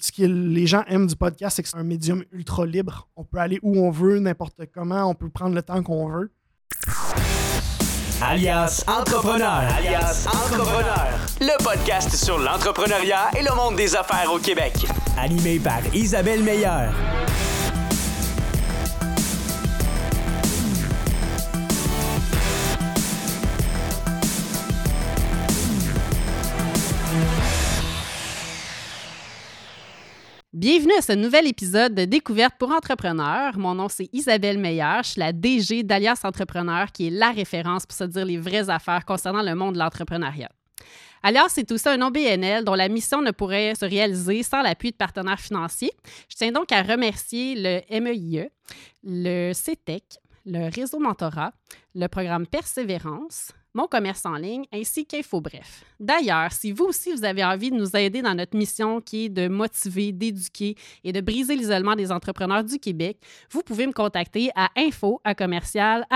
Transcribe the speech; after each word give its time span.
Ce 0.00 0.12
que 0.12 0.22
les 0.22 0.66
gens 0.66 0.82
aiment 0.86 1.06
du 1.06 1.16
podcast, 1.16 1.56
c'est 1.56 1.62
que 1.62 1.68
c'est 1.68 1.76
un 1.76 1.82
médium 1.82 2.24
ultra 2.32 2.64
libre. 2.64 3.08
On 3.16 3.24
peut 3.24 3.38
aller 3.38 3.58
où 3.62 3.78
on 3.78 3.90
veut, 3.90 4.18
n'importe 4.18 4.62
comment, 4.72 5.04
on 5.04 5.14
peut 5.14 5.28
prendre 5.28 5.54
le 5.54 5.62
temps 5.62 5.82
qu'on 5.82 6.08
veut. 6.08 6.32
Alias 8.22 8.84
Entrepreneur. 8.86 9.62
Alias 9.76 10.26
Entrepreneur. 10.26 11.08
Le 11.40 11.62
podcast 11.62 12.14
sur 12.14 12.38
l'entrepreneuriat 12.38 13.30
et 13.38 13.42
le 13.42 13.54
monde 13.54 13.76
des 13.76 13.94
affaires 13.94 14.30
au 14.32 14.38
Québec. 14.38 14.74
Animé 15.18 15.58
par 15.58 15.80
Isabelle 15.94 16.42
Meilleur. 16.42 16.92
Bienvenue 30.60 30.92
à 30.92 31.00
ce 31.00 31.12
nouvel 31.12 31.46
épisode 31.46 31.94
de 31.94 32.04
Découverte 32.04 32.56
pour 32.58 32.70
entrepreneurs. 32.70 33.56
Mon 33.56 33.74
nom, 33.74 33.88
c'est 33.88 34.10
Isabelle 34.12 34.58
Meilleur. 34.58 35.02
Je 35.04 35.12
suis 35.12 35.18
la 35.18 35.32
DG 35.32 35.84
d'Alias 35.84 36.20
Entrepreneur, 36.22 36.92
qui 36.92 37.06
est 37.06 37.10
la 37.10 37.30
référence 37.30 37.86
pour 37.86 37.96
se 37.96 38.04
dire 38.04 38.26
les 38.26 38.36
vraies 38.36 38.68
affaires 38.68 39.06
concernant 39.06 39.40
le 39.40 39.54
monde 39.54 39.72
de 39.72 39.78
l'entrepreneuriat. 39.78 40.50
Alias, 41.22 41.48
c'est 41.48 41.72
aussi 41.72 41.88
un 41.88 41.96
nom 41.96 42.10
BNL 42.10 42.62
dont 42.66 42.74
la 42.74 42.90
mission 42.90 43.22
ne 43.22 43.30
pourrait 43.30 43.74
se 43.74 43.86
réaliser 43.86 44.42
sans 44.42 44.60
l'appui 44.60 44.90
de 44.90 44.96
partenaires 44.96 45.40
financiers. 45.40 45.92
Je 46.28 46.36
tiens 46.36 46.52
donc 46.52 46.70
à 46.72 46.82
remercier 46.82 47.54
le 47.56 47.80
MEIE, 47.98 48.50
le 49.02 49.54
CETEC, 49.54 50.04
e 50.12 50.18
le 50.44 50.70
réseau 50.70 50.98
Mentorat, 50.98 51.52
le 51.94 52.06
programme 52.06 52.46
Persévérance, 52.46 53.52
mon 53.74 53.86
commerce 53.86 54.26
en 54.26 54.34
ligne, 54.34 54.64
ainsi 54.72 55.06
qu'InfoBref. 55.06 55.84
D'ailleurs, 55.98 56.52
si 56.52 56.72
vous 56.72 56.86
aussi 56.86 57.12
vous 57.12 57.24
avez 57.24 57.44
envie 57.44 57.70
de 57.70 57.76
nous 57.76 57.94
aider 57.96 58.22
dans 58.22 58.34
notre 58.34 58.56
mission 58.56 59.00
qui 59.00 59.26
est 59.26 59.28
de 59.28 59.48
motiver, 59.48 60.12
d'éduquer 60.12 60.74
et 61.04 61.12
de 61.12 61.20
briser 61.20 61.56
l'isolement 61.56 61.94
des 61.94 62.10
entrepreneurs 62.10 62.64
du 62.64 62.78
Québec, 62.78 63.18
vous 63.50 63.62
pouvez 63.62 63.86
me 63.86 63.92
contacter 63.92 64.50
à 64.54 64.70
info 64.76 65.20
à 65.24 65.34
commercial 65.34 66.06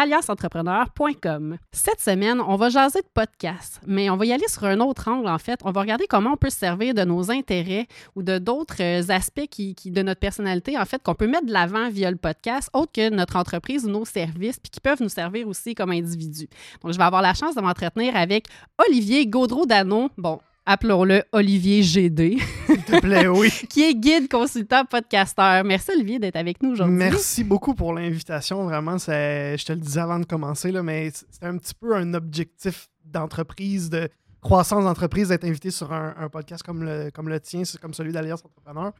Cette 1.73 2.01
semaine, 2.01 2.41
on 2.41 2.57
va 2.57 2.71
jaser 2.71 3.01
de 3.01 3.09
podcast, 3.13 3.81
mais 3.87 4.09
on 4.11 4.17
va 4.17 4.25
y 4.25 4.33
aller 4.33 4.49
sur 4.49 4.65
un 4.65 4.81
autre 4.81 5.09
angle 5.09 5.29
en 5.29 5.39
fait. 5.39 5.61
On 5.65 5.71
va 5.71 5.83
regarder 5.83 6.07
comment 6.09 6.33
on 6.33 6.37
peut 6.37 6.51
se 6.51 6.59
servir 6.59 6.95
de 6.95 7.05
nos 7.05 7.31
intérêts 7.31 7.87
ou 8.17 8.23
de 8.23 8.39
d'autres 8.39 8.83
euh, 8.83 9.03
aspects 9.11 9.47
qui, 9.51 9.75
de 9.85 10.03
notre 10.03 10.21
personnalité 10.21 10.79
en 10.79 10.85
fait 10.85 11.03
qu'on 11.03 11.15
peut 11.15 11.27
mettre 11.27 11.47
de 11.47 11.53
l'avant 11.53 11.91
via 11.91 12.11
le 12.11 12.17
podcast, 12.17 12.71
autre 12.73 12.93
que 12.93 13.11
notre 13.11 13.37
entreprise 13.37 13.85
ou 13.85 13.91
nos 13.91 14.05
services, 14.05 14.59
puis 14.59 14.71
qui 14.71 14.81
peuvent 14.81 15.03
nous 15.03 15.09
servir 15.09 15.47
aussi 15.47 15.75
comme 15.75 15.91
individus. 15.91 16.49
Donc, 16.83 16.93
je 16.93 16.99
vais 16.99 17.05
avoir 17.05 17.23
la 17.23 17.35
chance 17.35 17.44
de 17.53 17.61
m'entretenir 17.61 18.17
avec 18.17 18.47
Olivier 18.79 19.27
Gaudreau-Dano. 19.27 20.09
Bon, 20.17 20.41
appelons-le 20.65 21.23
Olivier 21.33 21.83
GD. 21.83 22.39
S'il 22.67 22.83
te 22.83 23.01
plaît, 23.01 23.29
oui. 23.29 23.51
qui 23.69 23.83
est 23.83 23.95
guide, 23.95 24.31
consultant, 24.31 24.85
podcasteur. 24.87 25.63
Merci 25.65 25.91
Olivier 25.93 26.19
d'être 26.19 26.37
avec 26.37 26.63
nous 26.63 26.71
aujourd'hui. 26.71 26.97
Merci 26.97 27.45
beaucoup 27.45 27.75
pour 27.75 27.93
l'invitation. 27.93 28.65
Vraiment, 28.65 28.97
je 28.97 29.63
te 29.63 29.73
le 29.73 29.79
disais 29.79 30.01
avant 30.01 30.19
de 30.19 30.25
commencer, 30.25 30.73
là, 30.73 30.83
mais 30.83 31.11
c'est 31.13 31.45
un 31.45 31.59
petit 31.59 31.75
peu 31.75 31.95
un 31.95 32.15
objectif 32.15 32.89
d'entreprise, 33.05 33.91
de 33.91 34.09
croissance 34.41 34.85
d'entreprise, 34.85 35.29
d'être 35.29 35.45
invité 35.45 35.71
sur 35.71 35.93
un, 35.93 36.29
podcast 36.33 36.63
comme 36.63 36.83
le, 36.83 37.11
comme 37.11 37.29
le 37.29 37.41
tien, 37.41 37.63
comme 37.81 37.93
celui 37.93 38.13
d'Alliance 38.13 38.43
Entrepreneur 38.45 38.93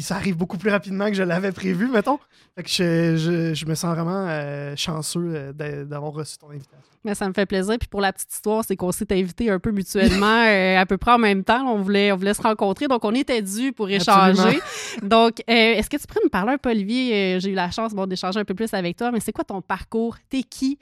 ça 0.00 0.16
arrive 0.16 0.36
beaucoup 0.36 0.56
plus 0.56 0.70
rapidement 0.70 1.08
que 1.08 1.14
je 1.14 1.22
l'avais 1.22 1.52
prévu, 1.52 1.86
mettons. 1.88 2.18
Fait 2.54 2.62
que 2.62 2.68
je, 2.70 3.66
me 3.66 3.74
sens 3.74 3.94
vraiment 3.94 4.26
euh, 4.28 4.74
chanceux 4.76 5.32
euh, 5.34 5.84
d'avoir 5.84 6.12
reçu 6.12 6.38
ton 6.38 6.50
invitation. 6.50 6.78
Mais 7.04 7.14
ça 7.14 7.28
me 7.28 7.34
fait 7.34 7.46
plaisir. 7.46 7.76
Puis 7.78 7.88
pour 7.88 8.00
la 8.00 8.12
petite 8.12 8.32
histoire, 8.32 8.64
c'est 8.64 8.76
qu'on 8.76 8.92
s'est 8.92 9.12
invités 9.12 9.50
un 9.50 9.58
peu 9.58 9.70
mutuellement 9.70 10.44
euh, 10.46 10.78
à 10.78 10.86
peu 10.86 10.96
près 10.96 11.12
en 11.12 11.18
même 11.18 11.44
temps. 11.44 11.66
On 11.66 11.82
voulait, 11.82 12.12
on 12.12 12.16
voulait 12.16 12.32
se 12.32 12.40
rencontrer, 12.40 12.88
donc 12.88 13.04
on 13.04 13.12
était 13.14 13.42
dû 13.42 13.72
pour 13.72 13.90
échanger. 13.90 14.60
donc, 15.02 15.42
est-ce 15.46 15.90
que 15.90 15.96
tu 15.96 16.06
pourrais 16.06 16.24
me 16.24 16.30
parler 16.30 16.52
un 16.52 16.58
peu, 16.58 16.70
Olivier? 16.70 17.38
J'ai 17.40 17.50
eu 17.50 17.54
la 17.54 17.70
chance 17.70 17.92
bon, 17.92 18.06
d'échanger 18.06 18.38
un 18.38 18.44
peu 18.44 18.54
plus 18.54 18.72
avec 18.72 18.96
toi, 18.96 19.10
mais 19.10 19.20
c'est 19.20 19.32
quoi 19.32 19.44
ton 19.44 19.60
parcours? 19.60 20.16
T'es 20.30 20.42
qui? 20.42 20.78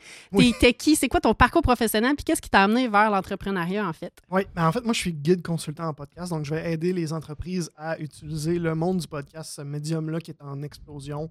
T'es 0.61 0.72
qui? 0.72 0.95
C'est 0.95 1.08
quoi 1.08 1.20
ton 1.20 1.34
parcours 1.34 1.63
professionnel? 1.63 2.14
Puis 2.14 2.24
qu'est-ce 2.24 2.42
qui 2.42 2.51
t'a 2.51 2.63
amené 2.63 2.86
vers 2.86 3.11
l'entrepreneuriat, 3.11 3.89
en 3.89 3.92
fait? 3.92 4.13
Oui, 4.30 4.42
ben 4.55 4.68
en 4.68 4.73
fait, 4.73 4.84
moi, 4.84 4.92
je 4.92 4.98
suis 4.98 5.13
guide 5.13 5.42
consultant 5.42 5.89
en 5.89 5.95
podcast, 5.95 6.30
donc 6.30 6.45
je 6.45 6.55
vais 6.55 6.73
aider 6.73 6.92
les 6.92 7.13
entreprises 7.13 7.70
à 7.77 7.98
utiliser 7.98 8.58
le 8.58 8.74
monde 8.74 8.99
du 9.00 9.08
podcast, 9.08 9.52
ce 9.52 9.62
médium-là 9.62 10.20
qui 10.20 10.30
est 10.30 10.42
en 10.42 10.62
explosion, 10.62 11.30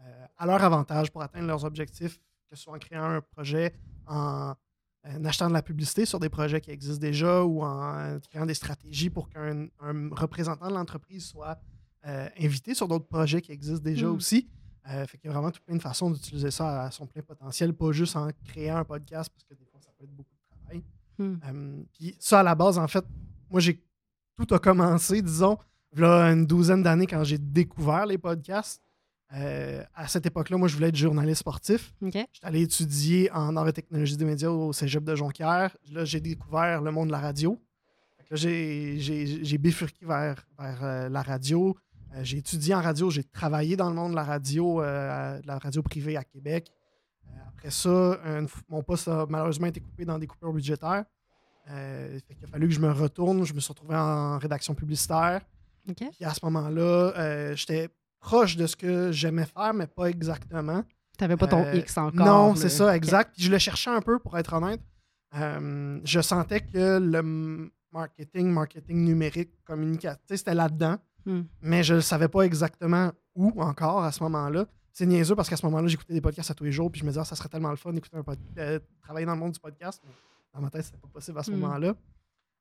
euh, 0.00 0.26
à 0.38 0.46
leur 0.46 0.62
avantage 0.62 1.10
pour 1.10 1.22
atteindre 1.22 1.46
leurs 1.46 1.64
objectifs, 1.64 2.18
que 2.48 2.56
ce 2.56 2.62
soit 2.64 2.74
en 2.74 2.78
créant 2.78 3.04
un 3.04 3.20
projet, 3.20 3.74
en, 4.06 4.54
achetant 5.24 5.48
de 5.48 5.54
la 5.54 5.62
publicité 5.62 6.04
sur 6.04 6.20
des 6.20 6.28
projets 6.28 6.60
qui 6.60 6.70
existent 6.70 7.00
déjà 7.00 7.42
ou 7.42 7.62
en 7.62 8.18
créant 8.28 8.44
des 8.44 8.54
stratégies 8.54 9.08
pour 9.08 9.30
qu'un 9.30 9.68
représentant 10.10 10.68
de 10.68 10.74
l'entreprise 10.74 11.24
soit 11.24 11.58
euh, 12.06 12.28
invité 12.38 12.74
sur 12.74 12.86
d'autres 12.88 13.06
projets 13.06 13.40
qui 13.40 13.52
existent 13.52 13.82
déjà 13.82 14.08
hmm. 14.08 14.16
aussi. 14.16 14.48
Euh, 14.88 15.06
fait 15.06 15.18
qu'il 15.18 15.28
y 15.28 15.30
a 15.30 15.34
vraiment 15.34 15.50
toute 15.50 15.62
une 15.68 15.80
façon 15.80 16.10
d'utiliser 16.10 16.50
ça 16.50 16.84
à 16.84 16.90
son 16.90 17.06
plein 17.06 17.22
potentiel, 17.22 17.72
pas 17.74 17.92
juste 17.92 18.16
en 18.16 18.28
créant 18.44 18.76
un 18.76 18.84
podcast, 18.84 19.30
parce 19.30 19.44
que 19.44 19.54
des 19.54 19.66
fois, 19.66 19.80
ça 19.80 19.90
peut 19.96 20.04
être 20.04 20.14
beaucoup 20.14 20.34
de 20.34 20.56
travail. 20.58 20.84
Hmm. 21.18 21.84
puis 21.92 22.16
ça, 22.18 22.40
à 22.40 22.42
la 22.42 22.54
base, 22.54 22.78
en 22.78 22.88
fait, 22.88 23.04
moi, 23.50 23.60
j'ai 23.60 23.82
tout 24.36 24.54
a 24.54 24.58
commencé, 24.58 25.20
disons, 25.20 25.58
là, 25.94 26.30
une 26.32 26.46
douzaine 26.46 26.82
d'années 26.82 27.06
quand 27.06 27.24
j'ai 27.24 27.38
découvert 27.38 28.06
les 28.06 28.18
podcasts. 28.18 28.82
Euh, 29.32 29.84
à 29.94 30.08
cette 30.08 30.26
époque-là, 30.26 30.56
moi, 30.56 30.66
je 30.66 30.74
voulais 30.74 30.88
être 30.88 30.96
journaliste 30.96 31.40
sportif. 31.40 31.94
Okay. 32.02 32.26
J'étais 32.32 32.46
allé 32.46 32.62
étudier 32.62 33.30
en 33.32 33.56
arts 33.56 33.68
et 33.68 33.72
technologies 33.72 34.16
des 34.16 34.24
médias 34.24 34.50
au 34.50 34.72
cégep 34.72 35.04
de 35.04 35.14
Jonquière. 35.14 35.76
Là, 35.92 36.04
j'ai 36.04 36.20
découvert 36.20 36.82
le 36.82 36.90
monde 36.90 37.08
de 37.08 37.12
la 37.12 37.20
radio. 37.20 37.58
J'ai 38.32 39.58
bifurqué 39.58 40.04
vers, 40.04 40.46
vers 40.58 40.78
euh, 40.82 41.08
la 41.08 41.22
radio. 41.22 41.76
Euh, 42.14 42.20
j'ai 42.22 42.38
étudié 42.38 42.74
en 42.74 42.80
radio. 42.80 43.10
J'ai 43.10 43.24
travaillé 43.24 43.76
dans 43.76 43.88
le 43.88 43.94
monde 43.94 44.12
de 44.12 44.16
la 44.16 44.24
radio, 44.24 44.80
de 44.82 45.46
la 45.46 45.58
radio 45.58 45.82
privée 45.82 46.16
à 46.16 46.24
Québec. 46.24 46.72
après 47.48 47.70
ça, 47.70 48.18
mon 48.68 48.82
poste 48.82 49.08
a 49.08 49.26
malheureusement 49.28 49.66
été 49.66 49.80
coupé 49.80 50.04
dans 50.04 50.18
des 50.18 50.26
coupures 50.26 50.52
budgétaires. 50.52 51.04
il 51.68 51.72
a 52.44 52.46
fallu 52.48 52.66
que 52.66 52.74
je 52.74 52.80
me 52.80 52.90
retourne. 52.90 53.44
Je 53.44 53.54
me 53.54 53.60
suis 53.60 53.72
retrouvé 53.72 53.94
en 53.94 54.38
rédaction 54.38 54.74
publicitaire. 54.74 55.42
Et 56.20 56.24
à 56.24 56.34
ce 56.34 56.40
moment-là, 56.44 57.12
euh, 57.16 57.56
j'étais 57.56 57.88
proche 58.20 58.56
de 58.56 58.66
ce 58.66 58.76
que 58.76 59.12
j'aimais 59.12 59.46
faire, 59.46 59.74
mais 59.74 59.86
pas 59.86 60.06
exactement. 60.06 60.82
Tu 61.18 61.24
n'avais 61.24 61.36
pas 61.36 61.46
ton 61.46 61.64
euh, 61.64 61.74
X 61.74 61.98
encore. 61.98 62.26
Non, 62.26 62.54
c'est 62.54 62.68
ça, 62.68 62.96
exact. 62.96 63.34
je 63.38 63.50
le 63.50 63.58
cherchais 63.58 63.90
un 63.90 64.00
peu, 64.00 64.18
pour 64.18 64.36
être 64.38 64.52
honnête. 64.54 64.80
Euh, 65.36 66.00
je 66.04 66.20
sentais 66.20 66.60
que 66.60 66.98
le 66.98 67.70
marketing, 67.92 68.48
marketing 68.48 69.04
numérique, 69.04 69.50
communicatif, 69.64 70.36
c'était 70.36 70.54
là-dedans. 70.54 70.96
Hmm. 71.26 71.42
Mais 71.62 71.82
je 71.82 71.94
ne 71.94 72.00
savais 72.00 72.28
pas 72.28 72.42
exactement 72.42 73.12
où 73.34 73.60
encore 73.60 74.04
à 74.04 74.12
ce 74.12 74.22
moment-là. 74.22 74.66
C'est 74.92 75.06
niaiseux 75.06 75.36
parce 75.36 75.48
qu'à 75.48 75.56
ce 75.56 75.64
moment-là, 75.66 75.86
j'écoutais 75.86 76.14
des 76.14 76.20
podcasts 76.20 76.50
à 76.50 76.54
tous 76.54 76.64
les 76.64 76.72
jours, 76.72 76.90
puis 76.90 77.00
je 77.00 77.04
me 77.04 77.10
disais, 77.10 77.20
ah, 77.20 77.24
ça 77.24 77.36
serait 77.36 77.48
tellement 77.48 77.70
le 77.70 77.76
fun 77.76 77.92
d'écouter 77.92 78.16
un 78.16 78.22
podcast, 78.22 78.82
travailler 79.02 79.26
dans 79.26 79.34
le 79.34 79.38
monde 79.38 79.52
du 79.52 79.60
podcast. 79.60 80.02
Mais 80.04 80.12
dans 80.54 80.60
ma 80.60 80.70
tête, 80.70 80.84
c'était 80.84 80.98
pas 80.98 81.08
possible 81.08 81.38
à 81.38 81.42
ce 81.42 81.50
hmm. 81.50 81.58
moment-là. 81.58 81.94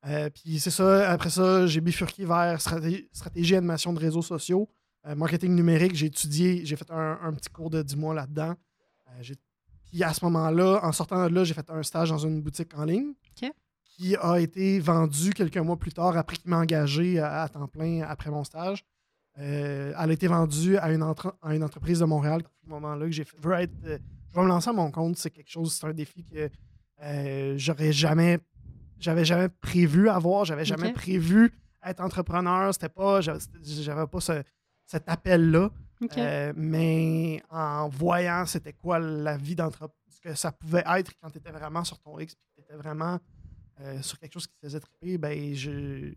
Euh, 0.05 0.29
puis 0.29 0.59
c'est 0.59 0.71
ça, 0.71 1.11
après 1.11 1.29
ça, 1.29 1.67
j'ai 1.67 1.81
bifurqué 1.81 2.25
vers 2.25 2.59
stratégie, 2.61 3.09
stratégie 3.11 3.55
animation 3.55 3.93
de 3.93 3.99
réseaux 3.99 4.21
sociaux, 4.21 4.69
euh, 5.05 5.15
marketing 5.15 5.55
numérique. 5.55 5.95
J'ai 5.95 6.07
étudié, 6.07 6.65
j'ai 6.65 6.75
fait 6.75 6.89
un, 6.89 7.33
petit 7.33 7.49
cours 7.49 7.69
de 7.69 7.81
10 7.81 7.97
mois 7.97 8.13
là-dedans. 8.13 8.55
Euh, 9.09 9.33
puis 9.85 10.03
à 10.03 10.13
ce 10.13 10.23
moment-là, 10.25 10.79
en 10.83 10.91
sortant 10.91 11.27
de 11.27 11.33
là, 11.33 11.43
j'ai 11.43 11.53
fait 11.53 11.69
un 11.69 11.83
stage 11.83 12.09
dans 12.09 12.19
une 12.19 12.41
boutique 12.41 12.77
en 12.77 12.85
ligne 12.85 13.13
qui 13.83 14.15
a 14.15 14.39
été 14.39 14.79
vendu 14.79 15.33
quelques 15.33 15.57
mois 15.57 15.75
plus 15.75 15.91
tard 15.91 16.15
après 16.15 16.37
qu'il 16.37 16.49
m'a 16.49 16.59
engagé 16.59 17.19
à, 17.19 17.49
temps 17.49 17.67
plein 17.67 18.03
après 18.03 18.29
mon 18.29 18.45
stage. 18.45 18.85
elle 19.35 19.93
a 19.93 20.09
été 20.09 20.27
vendue 20.27 20.77
à 20.77 20.93
une, 20.93 21.03
à 21.41 21.53
une 21.53 21.63
entreprise 21.65 21.99
de 21.99 22.05
Montréal 22.05 22.43
à 22.45 22.49
ce 22.63 22.69
moment-là 22.69 23.05
que 23.05 23.11
j'ai 23.11 23.25
fait. 23.25 23.35
Je 23.41 24.39
veux 24.39 24.43
me 24.43 24.47
lancer 24.47 24.69
à 24.69 24.73
mon 24.73 24.89
compte, 24.89 25.17
c'est 25.17 25.31
quelque 25.31 25.51
chose, 25.51 25.73
c'est 25.73 25.85
un 25.85 25.93
défi 25.93 26.23
que 26.23 26.49
j'aurais 27.57 27.91
jamais 27.91 28.39
j'avais 28.99 29.25
jamais 29.25 29.49
prévu 29.49 30.09
avoir, 30.09 30.45
j'avais 30.45 30.65
jamais 30.65 30.93
prévu 30.93 31.51
être 31.83 32.01
entrepreneur. 32.01 32.73
C'était 32.73 32.89
pas, 32.89 33.21
j'avais 33.21 34.07
pas 34.07 34.19
cet 34.19 35.07
appel-là. 35.07 35.71
Euh, 36.17 36.53
mais 36.55 37.43
en 37.49 37.89
voyant 37.89 38.45
c'était 38.45 38.71
quoi 38.71 38.99
la 38.99 39.35
vie 39.35 39.55
d'entrepreneur, 39.55 39.93
ce 40.07 40.21
que 40.21 40.33
ça 40.33 40.53
pouvait 40.53 40.83
être 40.95 41.11
quand 41.21 41.29
tu 41.29 41.39
étais 41.39 41.51
vraiment 41.51 41.83
sur 41.83 41.99
ton 41.99 42.17
X, 42.19 42.35
puis 42.35 42.47
tu 42.55 42.61
étais 42.61 42.75
vraiment 42.75 43.19
euh, 43.81 44.01
sur 44.01 44.17
quelque 44.17 44.33
chose 44.33 44.47
qui 44.47 44.53
te 44.53 44.65
faisait 44.65 44.79
triper, 44.79 45.17
ben 45.17 45.53
je. 45.53 46.13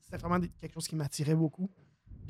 C'était 0.00 0.18
vraiment 0.18 0.44
quelque 0.60 0.74
chose 0.74 0.86
qui 0.86 0.94
m'attirait 0.94 1.34
beaucoup. 1.34 1.68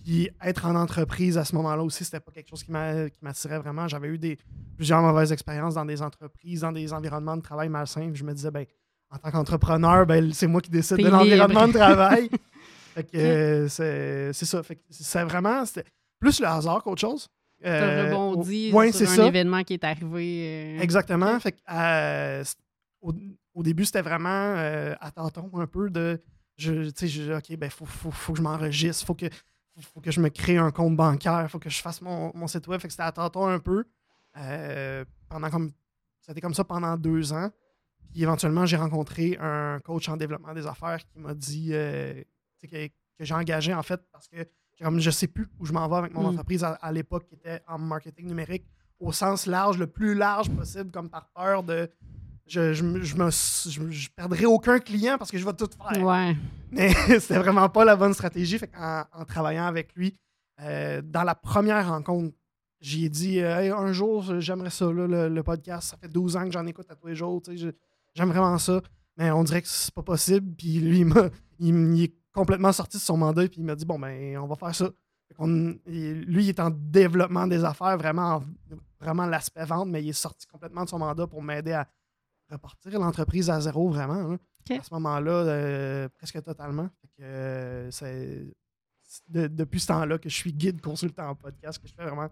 Puis 0.03 0.31
être 0.41 0.65
en 0.65 0.75
entreprise 0.77 1.37
à 1.37 1.45
ce 1.45 1.55
moment-là 1.57 1.83
aussi, 1.83 2.05
c'était 2.05 2.21
pas 2.21 2.31
quelque 2.31 2.49
chose 2.49 2.63
qui 2.63 2.71
m'attirait 2.71 3.59
vraiment. 3.59 3.87
J'avais 3.87 4.09
eu 4.09 4.19
des, 4.19 4.39
plusieurs 4.77 5.03
mauvaises 5.03 5.33
expériences 5.33 5.75
dans 5.75 5.85
des 5.85 6.01
entreprises, 6.01 6.61
dans 6.61 6.73
des 6.73 6.93
environnements 6.93 7.37
de 7.37 7.43
travail 7.43 7.69
malsains. 7.69 8.15
je 8.15 8.25
me 8.25 8.33
disais, 8.33 8.51
ben, 8.51 8.65
en 9.11 9.19
tant 9.19 9.31
qu'entrepreneur, 9.31 10.07
ben, 10.07 10.33
c'est 10.33 10.47
moi 10.47 10.61
qui 10.61 10.71
décide 10.71 10.99
de 10.99 11.09
l'environnement 11.09 11.69
de 11.69 11.73
travail. 11.73 12.31
fait 12.95 13.05
que 13.05 13.17
euh, 13.17 14.33
c'est 14.33 14.47
ça. 14.47 14.63
c'est 14.91 15.25
vraiment 15.25 15.65
plus 16.19 16.41
le 16.41 16.47
hasard 16.47 16.83
qu'autre 16.83 17.01
chose. 17.01 17.29
Euh, 17.65 18.11
rebondi 18.11 18.71
ouais, 18.73 18.93
sur 18.93 19.09
un 19.09 19.27
événement 19.27 19.63
qui 19.63 19.75
est 19.75 19.85
arrivé. 19.85 20.77
Euh, 20.79 20.83
Exactement. 20.83 21.39
Fait 21.41 21.53
que, 21.53 22.43
au, 23.01 23.63
début, 23.63 23.85
c'était 23.85 24.03
vraiment 24.03 24.55
à 25.01 25.11
tâtons 25.11 25.51
un 25.55 25.67
peu 25.67 25.89
de 25.89 26.21
je, 26.57 26.91
je, 27.07 27.33
OK, 27.33 27.57
ben, 27.57 27.71
faut, 27.71 27.85
faut, 27.85 28.33
que 28.33 28.39
je 28.39 28.43
m'enregistre, 28.43 29.07
faut 29.07 29.15
que, 29.15 29.27
faut, 29.81 30.01
que 30.01 30.11
je 30.11 30.21
me 30.21 30.29
crée 30.29 30.57
un 30.57 30.71
compte 30.71 30.97
bancaire, 30.97 31.47
faut 31.51 31.59
que 31.59 31.71
je 31.71 31.81
fasse 31.81 32.01
mon, 32.01 32.47
site 32.47 32.67
web. 32.67 32.81
Fait 32.81 32.89
que 32.89 32.93
c'était 32.93 33.05
à 33.05 33.13
tâtons 33.13 33.47
un 33.47 33.59
peu. 33.59 33.85
Euh, 34.39 35.05
pendant 35.29 35.51
comme, 35.51 35.73
c'était 36.21 36.41
comme 36.41 36.55
ça 36.55 36.65
pendant 36.65 36.97
deux 36.97 37.33
ans. 37.33 37.51
Puis 38.17 38.23
éventuellement, 38.23 38.65
j'ai 38.65 38.79
rencontré 38.79 39.37
un 39.39 39.79
coach 39.81 40.09
en 40.09 40.17
développement 40.17 40.55
des 40.55 40.67
affaires 40.67 41.01
qui 41.07 41.19
m'a 41.19 41.35
dit 41.35 41.69
euh, 41.73 42.23
que, 42.63 42.89
j'ai 43.21 43.35
engagé 43.35 43.75
en 43.75 43.83
fait 43.83 44.01
parce 44.11 44.27
que 44.27 44.39
comme 44.81 45.01
je 45.01 45.11
sais 45.11 45.27
plus 45.27 45.47
où 45.59 45.67
je 45.67 45.75
m'en 45.75 45.87
vais 45.87 45.97
avec 45.97 46.15
mon 46.15 46.23
mm. 46.23 46.27
entreprise 46.29 46.65
à, 46.65 46.93
l'époque 46.93 47.27
qui 47.27 47.35
était 47.35 47.61
en 47.69 47.77
marketing 47.77 48.29
numérique 48.29 48.65
au 49.01 49.13
sens 49.13 49.45
large, 49.45 49.77
le 49.77 49.87
plus 49.87 50.15
large 50.15 50.49
possible, 50.49 50.91
comme 50.91 51.11
par 51.11 51.29
peur 51.35 51.63
de 51.63 51.91
je, 52.47 52.73
je, 52.73 52.85
me, 52.85 53.03
je, 53.03 54.09
perdrai 54.09 54.47
aucun 54.47 54.79
client 54.79 55.19
parce 55.19 55.31
que 55.31 55.37
je 55.37 55.45
vais 55.45 55.53
tout 55.53 55.69
faire. 55.69 56.03
Ouais. 56.03 56.35
Mais 56.71 56.95
c'était 57.21 57.39
vraiment 57.39 57.69
pas 57.69 57.85
la 57.85 57.97
bonne 57.97 58.15
stratégie. 58.15 58.59
Fait 58.59 58.71
en, 58.79 59.05
en 59.13 59.27
travaillant 59.27 59.67
avec 59.67 59.95
lui, 59.95 60.17
euh, 60.63 61.03
dans 61.05 61.25
la 61.25 61.35
première 61.35 61.87
rencontre, 61.87 62.35
j'ai 62.81 63.09
dit 63.09 63.41
euh, 63.41 63.77
un 63.77 63.93
jour, 63.93 64.41
j'aimerais 64.41 64.71
ça, 64.71 64.91
le, 64.91 65.43
podcast. 65.43 65.91
Ça 65.91 65.97
fait 65.97 66.09
12 66.09 66.37
ans 66.37 66.45
que 66.45 66.53
j'en 66.53 66.67
écoute 66.67 66.87
à 66.91 66.95
tous 66.95 67.09
les 67.09 67.15
jours. 67.15 67.43
J'aime 68.17 68.31
vraiment 68.31 68.57
ça. 68.59 68.81
Mais 69.19 69.31
on 69.31 69.45
dirait 69.45 69.63
que 69.63 69.69
c'est 69.69 69.95
pas 69.95 70.03
possible. 70.03 70.55
Puis 70.57 70.81
lui, 70.81 71.01
il, 71.59 71.95
il, 71.95 72.03
est 72.03 72.15
complètement 72.33 72.73
sorti 72.73 72.97
de 72.97 73.03
son 73.03 73.17
mandat. 73.17 73.47
Puis 73.49 73.61
il 73.61 73.65
m'a 73.65 73.75
dit 73.75 73.85
bon, 73.85 73.99
ben, 73.99 74.39
on 74.39 74.47
va 74.47 74.57
faire 74.57 74.75
ça. 74.75 74.91
lui, 75.39 76.45
il 76.45 76.49
est 76.49 76.61
en 76.61 76.71
développement 76.71 77.47
des 77.47 77.63
affaires, 77.65 77.97
vraiment, 77.99 78.43
vraiment 79.01 79.27
l'aspect 79.27 79.65
vente, 79.65 79.89
mais 79.89 80.03
il 80.03 80.09
est 80.09 80.15
sorti 80.15 80.47
complètement 80.47 80.85
de 80.85 80.89
son 80.89 80.99
mandat 80.99 81.27
pour 81.27 81.43
m'aider 81.43 81.73
à 81.73 81.87
repartir 82.51 82.99
l'entreprise 82.99 83.51
à 83.51 83.61
zéro, 83.61 83.91
vraiment. 83.91 84.37
À 84.71 84.83
ce 84.83 84.95
moment-là, 84.95 85.33
euh, 85.33 86.09
presque 86.09 86.43
totalement. 86.43 86.89
Euh, 87.21 87.89
c'est 87.91 88.47
depuis 89.29 89.81
ce 89.81 89.87
temps-là 89.89 90.19
que 90.19 90.29
je 90.29 90.35
suis 90.35 90.53
guide 90.53 90.81
consultant 90.81 91.29
en 91.29 91.35
podcast, 91.35 91.81
que 91.81 91.87
je 91.87 91.95
fais 91.95 92.03
vraiment 92.03 92.29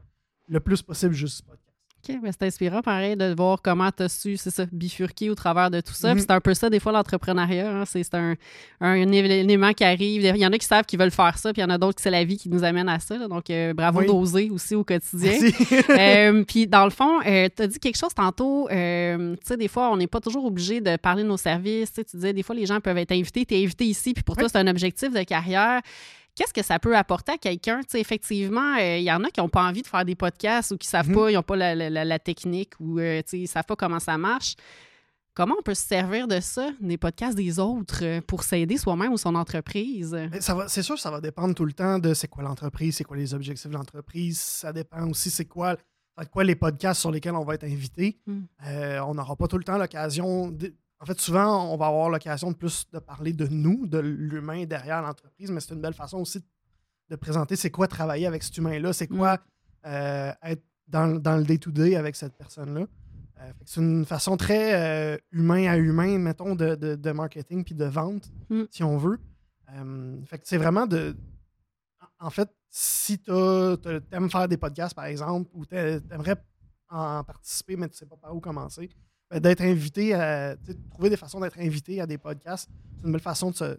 le 0.49 0.61
plus 0.61 0.83
possible 0.83 1.15
juste 1.15 1.43
podcast. 1.43 1.74
OK, 2.07 2.17
c'est 2.23 2.43
inspirant, 2.43 2.83
pareil, 2.83 3.17
de 3.17 3.35
voir 3.35 3.63
comment 3.63 3.91
tu 3.91 4.03
as 4.03 4.09
su, 4.09 4.37
c'est 4.37 4.51
ça, 4.51 4.67
bifurquer 4.71 5.31
au 5.31 5.35
travers 5.35 5.71
de 5.71 5.81
tout 5.81 5.93
ça. 5.93 6.15
Mhm. 6.15 6.21
c'est 6.21 6.31
un 6.31 6.41
peu 6.41 6.53
ça, 6.55 6.69
des 6.69 6.81
fois, 6.81 6.93
l'entrepreneuriat. 6.93 7.71
Hein, 7.71 7.85
c'est 7.87 8.15
un, 8.15 8.35
un, 8.81 9.13
élément 9.13 9.73
qui 9.73 9.85
arrive. 9.85 10.23
Il 10.23 10.37
y 10.37 10.47
en 10.47 10.53
a 10.53 10.59
qui 10.59 10.67
savent 10.67 10.85
qu'ils 10.85 10.99
veulent 10.99 11.11
faire 11.11 11.39
ça, 11.39 11.53
puis 11.53 11.63
il 11.63 11.65
y 11.65 11.67
en 11.67 11.71
a 11.71 11.79
d'autres 11.79 11.97
que 11.97 12.03
c'est 12.03 12.11
la 12.11 12.25
vie 12.25 12.37
qui 12.37 12.49
nous 12.49 12.65
amène 12.65 12.89
à 12.89 12.99
ça. 12.99 13.17
donc, 13.29 13.49
euh, 13.51 13.73
bravo 13.73 14.03
d'oser 14.03 14.51
aussi 14.51 14.75
au 14.75 14.85
quotidien. 14.85 15.39
euh, 15.91 16.45
puis, 16.45 16.67
dans 16.67 16.85
le 16.85 16.91
fond, 16.91 17.21
euh, 17.27 17.49
tu 17.55 17.63
as 17.63 17.67
dit 17.67 17.79
quelque 17.79 17.99
chose 17.99 18.15
tantôt. 18.15 18.69
Euh, 18.71 19.35
tu 19.37 19.47
sais, 19.47 19.57
des 19.57 19.69
fois, 19.69 19.91
on 19.91 19.97
n'est 19.97 20.07
pas 20.07 20.21
toujours 20.21 20.45
obligé 20.45 20.81
de 20.81 20.97
parler 20.97 21.23
de 21.23 21.29
nos 21.29 21.37
services. 21.37 21.93
Tu 21.93 22.03
disais, 22.15 22.33
des 22.33 22.43
fois, 22.43 22.55
les 22.55 22.67
gens 22.67 22.81
peuvent 22.81 22.99
être 22.99 23.13
invités. 23.13 23.47
Tu 23.47 23.55
es 23.55 23.63
invité 23.63 23.87
ici, 23.87 24.13
puis 24.13 24.23
pour 24.23 24.37
toi, 24.37 24.49
c'est 24.49 24.59
un 24.59 24.67
objectif 24.67 25.13
de 25.13 25.23
carrière 25.23 25.81
qu'est-ce 26.35 26.53
que 26.53 26.63
ça 26.63 26.79
peut 26.79 26.97
apporter 26.97 27.33
à 27.33 27.39
quelqu'un? 27.39 27.81
Effectivement, 27.95 28.75
il 28.77 28.83
euh, 28.83 28.99
y 28.99 29.13
en 29.13 29.23
a 29.25 29.31
qui 29.31 29.41
n'ont 29.41 29.49
pas 29.49 29.63
envie 29.63 29.83
de 29.83 29.87
faire 29.87 30.05
des 30.05 30.15
podcasts 30.15 30.73
ou 30.73 30.77
qui 30.77 30.87
ne 30.87 30.91
savent 30.91 31.09
mhm. 31.09 31.15
pas, 31.15 31.31
ils 31.31 31.35
n'ont 31.35 31.43
pas 31.43 31.75
la, 31.75 32.19
technique 32.19 32.73
ou 32.81 32.99
euh, 32.99 33.23
ils 33.33 33.43
ne 33.43 33.47
savent 33.47 33.65
pas 33.65 33.77
comment 33.77 34.01
ça 34.01 34.19
marche. 34.19 34.55
Comment 35.35 35.57
on 35.59 35.63
peut 35.63 35.75
se 35.75 35.83
servir 35.83 36.29
de 36.29 36.39
ça, 36.39 36.71
des 36.81 36.97
podcasts 36.97 37.37
des 37.37 37.59
autres, 37.59 38.05
euh, 38.05 38.21
pour 38.21 38.45
s'aider 38.45 38.77
soi-même 38.77 39.13
ou 39.13 39.17
son 39.17 39.35
entreprise? 39.35 40.17
C'est 40.69 40.83
sûr, 40.83 40.97
ça 40.97 41.11
va 41.11 41.21
dépendre 41.21 41.55
tout 41.55 41.65
le 41.65 41.73
temps 41.73 41.99
de 41.99 42.15
c'est 42.15 42.29
quoi 42.29 42.45
l'entreprise, 42.45 42.97
c'est 42.97 43.05
quoi 43.05 43.17
les 43.17 43.35
objectifs 43.35 43.69
de 43.69 43.75
l'entreprise. 43.75 44.39
Ça 44.39 44.73
dépend 44.73 45.09
aussi 45.09 45.31
c'est 45.31 45.47
quoi, 45.47 45.77
quoi 46.31 46.45
les 46.45 46.55
podcasts 46.55 47.01
sur 47.01 47.11
lesquels 47.11 47.35
on 47.35 47.45
va 47.45 47.55
être 47.55 47.65
invité. 47.65 48.21
Hmm. 48.27 48.45
on 49.09 49.15
n'aura 49.15 49.35
pas 49.35 49.49
tout 49.49 49.59
le 49.59 49.65
temps 49.65 49.77
l'occasion. 49.77 50.57
De 51.05 51.11
en 51.11 51.15
fait, 51.15 51.21
souvent, 51.21 51.71
on 51.71 51.77
va 51.77 51.89
avoir 51.89 52.09
l'occasion 52.09 52.51
de 52.51 52.57
plus 52.57 52.87
de 52.91 52.99
parler 52.99 53.35
de 53.35 53.47
nous, 53.47 53.87
de 53.87 53.99
l'humain 53.99 54.65
derrière 54.65 55.03
l'entreprise, 55.03 55.51
mais 55.51 55.61
c'est 55.61 55.75
une 55.75 55.83
belle 55.83 55.95
façon 55.95 56.19
aussi 56.19 56.43
de 57.11 57.17
présenter 57.17 57.57
c'est 57.57 57.71
quoi 57.71 57.87
travailler 57.87 58.27
avec 58.27 58.43
cet 58.43 58.57
humain-là, 58.57 58.93
c'est 58.95 59.09
quoi 59.09 59.35
mm. 59.35 59.41
euh, 59.87 60.33
être 60.45 60.63
dans, 60.89 61.07
le 61.37 61.45
day-to-day 61.45 61.97
avec 61.97 62.17
cette 62.17 62.37
personne-là. 62.39 62.87
Euh, 63.41 63.53
c'est 63.67 63.81
une 63.81 64.07
façon 64.07 64.39
très 64.39 64.75
euh, 65.15 65.19
humain 65.31 65.67
à 65.67 65.77
humain, 65.77 66.19
mettons, 66.19 66.55
de, 66.55 67.13
marketing 67.13 67.65
puis 67.65 67.75
de 67.75 67.85
vente, 67.85 68.31
mm. 68.49 68.63
si 68.71 68.83
on 68.83 68.97
veut. 68.97 69.19
fait 70.27 70.41
c'est 70.45 70.59
vraiment 70.59 70.87
de. 70.87 71.15
En 72.19 72.31
fait, 72.31 72.49
si 72.71 73.19
tu 73.19 73.31
aimes 73.31 74.31
faire 74.31 74.49
des 74.49 74.57
podcasts, 74.57 74.95
par 74.95 75.05
exemple, 75.05 75.51
ou 75.53 75.67
tu 75.67 75.77
aimerais 75.77 76.43
en 76.89 77.23
participer, 77.25 77.77
mais 77.77 77.89
tu 77.89 77.93
ne 77.93 77.97
sais 77.97 78.07
pas 78.07 78.17
par 78.17 78.35
où 78.35 78.41
commencer, 78.41 78.89
d'être 79.41 79.63
invité 79.63 80.15
à 80.15 80.57
trouver 80.91 81.11
des 81.11 81.17
façons 81.17 81.41
d'être 81.41 81.59
invité 81.59 82.01
à 82.01 82.07
des 82.07 82.19
podcasts. 82.19 82.69
C'est 82.99 83.07
une 83.07 83.13
belle 83.13 83.21
façon 83.21 83.51
de 83.51 83.57
se, 83.57 83.79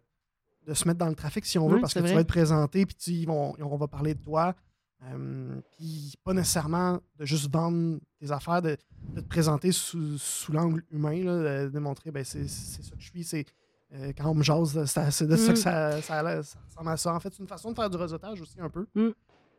de 0.68 0.74
se 0.74 0.88
mettre 0.88 1.00
dans 1.00 1.10
le 1.10 1.16
trafic 1.16 1.46
si 1.46 1.58
on 1.58 1.68
veut, 1.68 1.80
parce 1.80 1.94
que 1.94 2.00
tu 2.00 2.14
vas 2.14 2.22
être 2.22 2.28
présenté, 2.28 2.86
puis 2.86 3.26
on 3.28 3.78
va 3.78 3.88
parler 3.88 4.14
de 4.14 4.22
toi. 4.22 4.56
Euh, 5.04 5.60
puis 5.72 6.14
pas 6.24 6.34
nécessairement 6.34 7.00
de 7.20 7.26
juste 7.26 7.52
vendre 7.52 8.00
tes 8.20 8.32
affaires, 8.32 8.62
de, 8.62 8.78
te 9.16 9.20
présenter 9.22 9.72
sous, 9.72 10.18
l'angle 10.52 10.84
humain, 10.90 11.20
de, 11.20 11.70
de, 11.70 11.80
montrer 11.80 12.12
ben, 12.12 12.24
c'est 12.24 12.48
ça 12.48 12.80
que 12.96 13.02
je 13.02 13.10
suis, 13.10 13.24
c'est 13.24 13.46
euh, 13.94 14.14
quand 14.18 14.32
on 14.32 14.34
me 14.34 14.42
jase, 14.42 14.84
c'est 14.86 15.28
de 15.28 15.36
ça 15.36 15.54
que 15.54 15.60
mm. 15.60 15.62
ça, 15.62 16.02
ça, 16.02 16.22
ressemble 16.22 16.90
à 16.90 16.98
ça. 16.98 17.14
En 17.14 17.20
fait, 17.20 17.34
c'est 17.34 17.42
une 17.44 17.48
façon 17.48 17.72
de 17.72 17.76
faire 17.76 17.90
du 17.90 17.98
réseautage 17.98 18.42
aussi 18.42 18.60
un 18.60 18.70
peu. 18.70 18.88
Mm 18.96 19.12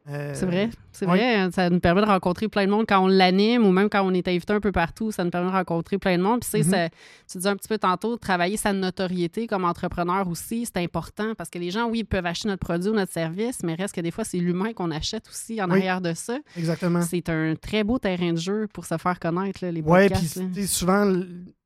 c'est 0.07 0.47
vrai, 0.47 0.71
c'est 0.93 1.05
vrai. 1.05 1.35
Hein, 1.35 1.51
ça 1.51 1.69
nous 1.69 1.81
permet 1.81 2.01
de 2.01 2.07
rencontrer 2.07 2.49
plein 2.49 2.67
de 2.67 2.71
monde 2.71 2.87
quand 2.89 3.01
on 3.01 3.09
l'anime 3.09 3.67
ou 3.67 3.73
même 3.73 3.89
quand 3.89 4.03
on 4.03 4.15
est 4.15 4.29
invité 4.29 4.53
un 4.53 4.61
peu 4.61 4.73
partout. 4.73 5.11
Ça 5.11 5.25
nous 5.25 5.31
permet 5.31 5.51
de 5.51 5.55
rencontrer 5.55 5.99
plein 5.99 6.17
de 6.17 6.23
monde. 6.23 6.41
Puis, 6.41 6.61
mm-hmm. 6.61 6.91
tu 7.31 7.39
disais 7.39 7.49
un 7.49 7.57
petit 7.57 7.69
peu 7.69 7.79
tantôt, 7.79 8.17
travailler 8.17 8.57
sa 8.57 8.73
notoriété 8.73 9.47
comme 9.47 9.65
entrepreneur 9.65 10.29
aussi, 10.29 10.67
c'est 10.67 10.83
important 10.83 11.35
parce 11.37 11.51
que 11.51 11.59
les 11.59 11.71
gens, 11.71 11.89
oui, 11.89 12.01
ils 12.01 12.05
peuvent 12.05 12.27
acheter 12.27 12.49
notre 12.49 12.65
produit 12.65 12.91
ou 12.91 12.95
notre 12.95 13.13
service, 13.13 13.63
mais 13.65 13.75
reste 13.75 13.95
que 13.95 14.01
des 14.01 14.11
fois, 14.11 14.25
c'est 14.25 14.39
l'humain 14.39 14.73
qu'on 14.73 14.91
achète 14.91 15.29
aussi 15.29 15.61
en 15.61 15.71
arrière 15.71 16.01
de 16.01 16.15
ça. 16.15 16.39
Exactement. 16.57 17.03
C'est 17.03 17.29
un 17.29 17.55
très 17.57 17.83
beau 17.83 17.99
terrain 17.99 18.33
de 18.33 18.39
jeu 18.39 18.69
pour 18.73 18.87
se 18.87 18.97
faire 18.97 19.19
connaître, 19.19 19.65
là, 19.65 19.73
les 19.73 19.83
podcasts. 19.83 20.37
Oui, 20.37 20.49
puis 20.53 20.67
souvent, 20.67 21.13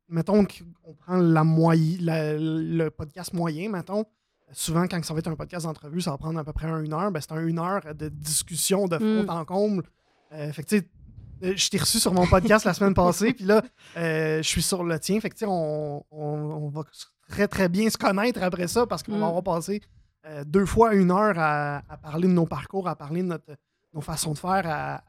mettons 0.08 0.44
qu'on 0.44 0.94
prend 0.94 1.16
la 1.16 1.44
le 1.44 2.88
podcast 2.88 3.32
moyen, 3.34 3.70
mettons 3.70 4.04
souvent, 4.52 4.86
quand 4.86 5.02
ça 5.04 5.14
va 5.14 5.20
être 5.20 5.28
un 5.28 5.36
podcast 5.36 5.66
d'entrevue, 5.66 6.00
ça 6.00 6.10
va 6.10 6.18
prendre 6.18 6.38
à 6.38 6.44
peu 6.44 6.52
près 6.52 6.68
une 6.68 6.92
heure. 6.92 7.10
Ben, 7.10 7.20
c'est 7.20 7.32
un 7.32 7.46
une 7.46 7.58
heure 7.58 7.82
de 7.94 8.08
discussion 8.08 8.86
de 8.88 8.98
fond 8.98 9.24
mm. 9.24 9.30
en 9.30 9.44
comble. 9.44 9.84
Euh, 10.32 10.52
fait 10.52 10.62
que, 10.62 10.76
euh, 10.76 11.52
je 11.56 11.68
t'ai 11.68 11.78
reçu 11.78 11.98
sur 11.98 12.12
mon 12.12 12.26
podcast 12.26 12.64
la 12.64 12.74
semaine 12.74 12.94
passée, 12.94 13.32
puis 13.32 13.44
là, 13.44 13.62
euh, 13.96 14.38
je 14.38 14.48
suis 14.48 14.62
sur 14.62 14.84
le 14.84 14.98
tien. 14.98 15.20
Fait 15.20 15.30
que, 15.30 15.44
on, 15.44 16.04
on, 16.10 16.68
va 16.68 16.82
très, 17.28 17.48
très 17.48 17.68
bien 17.68 17.88
se 17.90 17.98
connaître 17.98 18.42
après 18.42 18.68
ça 18.68 18.86
parce 18.86 19.02
qu'on 19.02 19.12
va 19.12 19.18
mm. 19.18 19.22
avoir 19.22 19.42
passé 19.42 19.80
deux 20.44 20.66
fois 20.66 20.94
une 20.94 21.10
heure 21.10 21.34
à, 21.38 21.82
parler 22.02 22.28
de 22.28 22.34
nos 22.34 22.44
parcours, 22.44 22.86
à 22.86 22.94
parler 22.94 23.22
de 23.22 23.28
notre, 23.28 23.56
nos 23.94 24.02
façons 24.02 24.32
de 24.32 24.38
faire, 24.38 24.66
à, 24.66 25.00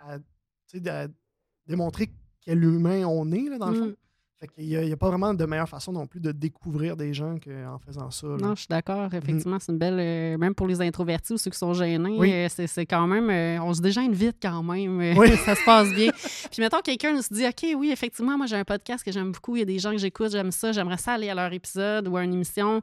démontrer 1.67 2.13
quel 2.41 2.63
humain 2.63 3.03
on 3.03 3.29
est, 3.31 3.49
là, 3.49 3.57
dans 3.57 3.71
le 3.71 3.75
fond. 3.75 3.95
Mm. 4.41 4.47
Il 4.57 4.85
n'y 4.85 4.91
a, 4.91 4.97
pas 4.97 5.09
vraiment 5.09 5.33
de 5.33 5.45
meilleure 5.45 5.69
façon 5.69 5.91
non 5.91 6.07
plus 6.07 6.19
de 6.19 6.31
découvrir 6.31 6.97
des 6.97 7.13
gens 7.13 7.37
qu'en 7.37 7.77
faisant 7.79 8.09
ça. 8.09 8.27
Non, 8.27 8.55
je 8.55 8.61
suis 8.61 8.67
d'accord. 8.69 9.09
Mhm. 9.09 9.17
Effectivement, 9.17 9.57
c'est 9.59 9.71
une 9.71 9.77
belle. 9.77 9.99
Euh, 9.99 10.37
même 10.37 10.55
pour 10.55 10.67
les 10.67 10.81
introvertis 10.81 11.33
ou 11.33 11.37
ceux 11.37 11.51
qui 11.51 11.57
sont 11.57 11.73
gênés, 11.73 12.17
euh, 12.19 12.47
c'est 12.49 12.85
quand 12.85 13.07
même. 13.07 13.29
Euh, 13.29 13.63
on 13.63 13.73
se 13.73 13.81
dégêne 13.81 14.13
vite 14.13 14.37
quand 14.41 14.63
même. 14.63 15.13
ça 15.45 15.55
se 15.55 15.65
passe 15.65 15.93
bien. 15.93 16.11
Puis 16.51 16.61
mettons, 16.61 16.81
quelqu'un 16.81 17.13
nous 17.13 17.21
dit 17.29 17.45
OK, 17.45 17.65
oui, 17.77 17.91
effectivement, 17.91 18.37
moi 18.37 18.47
j'ai 18.47 18.55
un 18.55 18.63
podcast 18.63 19.03
que 19.03 19.11
j'aime 19.11 19.31
beaucoup. 19.31 19.55
Il 19.55 19.59
y 19.59 19.63
a 19.63 19.65
des 19.65 19.79
gens 19.79 19.91
que 19.91 19.97
j'écoute, 19.97 20.31
j'aime 20.31 20.51
ça. 20.51 20.71
J'aimerais 20.71 20.97
ça 20.97 21.13
aller 21.13 21.29
à 21.29 21.35
leur 21.35 21.51
épisode 21.53 22.07
ou 22.07 22.17
à 22.17 22.23
une 22.23 22.33
émission. 22.33 22.81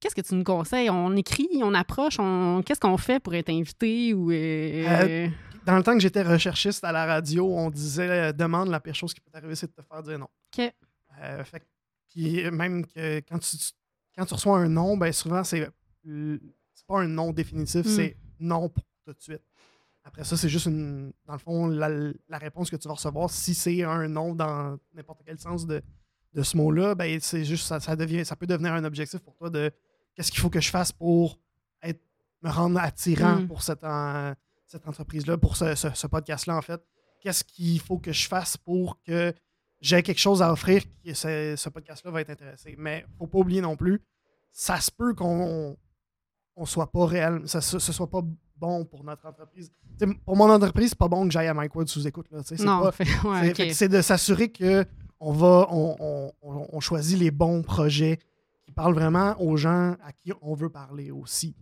Qu'est-ce 0.00 0.14
que 0.14 0.20
tu 0.20 0.34
nous 0.34 0.44
conseilles? 0.44 0.90
On 0.90 1.16
écrit, 1.16 1.48
on 1.60 1.74
approche, 1.74 2.20
on... 2.20 2.62
qu'est-ce 2.64 2.78
qu'on 2.78 2.96
fait 2.96 3.18
pour 3.18 3.34
être 3.34 3.50
invité 3.50 4.14
ou 4.14 4.30
dans 5.66 5.76
le 5.76 5.82
temps 5.82 5.92
que 5.92 6.00
j'étais 6.00 6.22
recherchiste 6.22 6.82
à 6.82 6.92
la 6.92 7.04
radio, 7.04 7.46
on 7.46 7.68
disait 7.68 8.32
demande 8.32 8.70
la 8.70 8.80
pire 8.80 8.94
chose 8.94 9.12
qui 9.12 9.20
peut 9.20 9.30
t'arriver, 9.30 9.54
c'est 9.54 9.66
de 9.66 9.72
te 9.72 9.86
faire 9.86 10.02
dire 10.02 10.18
non. 10.18 10.28
OK. 10.56 10.72
Euh, 11.22 11.44
fait, 11.44 11.66
puis 12.08 12.50
même 12.50 12.86
que 12.86 13.18
quand 13.20 13.38
tu, 13.38 13.56
quand 14.16 14.24
tu 14.24 14.34
reçois 14.34 14.58
un 14.58 14.68
nom, 14.68 14.96
ben 14.96 15.12
souvent, 15.12 15.44
c'est 15.44 15.70
pas 16.86 17.00
un 17.00 17.08
nom 17.08 17.32
définitif, 17.32 17.86
mm. 17.86 17.88
c'est 17.88 18.16
non 18.40 18.68
pour 18.68 18.84
tout 19.04 19.12
de 19.12 19.20
suite. 19.20 19.42
Après 20.04 20.24
ça, 20.24 20.36
c'est 20.36 20.48
juste 20.48 20.66
une, 20.66 21.12
dans 21.26 21.34
le 21.34 21.38
fond 21.38 21.66
la, 21.66 22.38
réponse 22.38 22.70
que 22.70 22.76
tu 22.76 22.88
vas 22.88 22.94
recevoir. 22.94 23.28
Si 23.30 23.54
c'est 23.54 23.82
un 23.82 24.08
nom 24.08 24.34
dans 24.34 24.78
n'importe 24.94 25.20
quel 25.24 25.38
sens 25.38 25.66
de, 25.66 25.82
de 26.32 26.42
ce 26.42 26.56
mot-là, 26.56 26.94
ben 26.94 27.18
c'est 27.20 27.44
juste 27.44 27.66
ça, 27.66 27.78
ça, 27.78 27.94
devient, 27.94 28.24
ça 28.24 28.34
peut 28.34 28.46
devenir 28.46 28.72
un 28.72 28.84
objectif 28.84 29.20
pour 29.20 29.36
toi 29.36 29.50
de 29.50 29.70
qu'est-ce 30.14 30.32
qu'il 30.32 30.40
faut 30.40 30.48
que 30.48 30.60
je 30.60 30.70
fasse 30.70 30.92
pour 30.92 31.38
être, 31.82 32.00
me 32.42 32.48
rendre 32.48 32.80
attirant 32.80 33.40
mm. 33.40 33.48
pour 33.48 33.62
cette, 33.62 33.84
cette 34.64 34.88
entreprise-là, 34.88 35.36
pour 35.36 35.56
ce, 35.56 35.74
ce 35.74 36.06
podcast-là, 36.06 36.56
en 36.56 36.62
fait. 36.62 36.80
Qu'est-ce 37.20 37.44
qu'il 37.44 37.80
faut 37.80 37.98
que 37.98 38.12
je 38.12 38.28
fasse 38.28 38.56
pour 38.56 39.02
que 39.02 39.34
j'ai 39.80 40.02
quelque 40.02 40.18
chose 40.18 40.42
à 40.42 40.52
offrir, 40.52 40.82
que 41.04 41.14
ce, 41.14 41.68
podcast-là 41.68 42.10
va 42.10 42.20
être 42.20 42.30
intéressé. 42.30 42.74
Mais 42.78 43.04
faut 43.18 43.26
pas 43.26 43.38
oublier 43.38 43.60
non 43.60 43.76
plus, 43.76 44.00
ça 44.50 44.80
se 44.80 44.90
peut 44.90 45.14
qu'on 45.14 45.76
on 46.56 46.66
soit 46.66 46.90
pas 46.90 47.06
réel, 47.06 47.42
ça, 47.46 47.60
ce, 47.60 47.78
soit 47.78 48.10
pas 48.10 48.22
bon 48.56 48.84
pour 48.84 49.04
notre 49.04 49.26
entreprise. 49.26 49.70
pour 50.24 50.36
mon 50.36 50.50
entreprise, 50.50 50.90
c'est 50.90 50.98
pas 50.98 51.08
bon 51.08 51.26
que 51.26 51.32
j'aille 51.32 51.46
à 51.46 51.54
Mike 51.54 51.72
sous 51.86 52.06
écoute. 52.06 52.26
C'est 53.72 53.88
de 53.88 54.00
s'assurer 54.02 54.50
que 54.50 54.84
on 55.20 55.32
va 55.32 55.68
on, 55.70 56.80
choisit 56.80 57.18
les 57.18 57.30
bons 57.30 57.62
projets 57.62 58.18
qui 58.64 58.72
parle 58.72 58.94
vraiment 58.94 59.40
aux 59.40 59.56
gens 59.56 59.96
à 60.02 60.12
qui 60.12 60.32
on 60.42 60.54
veut 60.54 60.70
parler 60.70 61.10
aussi. 61.10 61.56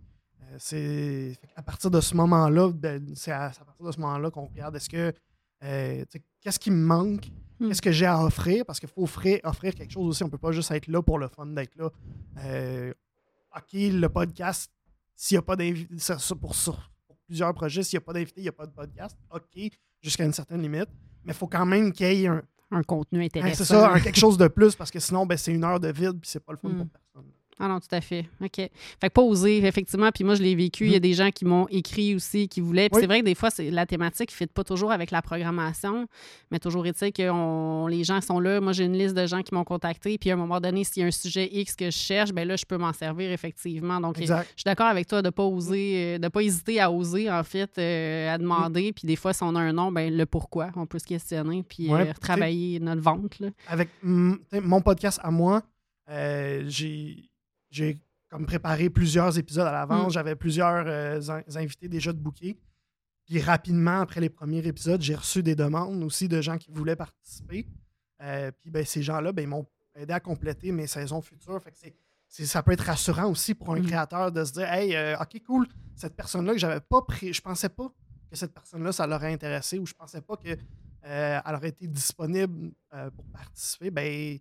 c'est 0.57 1.37
à 1.55 1.61
partir 1.61 1.91
de 1.91 2.01
ce 2.01 2.15
moment-là, 2.15 2.71
ben, 2.71 3.13
c'est 3.15 3.31
à, 3.31 3.51
partir 3.65 3.85
de 3.85 3.91
ce 3.91 3.99
moment-là 3.99 4.31
qu'on 4.31 4.45
regarde 4.45 4.75
est-ce 4.75 4.89
que 4.89 5.13
qu'est-ce 6.41 6.59
qui 6.59 6.71
me 6.71 6.83
manque, 6.83 7.31
hmm. 7.59 7.69
qu'est-ce 7.69 7.81
que 7.81 7.91
j'ai 7.91 8.05
à 8.05 8.23
offrir, 8.23 8.65
parce 8.65 8.79
qu'il 8.79 8.89
faut 8.89 9.03
offrir, 9.03 9.39
offrir 9.43 9.73
quelque 9.75 9.91
chose 9.91 10.07
aussi. 10.07 10.23
On 10.23 10.27
ne 10.27 10.31
peut 10.31 10.37
pas 10.37 10.51
juste 10.51 10.71
être 10.71 10.87
là 10.87 11.01
pour 11.01 11.19
le 11.19 11.27
fun 11.27 11.45
d'être 11.47 11.75
là. 11.75 11.89
OK, 13.55 13.73
le 13.73 14.07
podcast, 14.07 14.71
s'il 15.15 15.35
n'y 15.35 15.39
a 15.39 15.41
pas 15.41 15.55
d'invité, 15.55 15.95
pour, 16.39 16.55
pour 16.55 17.17
plusieurs 17.25 17.53
projets, 17.53 17.83
s'il 17.83 17.97
n'y 17.97 18.03
a 18.03 18.05
pas 18.05 18.13
d'invité, 18.13 18.41
il 18.41 18.43
n'y 18.43 18.49
a 18.49 18.53
pas 18.53 18.65
de 18.65 18.71
podcast. 18.71 19.17
OK, 19.31 19.71
jusqu'à 20.01 20.25
une 20.25 20.33
certaine 20.33 20.61
limite. 20.61 20.89
Mais 21.25 21.33
il 21.33 21.35
faut 21.35 21.47
quand 21.47 21.65
même 21.65 21.91
qu'il 21.91 22.13
y 22.13 22.23
ait 22.23 22.27
un, 22.27 22.43
un 22.71 22.83
contenu 22.83 23.23
intéressant. 23.23 23.63
c'est 23.63 23.65
ça, 23.65 23.99
quelque 23.99 24.19
chose 24.19 24.37
de 24.37 24.47
plus, 24.47 24.75
parce 24.75 24.91
que 24.91 24.99
sinon, 24.99 25.25
ben, 25.25 25.37
c'est 25.37 25.53
une 25.53 25.63
heure 25.63 25.79
de 25.79 25.89
vide, 25.89 26.19
puis 26.19 26.29
c'est 26.29 26.43
pas 26.43 26.53
le 26.53 26.57
fun 26.57 26.69
pour 26.69 26.85
hmm. 26.85 26.89
personne. 26.89 27.31
Ah 27.59 27.67
non, 27.67 27.79
tout 27.79 27.87
à 27.91 28.01
fait. 28.01 28.25
OK. 28.41 28.55
Fait 28.55 28.69
que 29.01 29.07
pas 29.07 29.21
oser, 29.21 29.65
effectivement. 29.65 30.11
Puis 30.11 30.23
moi, 30.23 30.35
je 30.35 30.43
l'ai 30.43 30.55
vécu. 30.55 30.85
Il 30.85 30.91
y 30.91 30.95
a 30.95 30.97
mm-hmm. 30.97 31.01
des 31.01 31.13
gens 31.13 31.31
qui 31.31 31.45
m'ont 31.45 31.67
écrit 31.69 32.13
aussi, 32.13 32.47
qui 32.47 32.61
voulaient. 32.61 32.89
Puis 32.89 33.01
c'est 33.01 33.07
vrai 33.07 33.21
que 33.21 33.25
des 33.25 33.35
fois, 33.35 33.49
la 33.57 33.85
thématique 33.85 34.29
ne 34.31 34.35
fit 34.35 34.47
pas 34.47 34.63
toujours 34.63 34.91
avec 34.91 35.09
la 35.11 35.21
programmation, 35.21 36.07
mais 36.51 36.59
toujours 36.59 36.85
est-il 36.85 37.11
que 37.11 37.87
les 37.89 38.03
gens 38.03 38.21
sont 38.21 38.39
là. 38.39 38.61
Moi, 38.61 38.73
j'ai 38.73 38.85
une 38.85 38.97
liste 38.97 39.15
de 39.15 39.25
gens 39.25 39.41
qui 39.41 39.53
m'ont 39.53 39.63
contacté. 39.63 40.17
Puis 40.17 40.29
à 40.29 40.33
un 40.33 40.37
moment 40.37 40.59
donné, 40.59 40.83
s'il 40.83 41.01
y 41.01 41.03
a 41.03 41.07
un 41.07 41.11
sujet 41.11 41.49
X 41.51 41.75
que 41.75 41.85
je 41.85 41.97
cherche, 41.97 42.31
ben 42.31 42.47
là, 42.47 42.55
je 42.55 42.65
peux 42.65 42.77
m'en 42.77 42.93
servir, 42.93 43.31
effectivement. 43.31 43.99
Donc, 43.99 44.17
je 44.19 44.25
suis 44.25 44.63
d'accord 44.65 44.87
avec 44.87 45.07
toi 45.07 45.21
de 45.21 45.27
ne 45.27 45.31
pas 45.31 45.43
oser, 45.43 46.15
euh, 46.15 46.17
de 46.19 46.27
pas 46.27 46.41
hésiter 46.41 46.79
à 46.79 46.91
oser, 46.91 47.29
en 47.31 47.43
fait, 47.43 47.77
euh, 47.77 48.33
à 48.33 48.37
demander. 48.37 48.93
Puis 48.93 49.07
des 49.07 49.15
fois, 49.15 49.33
si 49.33 49.43
on 49.43 49.55
a 49.55 49.59
un 49.59 49.73
nom, 49.73 49.91
ben 49.91 50.15
le 50.15 50.25
pourquoi, 50.25 50.69
on 50.75 50.85
peut 50.85 50.99
se 50.99 51.05
questionner, 51.05 51.63
puis 51.63 51.91
euh, 51.91 52.13
retravailler 52.13 52.79
notre 52.79 53.01
vente. 53.01 53.41
Avec 53.67 53.89
mon 54.03 54.81
podcast 54.81 55.19
à 55.23 55.31
moi, 55.31 55.63
j'ai 56.07 57.29
j'ai 57.69 57.99
comme 58.29 58.45
préparé 58.45 58.89
plusieurs 58.89 59.37
épisodes 59.37 59.67
à 59.67 59.71
l'avance. 59.71 60.07
Mm. 60.07 60.13
J'avais 60.13 60.35
plusieurs 60.35 60.85
euh, 60.87 61.41
invités 61.55 61.87
déjà 61.87 62.11
de 62.11 62.19
booker. 62.19 62.57
Puis 63.25 63.41
rapidement, 63.41 64.01
après 64.01 64.21
les 64.21 64.29
premiers 64.29 64.65
épisodes, 64.65 65.01
j'ai 65.01 65.15
reçu 65.15 65.43
des 65.43 65.55
demandes 65.55 66.03
aussi 66.03 66.27
de 66.27 66.41
gens 66.41 66.57
qui 66.57 66.71
voulaient 66.71 66.95
participer. 66.95 67.67
Euh, 68.21 68.51
puis 68.61 68.71
ben, 68.71 68.85
ces 68.85 69.01
gens-là, 69.01 69.31
ben, 69.31 69.41
ils 69.43 69.47
m'ont 69.47 69.65
aidé 69.95 70.13
à 70.13 70.19
compléter 70.19 70.71
mes 70.71 70.87
saisons 70.87 71.21
futures. 71.21 71.61
Fait 71.61 71.71
que 71.71 72.45
ça 72.45 72.63
peut 72.63 72.71
être 72.71 72.85
rassurant 72.85 73.29
aussi 73.29 73.53
pour 73.53 73.73
un 73.73 73.79
mm. 73.79 73.85
créateur 73.87 74.31
de 74.31 74.43
se 74.43 74.53
dire 74.53 74.71
Hey, 74.71 74.95
euh, 74.95 75.17
OK, 75.19 75.41
cool, 75.45 75.67
cette 75.95 76.15
personne-là 76.15 76.53
que 76.53 76.59
j'avais 76.59 76.81
pas 76.81 77.01
pris, 77.01 77.33
je 77.33 77.41
pensais 77.41 77.69
pas 77.69 77.91
que 78.29 78.35
cette 78.35 78.53
personne-là, 78.53 78.91
ça 78.91 79.07
l'aurait 79.07 79.31
intéressé 79.31 79.79
ou 79.79 79.85
je 79.85 79.93
pensais 79.93 80.21
pas 80.21 80.35
qu'elle 80.35 80.59
aurait 81.45 81.69
été 81.69 81.87
disponible 81.87 82.71
pour 83.15 83.25
participer. 83.25 83.89
Ben, 83.89 84.37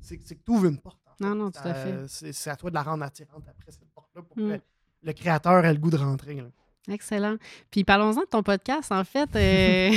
c'est 0.00 0.16
que 0.16 0.24
tu 0.32 0.50
ouvres 0.50 0.66
une 0.66 0.78
porte. 0.78 1.07
Non, 1.20 1.34
non, 1.34 1.50
tout 1.50 1.60
à 1.64 1.74
fait. 1.74 2.32
C'est 2.32 2.50
à 2.50 2.56
toi 2.56 2.70
de 2.70 2.74
la 2.74 2.82
rendre 2.82 3.04
attirante 3.04 3.44
après 3.48 3.72
cette 3.72 3.88
porte-là 3.94 4.22
pour 4.22 4.38
mm. 4.38 4.58
que 4.58 4.60
le 5.02 5.12
créateur 5.12 5.64
ait 5.64 5.72
le 5.72 5.78
goût 5.78 5.90
de 5.90 5.96
rentrer. 5.96 6.42
Excellent. 6.88 7.36
Puis 7.70 7.84
parlons-en 7.84 8.22
de 8.22 8.26
ton 8.26 8.42
podcast, 8.42 8.90
en 8.92 9.04
fait. 9.04 9.28
Euh, 9.36 9.90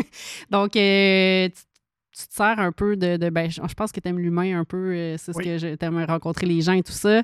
donc, 0.50 0.76
euh, 0.76 1.48
tu, 1.48 2.26
te 2.28 2.34
sers 2.34 2.58
un 2.58 2.70
peu 2.70 2.96
de. 2.96 3.30
ben, 3.30 3.50
je, 3.50 3.74
pense 3.74 3.92
que 3.92 4.00
tu 4.00 4.08
aimes 4.08 4.18
l'humain 4.18 4.60
un 4.60 4.64
peu. 4.64 4.92
Euh, 4.94 5.16
c'est 5.18 5.32
ce 5.32 5.38
que 5.38 5.58
je 5.58 5.74
t'aime 5.74 6.04
rencontrer 6.04 6.46
les 6.46 6.60
gens 6.60 6.74
et 6.74 6.82
tout 6.82 6.92
ça. 6.92 7.22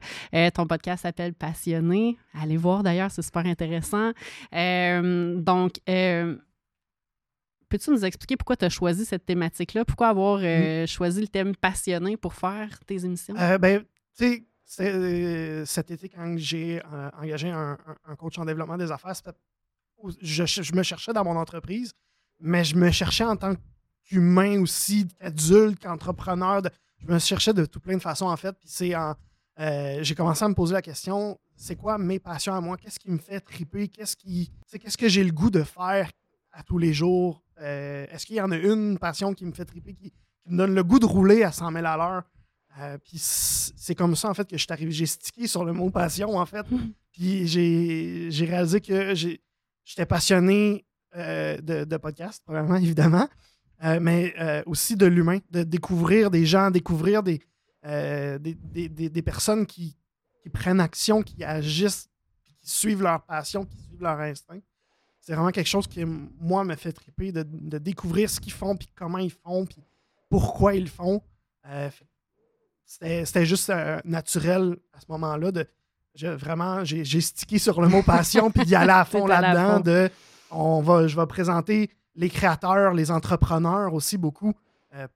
ton 0.54 0.66
podcast 0.66 1.02
s'appelle 1.02 1.34
Passionné. 1.34 2.16
Allez 2.34 2.56
voir 2.56 2.82
d'ailleurs, 2.82 3.10
c'est 3.10 3.22
super 3.22 3.46
intéressant. 3.46 4.12
donc, 4.52 5.74
Peux-tu 7.70 7.90
nous 7.90 8.04
expliquer 8.04 8.36
pourquoi 8.36 8.56
tu 8.56 8.64
as 8.64 8.68
choisi 8.68 9.04
cette 9.04 9.24
thématique-là? 9.24 9.84
Pourquoi 9.84 10.08
avoir 10.08 10.40
euh, 10.42 10.86
choisi 10.86 11.20
le 11.20 11.28
thème 11.28 11.54
passionné 11.54 12.16
pour 12.16 12.34
faire 12.34 12.68
tes 12.84 13.04
émissions? 13.04 13.36
Euh, 13.38 13.58
ben, 13.58 13.84
tu 14.18 14.44
sais, 14.66 14.92
euh, 14.92 15.64
cet 15.64 15.92
été, 15.92 16.08
quand 16.08 16.34
j'ai 16.36 16.82
engagé 17.16 17.48
un, 17.48 17.78
coach 18.18 18.38
en 18.38 18.44
développement 18.44 18.76
des 18.76 18.90
affaires, 18.90 19.14
je, 20.20 20.74
me 20.74 20.82
cherchais 20.82 21.12
dans 21.12 21.24
mon 21.24 21.36
entreprise, 21.36 21.92
mais 22.40 22.64
je 22.64 22.74
me 22.74 22.90
cherchais 22.90 23.24
en 23.24 23.36
tant 23.36 23.54
qu'humain 24.04 24.60
aussi, 24.60 25.06
adulte, 25.20 25.80
qu'entrepreneur. 25.80 26.62
Je 26.98 27.12
me 27.12 27.18
cherchais 27.20 27.54
de 27.54 27.64
tout 27.66 27.78
plein 27.78 27.96
de 27.96 28.02
façons, 28.02 28.26
en 28.26 28.36
fait. 28.36 28.52
Puis 28.58 28.68
c'est 28.68 28.96
en. 28.96 29.14
j'ai 29.56 30.14
commencé 30.16 30.44
à 30.44 30.48
me 30.48 30.54
poser 30.54 30.74
la 30.74 30.82
question 30.82 31.38
c'est 31.60 31.76
quoi 31.76 31.98
mes 31.98 32.18
passions 32.18 32.54
à 32.54 32.60
moi? 32.60 32.78
Qu'est-ce 32.78 32.98
qui 32.98 33.10
me 33.10 33.18
fait 33.18 33.38
triper? 33.38 33.86
Qu'est-ce 33.88 34.16
qui, 34.16 34.50
qu'est-ce 34.70 34.96
que 34.96 35.08
j'ai 35.08 35.22
le 35.22 35.30
goût 35.30 35.50
de 35.50 35.62
faire? 35.62 36.10
À 36.52 36.62
tous 36.62 36.78
les 36.78 36.92
jours 36.92 37.42
euh, 37.62 38.06
est-ce 38.10 38.26
qu'il 38.26 38.36
y 38.36 38.40
en 38.40 38.50
a 38.50 38.56
une 38.56 38.98
passion 38.98 39.34
qui 39.34 39.44
me 39.44 39.52
fait 39.52 39.64
triper, 39.64 39.94
qui, 39.94 40.12
me 40.46 40.56
donne 40.56 40.74
le 40.74 40.82
goût 40.82 40.98
de 40.98 41.06
rouler 41.06 41.42
à 41.42 41.52
100 41.52 41.72
000 41.72 41.84
à 41.84 41.96
l'heure? 41.96 42.22
Euh, 42.78 42.98
puis 42.98 43.18
c'est 43.18 43.94
comme 43.94 44.16
ça, 44.16 44.30
en 44.30 44.34
fait, 44.34 44.48
que 44.48 44.56
je 44.56 44.62
suis 44.62 44.72
arrivé. 44.72 44.90
J'ai 44.90 45.06
stické 45.06 45.46
sur 45.46 45.64
le 45.64 45.72
mot 45.72 45.90
passion, 45.90 46.36
en 46.36 46.46
fait. 46.46 46.64
Puis 47.12 47.46
j'ai 47.46 48.44
réalisé 48.46 48.80
que 48.80 49.14
j'étais 49.14 50.06
passionné 50.06 50.86
euh, 51.16 51.58
de, 51.58 51.84
de, 51.84 51.96
podcast, 51.96 52.42
probablement, 52.44 52.76
évidemment, 52.82 53.28
mais 53.82 54.34
aussi 54.66 54.96
de 54.96 55.06
l'humain, 55.06 55.38
de 55.50 55.62
découvrir 55.62 56.30
des 56.30 56.46
gens, 56.46 56.70
découvrir 56.70 57.22
des, 57.22 57.40
des, 57.82 59.22
personnes 59.22 59.66
qui, 59.66 59.96
qui, 60.42 60.48
prennent 60.48 60.80
action, 60.80 61.22
qui 61.22 61.44
agissent, 61.44 62.08
qui 62.46 62.54
suivent 62.62 63.02
leur 63.02 63.22
passion, 63.24 63.64
qui 63.64 63.76
suivent 63.82 64.02
leur 64.02 64.20
instinct 64.20 64.60
c'est 65.20 65.34
vraiment 65.34 65.50
quelque 65.50 65.68
chose 65.68 65.86
qui, 65.86 66.04
moi, 66.04 66.64
me 66.64 66.74
fait 66.74 66.92
triper 66.92 67.30
de, 67.32 67.78
découvrir 67.78 68.30
ce 68.30 68.40
qu'ils 68.40 68.52
font, 68.52 68.76
puis 68.76 68.88
comment 68.94 69.18
ils 69.18 69.30
font, 69.30 69.66
puis 69.66 69.82
pourquoi 70.28 70.74
ils 70.74 70.84
le 70.84 70.88
font. 70.88 71.22
Euh, 71.66 71.90
c'était 72.84 73.46
juste 73.46 73.70
euh, 73.70 74.00
naturel 74.04 74.76
à 74.92 75.00
ce 75.00 75.06
moment-là 75.10 75.52
de 75.52 75.66
vraiment 76.22 76.84
j'ai 76.84 77.20
stické 77.20 77.58
sur 77.58 77.80
le 77.80 77.88
mot 77.88 78.02
passion 78.02 78.50
puis 78.50 78.64
d'y 78.64 78.74
aller 78.74 78.90
à 78.90 79.04
fond 79.06 79.26
là-dedans 79.26 79.78
de 79.80 80.10
on 80.50 80.80
va 80.80 81.06
je 81.06 81.16
vais 81.16 81.26
présenter 81.26 81.90
les 82.16 82.28
créateurs 82.28 82.92
les 82.92 83.12
entrepreneurs 83.12 83.94
aussi 83.94 84.18
beaucoup 84.18 84.52
euh, 84.96 85.06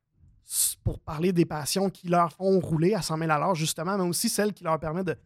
pour 0.85 1.01
parler 1.01 1.33
des 1.33 1.45
passions 1.45 1.91
qui 1.91 2.09
leur 2.09 2.33
font 2.33 2.61
rouler 2.61 2.95
à 2.95 3.03
100 3.03 3.19
000 3.19 3.31
à 3.31 3.55
justement 3.55 3.99
mais 3.99 4.05
aussi 4.05 4.29
celles 4.29 4.53
qui 4.53 4.63
leur 4.63 4.79
permettent 4.79 5.09
de 5.09 5.17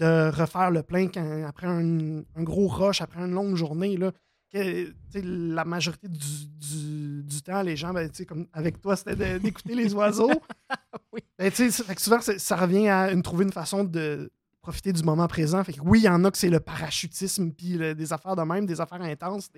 de 0.00 0.30
refaire 0.30 0.70
le 0.70 0.82
plein 0.82 1.08
après 1.46 1.66
un, 1.66 2.22
gros 2.38 2.68
rush, 2.68 3.02
après 3.02 3.20
une 3.20 3.32
longue 3.32 3.54
journée. 3.54 3.96
Là, 3.96 4.12
que, 4.50 4.92
la 5.14 5.64
majorité 5.64 6.08
du, 6.08 7.42
temps, 7.42 7.62
les 7.62 7.76
gens, 7.76 7.92
ben, 7.92 8.10
comme 8.26 8.46
avec 8.52 8.80
toi, 8.80 8.96
c'était 8.96 9.38
d'écouter 9.38 9.74
les 9.74 9.94
oiseaux. 9.94 10.30
oui. 11.12 11.20
Ben, 11.38 11.50
souvent, 11.52 12.20
ça 12.20 12.56
revient 12.56 12.88
à 12.88 13.12
une, 13.12 13.22
trouver 13.22 13.44
une 13.44 13.52
façon 13.52 13.84
de 13.84 14.32
profiter 14.62 14.92
du 14.92 15.02
moment 15.02 15.28
présent. 15.28 15.62
Fait 15.64 15.74
que 15.74 15.80
oui, 15.80 16.00
il 16.00 16.04
y 16.04 16.08
en 16.08 16.24
a 16.24 16.30
que 16.30 16.38
c'est 16.38 16.50
le 16.50 16.60
parachutisme, 16.60 17.50
puis 17.52 17.78
des 17.78 18.12
affaires 18.12 18.36
de 18.36 18.42
même, 18.42 18.66
des 18.66 18.80
affaires 18.80 19.02
intenses, 19.02 19.50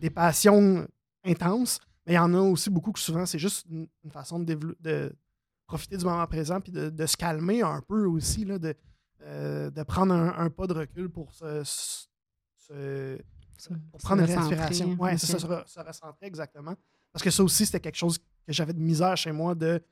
des, 0.00 0.10
passions 0.10 0.86
intenses. 1.24 1.80
Mais 2.06 2.12
il 2.12 2.16
y 2.16 2.18
en 2.18 2.34
a 2.34 2.40
aussi 2.40 2.70
beaucoup 2.70 2.92
que 2.92 3.00
souvent, 3.00 3.26
c'est 3.26 3.38
juste 3.38 3.66
une, 3.70 3.88
façon 4.10 4.38
de, 4.38 4.58
de, 4.80 5.12
profiter 5.66 5.96
du 5.96 6.04
moment 6.04 6.26
présent, 6.26 6.60
puis 6.60 6.72
de, 6.72 7.06
se 7.06 7.16
calmer 7.16 7.62
un 7.62 7.80
peu 7.80 8.04
aussi, 8.04 8.44
là, 8.44 8.58
de, 8.58 8.74
euh, 9.22 9.70
de 9.70 9.82
prendre 9.82 10.14
un, 10.14 10.50
pas 10.50 10.66
de 10.66 10.74
recul 10.74 11.08
pour 11.08 11.32
se, 11.32 11.62
prendre 14.02 14.22
une 14.22 14.34
respiration. 14.34 14.96
Oui, 14.98 15.18
ça, 15.18 15.38
se, 15.38 15.46
recentrer 15.46 16.26
exactement. 16.26 16.74
Parce 17.12 17.22
que 17.22 17.30
ça 17.30 17.42
aussi, 17.42 17.66
c'était 17.66 17.80
quelque 17.80 17.96
chose 17.96 18.18
que 18.18 18.24
j'avais 18.48 18.72
de 18.72 18.80
misère 18.80 19.16
chez 19.16 19.32
moi 19.32 19.54
de. 19.54 19.82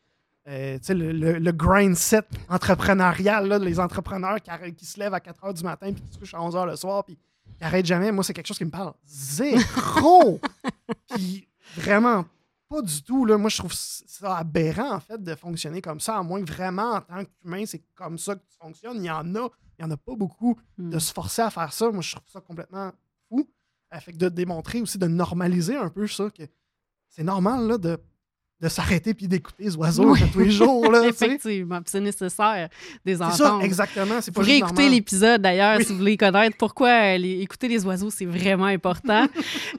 Euh, 0.46 0.78
le, 0.90 1.10
le, 1.12 1.38
le, 1.38 1.52
grind 1.52 1.96
set 1.96 2.26
entrepreneurial, 2.50 3.48
là, 3.48 3.58
les 3.58 3.80
entrepreneurs 3.80 4.42
qui, 4.42 4.74
qui, 4.74 4.84
se 4.84 5.00
lèvent 5.00 5.14
à 5.14 5.20
4 5.20 5.42
h 5.42 5.54
du 5.54 5.64
matin 5.64 5.90
puis 5.90 6.02
qui 6.02 6.12
se 6.12 6.18
couchent 6.18 6.34
à 6.34 6.42
11 6.42 6.54
h 6.54 6.66
le 6.66 6.76
soir 6.76 7.02
puis 7.02 7.16
qui 7.16 7.62
n'arrêtent 7.62 7.86
jamais, 7.86 8.12
moi, 8.12 8.22
c'est 8.22 8.34
quelque 8.34 8.48
chose 8.48 8.58
qui 8.58 8.66
me 8.66 8.70
parle 8.70 8.92
zéro. 9.06 10.38
puis 11.14 11.48
vraiment 11.76 12.26
pas 12.68 12.82
du 12.82 13.02
tout. 13.02 13.24
Là. 13.24 13.36
Moi, 13.36 13.50
je 13.50 13.58
trouve 13.58 13.72
ça 13.72 14.36
aberrant, 14.36 14.94
en 14.94 15.00
fait, 15.00 15.22
de 15.22 15.34
fonctionner 15.34 15.80
comme 15.80 16.00
ça, 16.00 16.18
à 16.18 16.22
moins 16.22 16.42
que 16.42 16.50
vraiment, 16.50 16.94
en 16.94 17.00
tant 17.00 17.24
qu'humain, 17.24 17.64
c'est 17.66 17.84
comme 17.94 18.18
ça 18.18 18.34
que 18.34 18.40
tu 18.40 18.56
fonctionnes. 18.58 18.98
Il 18.98 19.06
y 19.06 19.10
en 19.10 19.34
a, 19.34 19.48
il 19.78 19.84
n'y 19.84 19.84
en 19.84 19.90
a 19.90 19.96
pas 19.96 20.14
beaucoup. 20.16 20.58
De 20.78 20.96
hmm. 20.96 21.00
se 21.00 21.12
forcer 21.12 21.42
à 21.42 21.50
faire 21.50 21.72
ça, 21.72 21.90
moi, 21.90 22.02
je 22.02 22.14
trouve 22.14 22.28
ça 22.28 22.40
complètement 22.40 22.92
fou. 23.28 23.48
Fait 24.00 24.12
de 24.12 24.28
démontrer 24.28 24.80
aussi, 24.80 24.98
de 24.98 25.06
normaliser 25.06 25.76
un 25.76 25.88
peu 25.88 26.06
ça, 26.08 26.28
que 26.30 26.42
c'est 27.08 27.22
normal 27.22 27.68
là, 27.68 27.78
de 27.78 27.98
de 28.60 28.68
s'arrêter 28.68 29.14
puis 29.14 29.26
d'écouter 29.26 29.64
les 29.64 29.76
oiseaux 29.76 30.14
tous 30.32 30.38
les 30.38 30.50
jours. 30.50 30.90
Là, 30.90 31.04
Effectivement, 31.08 31.80
c'est 31.84 32.00
nécessaire 32.00 32.68
des 33.04 33.20
enfants. 33.20 33.32
C'est 33.32 33.42
ça, 33.42 33.58
exactement. 33.62 34.20
C'est 34.20 34.32
pas 34.32 34.42
vous 34.42 34.50
écouter 34.50 34.88
l'épisode 34.88 35.42
d'ailleurs 35.42 35.80
si 35.80 35.92
vous 35.92 35.98
voulez 35.98 36.16
connaître 36.16 36.56
pourquoi 36.56 37.14
écouter 37.14 37.68
les 37.68 37.84
oiseaux, 37.84 38.10
c'est 38.10 38.24
vraiment 38.24 38.66
important. 38.66 39.26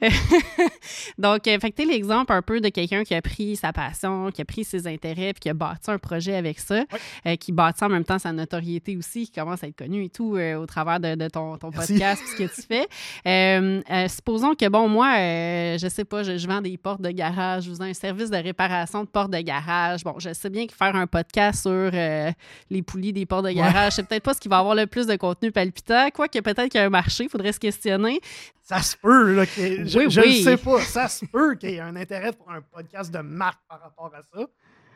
Donc, 1.18 1.48
euh, 1.48 1.58
fait 1.58 1.78
l'exemple 1.84 2.32
un 2.32 2.42
peu 2.42 2.60
de 2.60 2.68
quelqu'un 2.68 3.02
qui 3.02 3.14
a 3.14 3.22
pris 3.22 3.56
sa 3.56 3.72
passion, 3.72 4.30
qui 4.30 4.42
a 4.42 4.44
pris 4.44 4.64
ses 4.64 4.86
intérêts 4.86 5.32
puis 5.32 5.40
qui 5.40 5.48
a 5.48 5.54
bâti 5.54 5.90
un 5.90 5.98
projet 5.98 6.36
avec 6.36 6.60
ça, 6.60 6.84
euh, 7.26 7.36
qui 7.36 7.52
bâtit 7.52 7.82
en 7.84 7.88
même 7.88 8.04
temps 8.04 8.18
sa 8.18 8.32
notoriété 8.32 8.96
aussi, 8.96 9.26
qui 9.26 9.32
commence 9.32 9.64
à 9.64 9.68
être 9.68 9.76
connu 9.76 10.04
et 10.04 10.10
tout 10.10 10.36
euh, 10.36 10.56
au 10.56 10.66
travers 10.66 11.00
de, 11.00 11.28
ton, 11.28 11.56
ton 11.56 11.70
podcast 11.70 12.22
ce 12.26 12.36
que 12.36 12.54
tu 12.54 12.62
fais. 12.62 14.08
supposons 14.08 14.54
que, 14.54 14.68
bon, 14.68 14.88
moi, 14.88 15.14
je 15.16 15.88
sais 15.90 16.04
pas, 16.04 16.22
je, 16.22 16.36
je, 16.36 16.46
vends 16.46 16.60
des 16.60 16.76
portes 16.76 17.00
de 17.00 17.10
garage, 17.10 17.64
je 17.64 17.70
vous 17.70 17.82
ai 17.82 17.90
un 17.90 17.94
service 17.94 18.30
de 18.30 18.36
réparation 18.36 18.65
réparation 18.66 19.04
de 19.04 19.08
portes 19.08 19.30
de 19.30 19.40
garage. 19.40 20.04
Bon, 20.04 20.18
je 20.18 20.32
sais 20.32 20.50
bien 20.50 20.66
que 20.66 20.74
faire 20.74 20.94
un 20.94 21.06
podcast 21.06 21.62
sur 21.62 21.70
euh, 21.70 22.30
les 22.70 22.82
poulies 22.82 23.12
des 23.12 23.26
portes 23.26 23.44
de 23.46 23.50
garage, 23.50 23.92
c'est 23.92 24.06
peut-être 24.06 24.22
pas 24.22 24.34
ce 24.34 24.40
qui 24.40 24.48
va 24.48 24.58
avoir 24.58 24.74
le 24.74 24.86
plus 24.86 25.06
de 25.06 25.16
contenu 25.16 25.52
palpitant, 25.52 26.08
quoique 26.12 26.38
peut-être 26.40 26.68
qu'il 26.68 26.80
y 26.80 26.82
a 26.82 26.86
un 26.86 26.90
marché, 26.90 27.24
il 27.24 27.30
faudrait 27.30 27.52
se 27.52 27.60
questionner. 27.60 28.20
Ça 28.62 28.82
se 28.82 28.96
peut, 28.96 29.34
là, 29.34 29.44
je 29.44 29.98
ne 30.00 30.42
sais 30.42 30.56
pas, 30.56 30.80
ça 30.80 31.08
se 31.08 31.24
peut 31.24 31.54
qu'il 31.54 31.70
y 31.70 31.74
ait 31.74 31.80
un 31.80 31.96
intérêt 31.96 32.32
pour 32.32 32.50
un 32.50 32.60
podcast 32.60 33.12
de 33.12 33.20
marque 33.20 33.60
par 33.68 33.80
rapport 33.80 34.12
à 34.14 34.22
ça, 34.22 34.46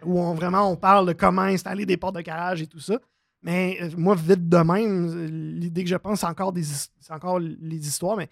où 0.05 0.21
on, 0.21 0.35
vraiment 0.35 0.71
on 0.71 0.77
parle 0.77 1.07
de 1.07 1.13
comment 1.13 1.43
installer 1.43 1.87
des 1.87 1.97
portes 1.97 2.17
de 2.17 2.23
garage 2.23 2.63
et 2.63 2.67
tout 2.67 2.81
ça. 2.81 2.99
Mais 3.43 3.79
euh, 3.81 3.91
moi, 3.97 4.15
vite 4.15 4.49
de 4.49 4.59
même, 4.59 5.27
l'idée 5.59 5.85
que 5.85 5.89
je 5.89 5.97
pense, 5.97 6.21
c'est 6.21 6.27
encore, 6.27 6.53
des, 6.53 6.65
encore 7.09 7.39
les 7.39 7.87
histoires, 7.87 8.17
mais 8.17 8.29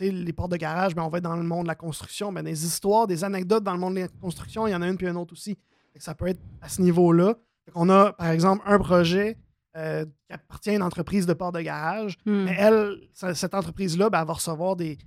les 0.00 0.32
portes 0.32 0.52
de 0.52 0.56
garage, 0.56 0.94
ben, 0.94 1.02
on 1.02 1.08
va 1.08 1.18
être 1.18 1.24
dans 1.24 1.36
le 1.36 1.42
monde 1.42 1.64
de 1.64 1.68
la 1.68 1.74
construction. 1.74 2.32
Ben, 2.32 2.44
des 2.44 2.64
histoires, 2.64 3.06
des 3.06 3.24
anecdotes 3.24 3.64
dans 3.64 3.74
le 3.74 3.78
monde 3.78 3.94
de 3.94 4.00
la 4.00 4.08
construction, 4.08 4.66
il 4.66 4.70
y 4.70 4.74
en 4.74 4.82
a 4.82 4.88
une 4.88 4.96
puis 4.96 5.06
une 5.06 5.16
autre 5.16 5.32
aussi. 5.32 5.56
Ça 5.98 6.14
peut 6.14 6.26
être 6.26 6.40
à 6.60 6.68
ce 6.68 6.82
niveau-là. 6.82 7.36
On 7.74 7.88
a, 7.88 8.12
par 8.12 8.28
exemple, 8.28 8.62
un 8.66 8.78
projet 8.78 9.38
euh, 9.76 10.04
qui 10.04 10.32
appartient 10.32 10.70
à 10.70 10.74
une 10.74 10.82
entreprise 10.82 11.26
de 11.26 11.32
portes 11.32 11.54
de 11.54 11.60
garage. 11.60 12.16
Hmm. 12.26 12.44
Mais 12.44 12.56
elle, 12.58 12.96
cette 13.12 13.54
entreprise-là, 13.54 14.10
ben, 14.10 14.20
elle 14.20 14.26
va 14.26 14.34
recevoir 14.34 14.76
des. 14.76 14.98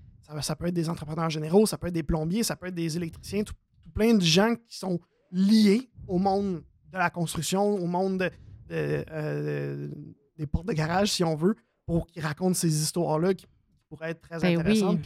Ça, 0.41 0.55
peut 0.55 0.67
être 0.67 0.75
des 0.75 0.89
entrepreneurs 0.89 1.31
généraux, 1.31 1.65
ça 1.65 1.77
peut 1.79 1.88
être 1.88 1.93
des 1.93 2.03
plombiers, 2.03 2.43
ça 2.43 2.55
peut 2.55 2.67
être 2.67 2.75
des 2.75 2.95
électriciens, 2.95 3.43
tout, 3.43 3.55
plein 3.95 4.13
de 4.13 4.21
gens 4.21 4.53
qui 4.67 4.77
sont 4.77 4.99
liés 5.31 5.89
au 6.07 6.19
monde 6.19 6.63
de 6.91 6.97
la 6.97 7.09
construction, 7.09 7.63
au 7.63 7.88
monde 7.88 8.29
euh, 8.69 9.89
des 10.38 10.45
portes 10.45 10.67
de 10.67 10.73
garage, 10.73 11.11
si 11.11 11.23
on 11.23 11.35
veut, 11.35 11.55
pour 11.88 12.05
qu'ils 12.05 12.23
racontent 12.23 12.53
ces 12.53 12.83
histoires-là 12.83 13.33
qui 13.33 13.47
pourrait 13.89 14.12
être 14.12 14.22
très 14.22 14.39
ben 14.39 14.60
intéressant. 14.60 14.98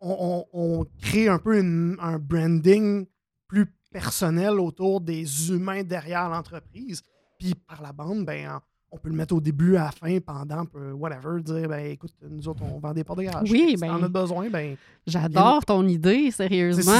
on, 0.00 0.86
crée 1.00 1.28
un 1.28 1.38
peu 1.38 1.58
un 1.58 2.18
branding 2.18 3.06
plus 3.48 3.66
personnel 3.90 4.60
autour 4.60 5.00
des 5.00 5.50
humains 5.50 5.82
derrière 5.82 6.28
l'entreprise. 6.28 7.02
Puis 7.38 7.54
par 7.54 7.82
la 7.82 7.92
bande, 7.92 8.24
ben, 8.24 8.60
on 8.92 8.98
peut 8.98 9.08
le 9.08 9.14
mettre 9.14 9.34
au 9.34 9.40
début, 9.40 9.76
à 9.76 9.84
la 9.84 9.90
fin, 9.92 10.18
pendant, 10.20 10.66
whatever, 10.94 11.42
dire 11.42 11.68
ben 11.68 11.86
écoute, 11.86 12.12
nous 12.28 12.46
autres, 12.48 12.62
on 12.62 12.78
vend 12.78 12.92
des 12.92 13.02
portes 13.02 13.20
de 13.20 13.24
garage. 13.24 13.50
Oui, 13.50 13.70
si 13.70 13.76
ben, 13.76 13.94
en 13.94 14.02
as 14.02 14.08
besoin, 14.08 14.50
ben. 14.50 14.76
J'adore 15.06 15.64
ton 15.64 15.86
idée, 15.86 16.30
sérieusement. 16.30 16.92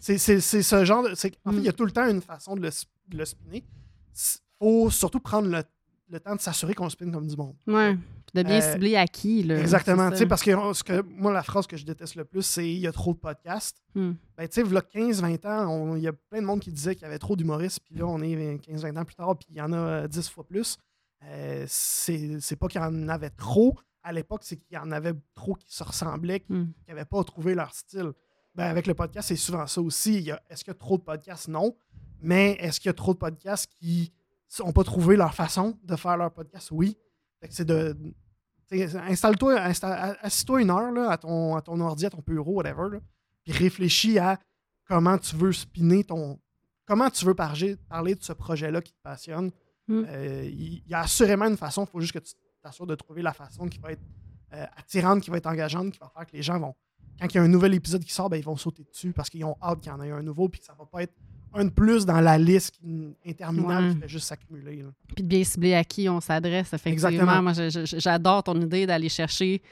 C'est 0.00 0.18
ce 0.28 0.84
genre 0.84 1.02
de. 1.02 1.12
En 1.12 1.16
fait, 1.16 1.38
il 1.58 1.62
y 1.62 1.68
a 1.68 1.72
mm. 1.72 1.74
tout 1.74 1.86
le 1.86 1.92
temps 1.92 2.08
une 2.08 2.22
façon 2.22 2.54
de 2.54 2.60
le, 2.60 2.70
de 3.08 3.18
le 3.18 3.24
spinner. 3.24 3.64
Il 4.14 4.38
faut 4.58 4.90
surtout 4.90 5.20
prendre 5.20 5.48
le 5.48 5.62
le 6.08 6.20
temps 6.20 6.34
de 6.34 6.40
s'assurer 6.40 6.74
qu'on 6.74 6.88
spinne 6.88 7.12
comme 7.12 7.26
du 7.26 7.36
monde. 7.36 7.54
Oui, 7.66 7.98
de 8.36 8.42
bien 8.42 8.62
euh, 8.62 8.72
cibler 8.72 8.96
à 8.96 9.06
qui. 9.06 9.42
Là, 9.42 9.58
exactement. 9.58 10.10
Parce 10.28 10.42
que, 10.42 10.72
ce 10.72 10.84
que 10.84 11.02
moi, 11.02 11.32
la 11.32 11.42
phrase 11.42 11.66
que 11.66 11.76
je 11.76 11.84
déteste 11.84 12.14
le 12.14 12.24
plus, 12.24 12.42
c'est 12.42 12.68
il 12.68 12.78
y 12.78 12.86
a 12.86 12.92
trop 12.92 13.12
de 13.14 13.18
podcasts. 13.18 13.82
Hmm. 13.94 14.12
Ben, 14.36 14.46
tu 14.46 14.60
sais, 14.60 14.66
il 14.66 14.72
y 14.72 14.76
a 14.76 14.80
15-20 14.80 15.46
ans, 15.46 15.96
il 15.96 16.02
y 16.02 16.08
a 16.08 16.12
plein 16.12 16.40
de 16.40 16.46
monde 16.46 16.60
qui 16.60 16.70
disait 16.70 16.94
qu'il 16.94 17.02
y 17.02 17.06
avait 17.06 17.18
trop 17.18 17.36
d'humoristes, 17.36 17.80
puis 17.84 17.96
là, 17.96 18.06
on 18.06 18.20
est 18.22 18.34
15-20 18.34 18.98
ans 18.98 19.04
plus 19.04 19.14
tard, 19.14 19.36
puis 19.36 19.48
il 19.50 19.56
y 19.56 19.60
en 19.60 19.72
a 19.72 20.06
10 20.06 20.18
euh, 20.18 20.30
fois 20.30 20.44
plus. 20.44 20.78
Euh, 21.24 21.64
c'est 21.68 22.56
pas 22.56 22.68
qu'il 22.68 22.80
y 22.80 22.84
en 22.84 23.08
avait 23.08 23.30
trop 23.30 23.76
à 24.02 24.12
l'époque, 24.12 24.42
c'est 24.44 24.56
qu'il 24.56 24.76
y 24.76 24.78
en 24.78 24.92
avait 24.92 25.14
trop 25.34 25.54
qui 25.54 25.74
se 25.74 25.82
ressemblaient, 25.82 26.40
qui 26.40 26.52
n'avaient 26.86 27.02
hmm. 27.02 27.06
pas 27.06 27.24
trouvé 27.24 27.54
leur 27.54 27.74
style. 27.74 28.12
Ben, 28.54 28.64
avec 28.64 28.86
le 28.86 28.94
podcast, 28.94 29.28
c'est 29.28 29.36
souvent 29.36 29.66
ça 29.66 29.82
aussi. 29.82 30.30
Est-ce 30.48 30.64
qu'il 30.64 30.70
y 30.70 30.76
a 30.76 30.78
trop 30.78 30.96
de 30.96 31.02
podcasts? 31.02 31.48
Non. 31.48 31.76
Mais 32.22 32.52
est-ce 32.52 32.80
qu'il 32.80 32.88
y 32.88 32.90
a 32.90 32.94
trop 32.94 33.12
de 33.12 33.18
podcasts 33.18 33.70
qui 33.70 34.12
n'ont 34.60 34.72
pas 34.72 34.84
trouvé 34.84 35.16
leur 35.16 35.34
façon 35.34 35.78
de 35.82 35.96
faire 35.96 36.16
leur 36.16 36.32
podcast, 36.32 36.70
oui. 36.70 36.96
C'est 37.50 37.66
de. 37.66 37.96
Installe-toi, 38.70 39.60
assis-toi 39.60 40.62
une 40.62 40.70
heure 40.70 40.90
là, 40.90 41.10
à, 41.10 41.16
ton, 41.18 41.54
à 41.56 41.62
ton 41.62 41.78
ordi, 41.80 42.06
à 42.06 42.10
ton 42.10 42.22
bureau, 42.26 42.54
whatever, 42.54 42.98
puis 43.44 43.52
réfléchis 43.52 44.18
à 44.18 44.38
comment 44.88 45.18
tu 45.18 45.36
veux 45.36 45.52
spinner 45.52 46.04
ton. 46.04 46.38
Comment 46.84 47.10
tu 47.10 47.24
veux 47.24 47.34
parler, 47.34 47.76
parler 47.88 48.14
de 48.14 48.22
ce 48.22 48.32
projet-là 48.32 48.80
qui 48.80 48.92
te 48.92 49.02
passionne. 49.02 49.50
Hmm. 49.88 50.04
Euh, 50.08 50.44
il 50.44 50.82
y, 50.86 50.94
a 50.94 51.00
assurément 51.00 51.46
une 51.46 51.56
façon, 51.56 51.84
il 51.84 51.90
faut 51.90 52.00
juste 52.00 52.12
que 52.12 52.18
tu 52.18 52.32
t'assures 52.62 52.86
de 52.86 52.94
trouver 52.94 53.22
la 53.22 53.32
façon 53.32 53.68
qui 53.68 53.78
va 53.78 53.92
être 53.92 54.02
euh, 54.52 54.66
attirante, 54.76 55.22
qui 55.22 55.30
va 55.30 55.36
être 55.36 55.46
engageante, 55.46 55.92
qui 55.92 55.98
va 55.98 56.08
faire 56.08 56.26
que 56.26 56.32
les 56.32 56.42
gens 56.42 56.58
vont. 56.58 56.74
Quand 57.20 57.26
il 57.28 57.34
y 57.34 57.38
a 57.38 57.42
un 57.42 57.48
nouvel 57.48 57.74
épisode 57.74 58.04
qui 58.04 58.12
sort, 58.12 58.28
ben, 58.28 58.36
ils 58.36 58.44
vont 58.44 58.56
sauter 58.56 58.84
dessus 58.84 59.12
parce 59.12 59.30
qu'ils 59.30 59.44
ont 59.44 59.56
hâte 59.62 59.80
qu'il 59.80 59.90
y 59.90 59.94
en 59.94 60.02
ait 60.02 60.10
un 60.10 60.22
nouveau, 60.22 60.48
puis 60.48 60.60
que 60.60 60.66
ça 60.66 60.74
va 60.74 60.86
pas 60.86 61.02
être 61.02 61.14
un 61.54 61.64
de 61.64 61.70
plus 61.70 62.04
dans 62.04 62.20
la 62.20 62.38
liste 62.38 62.78
interminable 63.26 63.94
qui 63.94 64.00
fait 64.00 64.08
juste 64.08 64.26
s'accumuler. 64.26 64.84
Puis 65.14 65.22
de 65.22 65.28
bien 65.28 65.44
cibler 65.44 65.74
à 65.74 65.84
qui 65.84 66.08
on 66.08 66.20
s'adresse, 66.20 66.72
effectivement. 66.72 67.08
Exactement. 67.08 67.42
Moi, 67.42 67.52
j'adore 67.98 68.42
ton 68.42 68.60
idée 68.60 68.86
d'aller 68.86 69.08
chercher 69.08 69.62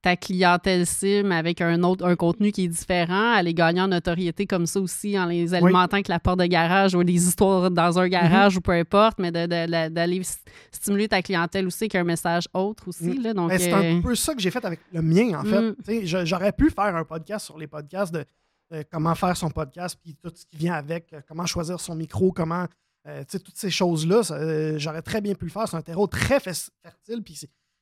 ta 0.00 0.16
clientèle 0.16 0.86
cible 0.86 1.32
avec 1.32 1.60
un 1.60 1.82
autre 1.82 2.06
un 2.06 2.14
contenu 2.14 2.52
qui 2.52 2.64
est 2.64 2.68
différent, 2.68 3.32
aller 3.32 3.52
gagner 3.52 3.80
en 3.80 3.88
notoriété 3.88 4.46
comme 4.46 4.66
ça 4.66 4.80
aussi 4.80 5.18
en 5.18 5.26
les 5.26 5.54
alimentant 5.54 5.94
avec 5.94 6.08
la 6.08 6.20
porte 6.20 6.38
de 6.38 6.46
garage 6.46 6.94
ou 6.94 7.02
des 7.02 7.26
histoires 7.26 7.70
dans 7.70 7.98
un 7.98 8.08
garage 8.08 8.52
mhm. 8.54 8.58
ou 8.58 8.60
peu 8.60 8.72
importe, 8.72 9.18
mais 9.18 9.32
d'aller 9.32 10.22
stimuler 10.70 11.08
ta 11.08 11.20
clientèle 11.20 11.66
aussi 11.66 11.84
avec 11.84 11.96
un 11.96 12.04
message 12.04 12.44
autre 12.54 12.86
aussi. 12.88 13.18
Là, 13.18 13.34
donc, 13.34 13.52
c'est 13.58 13.72
un 13.72 13.98
euh, 13.98 14.00
peu 14.00 14.14
ça 14.14 14.34
que 14.34 14.40
j'ai 14.40 14.50
fait 14.50 14.64
avec 14.64 14.80
le 14.92 15.02
mien, 15.02 15.40
en 15.40 15.44
fait. 15.44 15.60
Mhm. 15.60 16.24
J'aurais 16.24 16.52
pu 16.52 16.70
faire 16.70 16.94
un 16.94 17.04
podcast 17.04 17.46
sur 17.46 17.58
les 17.58 17.66
podcasts 17.66 18.14
de 18.14 18.24
euh, 18.72 18.82
comment 18.90 19.14
faire 19.14 19.36
son 19.36 19.50
podcast, 19.50 19.98
puis 20.02 20.14
tout 20.14 20.30
ce 20.34 20.44
qui 20.44 20.56
vient 20.56 20.74
avec, 20.74 21.12
euh, 21.12 21.20
comment 21.26 21.46
choisir 21.46 21.80
son 21.80 21.94
micro, 21.94 22.32
comment. 22.32 22.66
Euh, 23.06 23.24
toutes 23.30 23.56
ces 23.56 23.70
choses-là, 23.70 24.76
j'aurais 24.76 25.00
très 25.00 25.22
bien 25.22 25.34
pu 25.34 25.46
le 25.46 25.50
faire. 25.50 25.66
C'est 25.66 25.76
un 25.76 25.82
terreau 25.82 26.06
très 26.06 26.40
fertile, 26.40 27.22
puis 27.24 27.38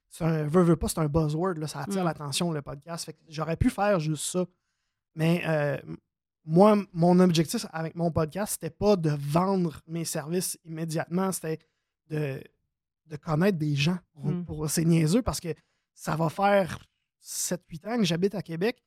c'est 0.08 0.24
un 0.24 0.44
veut, 0.44 0.62
veut 0.62 0.76
pas, 0.76 0.86
c'est 0.88 1.00
un 1.00 1.08
buzzword, 1.08 1.54
là, 1.54 1.66
ça 1.66 1.80
attire 1.80 2.02
mm. 2.02 2.06
l'attention, 2.06 2.52
le 2.52 2.62
podcast. 2.62 3.10
j'aurais 3.28 3.56
pu 3.56 3.70
faire 3.70 3.98
juste 3.98 4.24
ça. 4.24 4.44
Mais 5.16 5.42
moi, 6.44 6.76
mon 6.92 7.18
objectif 7.18 7.66
avec 7.72 7.96
mon 7.96 8.12
podcast, 8.12 8.52
c'était 8.52 8.70
pas 8.70 8.94
de 8.94 9.10
vendre 9.10 9.80
mes 9.88 10.04
services 10.04 10.56
immédiatement, 10.64 11.32
c'était 11.32 11.58
de, 12.08 12.40
de 13.06 13.16
connaître 13.16 13.58
des 13.58 13.74
gens. 13.74 13.98
Mm. 14.14 14.44
Pour, 14.44 14.70
c'est 14.70 14.84
niaiseux 14.84 15.22
parce 15.22 15.40
que 15.40 15.52
ça 15.92 16.14
va 16.14 16.28
faire 16.28 16.78
7-8 17.20 17.88
ans 17.88 17.96
que 17.98 18.04
j'habite 18.04 18.36
à 18.36 18.42
Québec. 18.42 18.80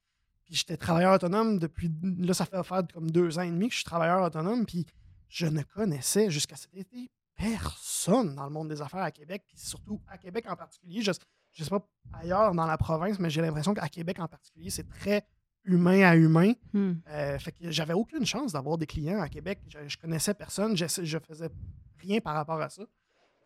Puis 0.49 0.57
j'étais 0.57 0.77
travailleur 0.77 1.13
autonome 1.13 1.59
depuis. 1.59 1.91
Là, 2.01 2.33
ça 2.33 2.43
fait 2.43 2.63
faire 2.63 2.81
comme 2.91 3.11
deux 3.11 3.37
ans 3.37 3.43
et 3.43 3.51
demi 3.51 3.67
que 3.67 3.73
je 3.73 3.77
suis 3.77 3.85
travailleur 3.85 4.23
autonome. 4.23 4.65
Puis 4.65 4.87
je 5.27 5.45
ne 5.45 5.61
connaissais 5.61 6.31
jusqu'à 6.31 6.55
cet 6.55 6.75
été 6.75 7.11
personne 7.35 8.33
dans 8.33 8.45
le 8.45 8.49
monde 8.49 8.67
des 8.67 8.81
affaires 8.81 9.03
à 9.03 9.11
Québec. 9.11 9.43
Puis 9.47 9.59
surtout 9.59 10.01
à 10.07 10.17
Québec 10.17 10.45
en 10.49 10.55
particulier. 10.55 11.03
Je 11.03 11.11
ne 11.11 11.63
sais 11.63 11.69
pas 11.69 11.87
ailleurs 12.13 12.55
dans 12.55 12.65
la 12.65 12.79
province, 12.79 13.19
mais 13.19 13.29
j'ai 13.29 13.41
l'impression 13.41 13.75
qu'à 13.75 13.87
Québec 13.89 14.19
en 14.19 14.27
particulier, 14.27 14.71
c'est 14.71 14.89
très 14.89 15.23
humain 15.65 16.01
à 16.01 16.15
humain. 16.15 16.53
Hmm. 16.73 16.93
Euh, 17.09 17.37
fait 17.37 17.51
que 17.51 17.69
j'avais 17.69 17.93
aucune 17.93 18.25
chance 18.25 18.53
d'avoir 18.53 18.79
des 18.79 18.87
clients 18.87 19.21
à 19.21 19.29
Québec. 19.29 19.59
Je, 19.67 19.87
je 19.87 19.97
connaissais 19.99 20.33
personne. 20.33 20.75
Je, 20.75 20.85
je 21.03 21.17
faisais 21.19 21.51
rien 21.99 22.21
par 22.21 22.33
rapport 22.33 22.59
à 22.59 22.69
ça. 22.69 22.81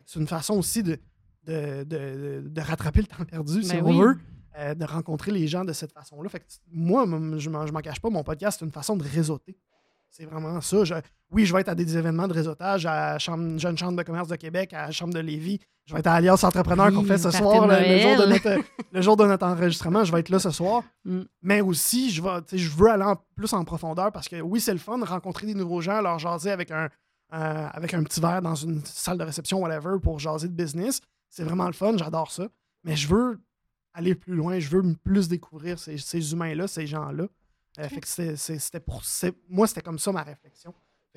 C'est 0.05 0.21
une 0.21 0.27
façon 0.27 0.53
aussi 0.53 0.83
de, 0.83 0.97
de, 1.43 2.61
rattraper 2.61 3.01
le 3.01 3.07
temps 3.07 3.25
perdu, 3.25 3.61
si 3.61 3.73
ben 3.73 3.83
on 3.83 3.99
veut. 3.99 4.19
Euh, 4.55 4.75
de 4.75 4.85
rencontrer 4.85 5.31
les 5.31 5.47
gens 5.47 5.65
de 5.65 5.73
cette 5.73 5.91
façon-là. 5.91 6.29
Fait 6.29 6.39
que 6.39 6.45
moi, 6.71 7.05
je 7.37 7.49
ne 7.49 7.71
m'en 7.71 7.81
cache 7.81 7.99
pas, 7.99 8.11
mon 8.11 8.23
podcast, 8.23 8.59
c'est 8.59 8.65
une 8.65 8.71
façon 8.71 8.95
de 8.95 9.03
réseauter. 9.03 9.57
C'est 10.11 10.25
vraiment 10.25 10.61
ça. 10.61 10.77
oui, 11.31 11.47
je 11.47 11.53
vais 11.53 11.61
être 11.61 11.69
à 11.69 11.75
des 11.75 11.97
événements 11.97 12.27
de 12.27 12.33
réseautage 12.33 12.85
à 12.85 13.13
la 13.13 13.17
Jeune 13.17 13.57
Chambre 13.57 13.97
de 13.97 14.03
commerce 14.03 14.27
de 14.27 14.35
Québec, 14.35 14.71
à 14.73 14.91
Chambre 14.91 15.11
de 15.11 15.19
Lévis. 15.19 15.59
Je 15.85 15.93
vais 15.93 16.01
être 16.01 16.07
à 16.07 16.13
Alliance 16.13 16.43
Entrepreneur 16.43 16.93
qu'on 16.93 17.03
fait 17.03 17.17
ce 17.17 17.31
soir, 17.31 17.65
le, 17.65 17.97
jour 17.97 18.15
de 18.15 18.25
notre, 18.27 18.63
le, 18.91 19.01
jour 19.01 19.17
de 19.17 19.25
notre, 19.25 19.43
enregistrement. 19.43 20.03
Je 20.03 20.11
vais 20.11 20.19
être 20.19 20.29
là 20.29 20.39
ce 20.39 20.51
soir. 20.51 20.83
Mm. 21.05 21.23
Mais 21.41 21.59
aussi, 21.59 22.11
je, 22.11 22.21
vais, 22.21 22.57
je 22.57 22.69
veux 22.69 22.89
aller 22.89 23.03
plus 23.35 23.51
en 23.51 23.65
profondeur 23.65 24.09
parce 24.13 24.29
que 24.29 24.39
oui, 24.39 24.61
c'est 24.61 24.71
le 24.71 24.79
fun 24.79 24.97
de 24.97 25.03
rencontrer 25.03 25.47
des 25.47 25.53
nouveaux 25.53 25.81
gens, 25.81 25.99
leur 25.99 26.17
jaser 26.17 26.51
avec 26.51 26.71
un, 26.71 26.87
euh, 27.33 27.67
avec 27.73 27.93
un 27.93 28.03
petit 28.03 28.21
verre 28.21 28.41
dans 28.41 28.55
une 28.55 28.81
salle 28.85 29.17
de 29.17 29.25
réception, 29.25 29.59
whatever, 29.61 29.99
pour 30.01 30.19
jaser 30.19 30.47
de 30.47 30.53
business. 30.53 31.01
C'est 31.29 31.43
vraiment 31.43 31.65
le 31.65 31.73
fun, 31.73 31.97
j'adore 31.97 32.31
ça. 32.31 32.47
Mais 32.85 32.95
je 32.95 33.09
veux 33.09 33.41
aller 33.93 34.15
plus 34.15 34.35
loin, 34.35 34.59
je 34.59 34.69
veux 34.69 34.95
plus 35.03 35.27
découvrir 35.27 35.77
ces, 35.79 36.31
humains-là, 36.33 36.67
ces 36.67 36.87
gens-là. 36.87 37.27
Euh, 37.79 37.87
c'était 38.47 38.79
pour. 38.79 39.01
Moi, 39.49 39.67
c'était 39.67 39.81
comme 39.81 39.99
ça 39.99 40.11
ma 40.11 40.23
réflexion. 40.23 40.73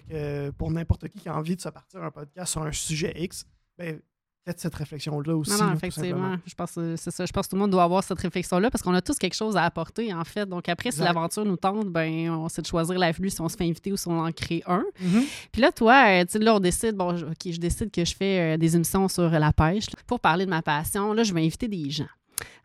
que 0.09 0.51
pour 0.51 0.71
n'importe 0.71 1.09
qui 1.09 1.19
qui 1.19 1.29
a 1.29 1.37
envie 1.37 1.57
de 1.57 1.61
se 1.61 1.69
partir 1.69 2.03
un 2.03 2.11
podcast 2.11 2.53
sur 2.53 2.62
un 2.62 2.73
sujet 2.73 3.12
X, 3.17 3.47
ben, 3.77 4.01
faites 4.47 4.61
cette 4.61 4.75
réflexion-là 4.75 5.37
aussi. 5.37 5.61
Non, 5.61 5.75
effectivement. 5.75 6.37
Je 6.47 6.55
pense, 6.55 6.71
c'est 6.97 7.11
ça. 7.11 7.27
Je 7.27 7.33
pense 7.33 7.47
que 7.47 7.51
tout 7.51 7.57
le 7.57 7.61
monde 7.62 7.73
doit 7.73 7.83
avoir 7.83 8.03
cette 8.05 8.21
réflexion-là 8.21 8.71
parce 8.71 8.83
qu'on 8.83 8.95
a 8.95 9.03
tous 9.03 9.19
quelque 9.19 9.35
chose 9.35 9.57
à 9.57 9.65
apporter, 9.65 10.15
en 10.15 10.25
fait. 10.25 10.47
Donc 10.47 10.69
après, 10.69 10.93
si 10.93 11.01
l'aventure 11.01 11.45
nous 11.45 11.57
tente, 11.57 11.89
ben, 11.89 12.31
on 12.31 12.49
sait 12.49 12.62
de 12.62 12.67
choisir 12.67 12.99
l'avenue 12.99 13.29
si 13.29 13.41
on 13.41 13.49
se 13.49 13.57
fait 13.57 13.65
inviter 13.65 13.93
ou 13.93 13.97
si 13.97 14.09
on 14.09 14.21
en 14.21 14.33
crée 14.33 14.62
un. 14.67 14.85
Mm-hmm. 15.03 15.25
Puis 15.53 15.61
là, 15.61 15.73
toi, 15.73 16.05
euh, 16.09 16.25
tu 16.25 16.39
là, 16.39 16.55
on 16.55 16.61
décide, 16.61 16.95
bon, 16.95 17.15
OK, 17.15 17.51
je 17.51 17.59
décide 17.59 17.91
que 17.91 18.05
je 18.05 18.15
fais 18.15 18.55
euh, 18.55 18.57
des 18.57 18.77
émissions 18.77 19.09
sur 19.09 19.29
la 19.29 19.53
pêche. 19.53 19.87
Pour 20.07 20.21
parler 20.21 20.45
de 20.45 20.51
ma 20.51 20.62
passion, 20.62 21.12
là, 21.12 21.25
je 21.25 21.35
vais 21.35 21.45
inviter 21.45 21.69
des 21.69 21.91
gens. 21.91 22.07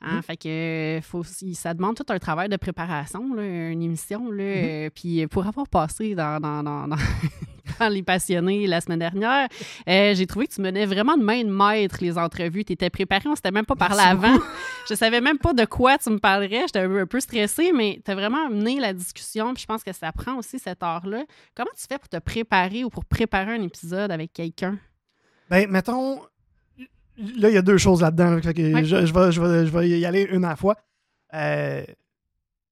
Hein, 0.02 0.18
mmh. 0.18 0.22
Fait 0.24 0.38
que 0.38 1.00
faut, 1.04 1.24
ça 1.24 1.74
demande 1.74 1.96
tout 1.96 2.06
un 2.10 2.20
travail 2.20 2.50
de 2.50 2.58
préparation, 2.58 3.34
là, 3.34 3.44
une 3.44 3.82
émission. 3.82 4.32
Là, 4.32 4.44
mmh. 4.44 4.66
euh, 4.66 4.90
puis 4.94 5.28
pour 5.28 5.46
avoir 5.46 5.68
passé 5.68 6.16
dans, 6.16 6.40
dans, 6.40 6.64
dans, 6.64 6.88
dans 7.80 7.90
Les 7.90 8.04
Passionnés 8.04 8.68
la 8.68 8.82
semaine 8.82 9.00
dernière. 9.00 9.48
Euh, 9.88 10.14
j'ai 10.16 10.26
trouvé 10.28 10.48
que 10.48 10.54
tu 10.54 10.62
menais 10.62 10.86
vraiment 10.86 11.18
de 11.18 11.24
main 11.24 11.44
de 11.44 11.50
maître 11.50 11.98
les 12.02 12.18
entrevues. 12.18 12.66
Tu 12.66 12.74
étais 12.74 12.90
préparé, 12.90 13.28
on 13.28 13.36
s'était 13.36 13.52
même 13.52 13.66
pas 13.66 13.76
parlé 13.76 14.02
avant. 14.02 14.38
je 14.90 14.96
savais 14.96 15.22
même 15.22 15.38
pas 15.38 15.54
de 15.54 15.66
quoi 15.66 15.98
tu 15.98 16.10
me 16.10 16.20
parlerais. 16.20 16.64
J'étais 16.68 16.80
un 16.80 17.06
peu 17.06 17.20
stressée, 17.20 17.72
mais 17.74 18.02
tu 18.04 18.12
as 18.12 18.16
vraiment 18.16 18.50
mené 18.50 18.80
la 18.80 18.94
discussion. 18.94 19.54
Puis 19.54 19.64
je 19.64 19.68
pense 19.68 19.84
que 19.84 19.94
ça 19.94 20.12
prend 20.12 20.36
aussi 20.38 20.60
cette 20.60 20.84
heure-là. 20.84 21.24
Comment 21.56 21.72
tu 21.76 21.86
fais 21.88 21.98
pour 21.98 22.10
te 22.10 22.18
préparer 22.18 22.84
ou 22.84 22.90
pour 22.90 23.06
préparer 23.06 23.54
un 23.56 23.62
épisode 23.62 24.12
avec 24.12 24.34
quelqu'un? 24.34 24.78
Ben, 25.50 25.70
mettons, 25.70 26.22
là, 27.38 27.50
il 27.50 27.54
y 27.54 27.58
a 27.58 27.62
deux 27.62 27.78
choses 27.78 28.02
là-dedans. 28.02 28.40
je, 28.42 29.06
je, 29.06 29.70
vais, 29.70 29.90
y 29.90 30.06
aller 30.06 30.24
une 30.24 30.46
à 30.46 30.50
la 30.50 30.56
fois. 30.56 30.76
Euh, 31.34 31.84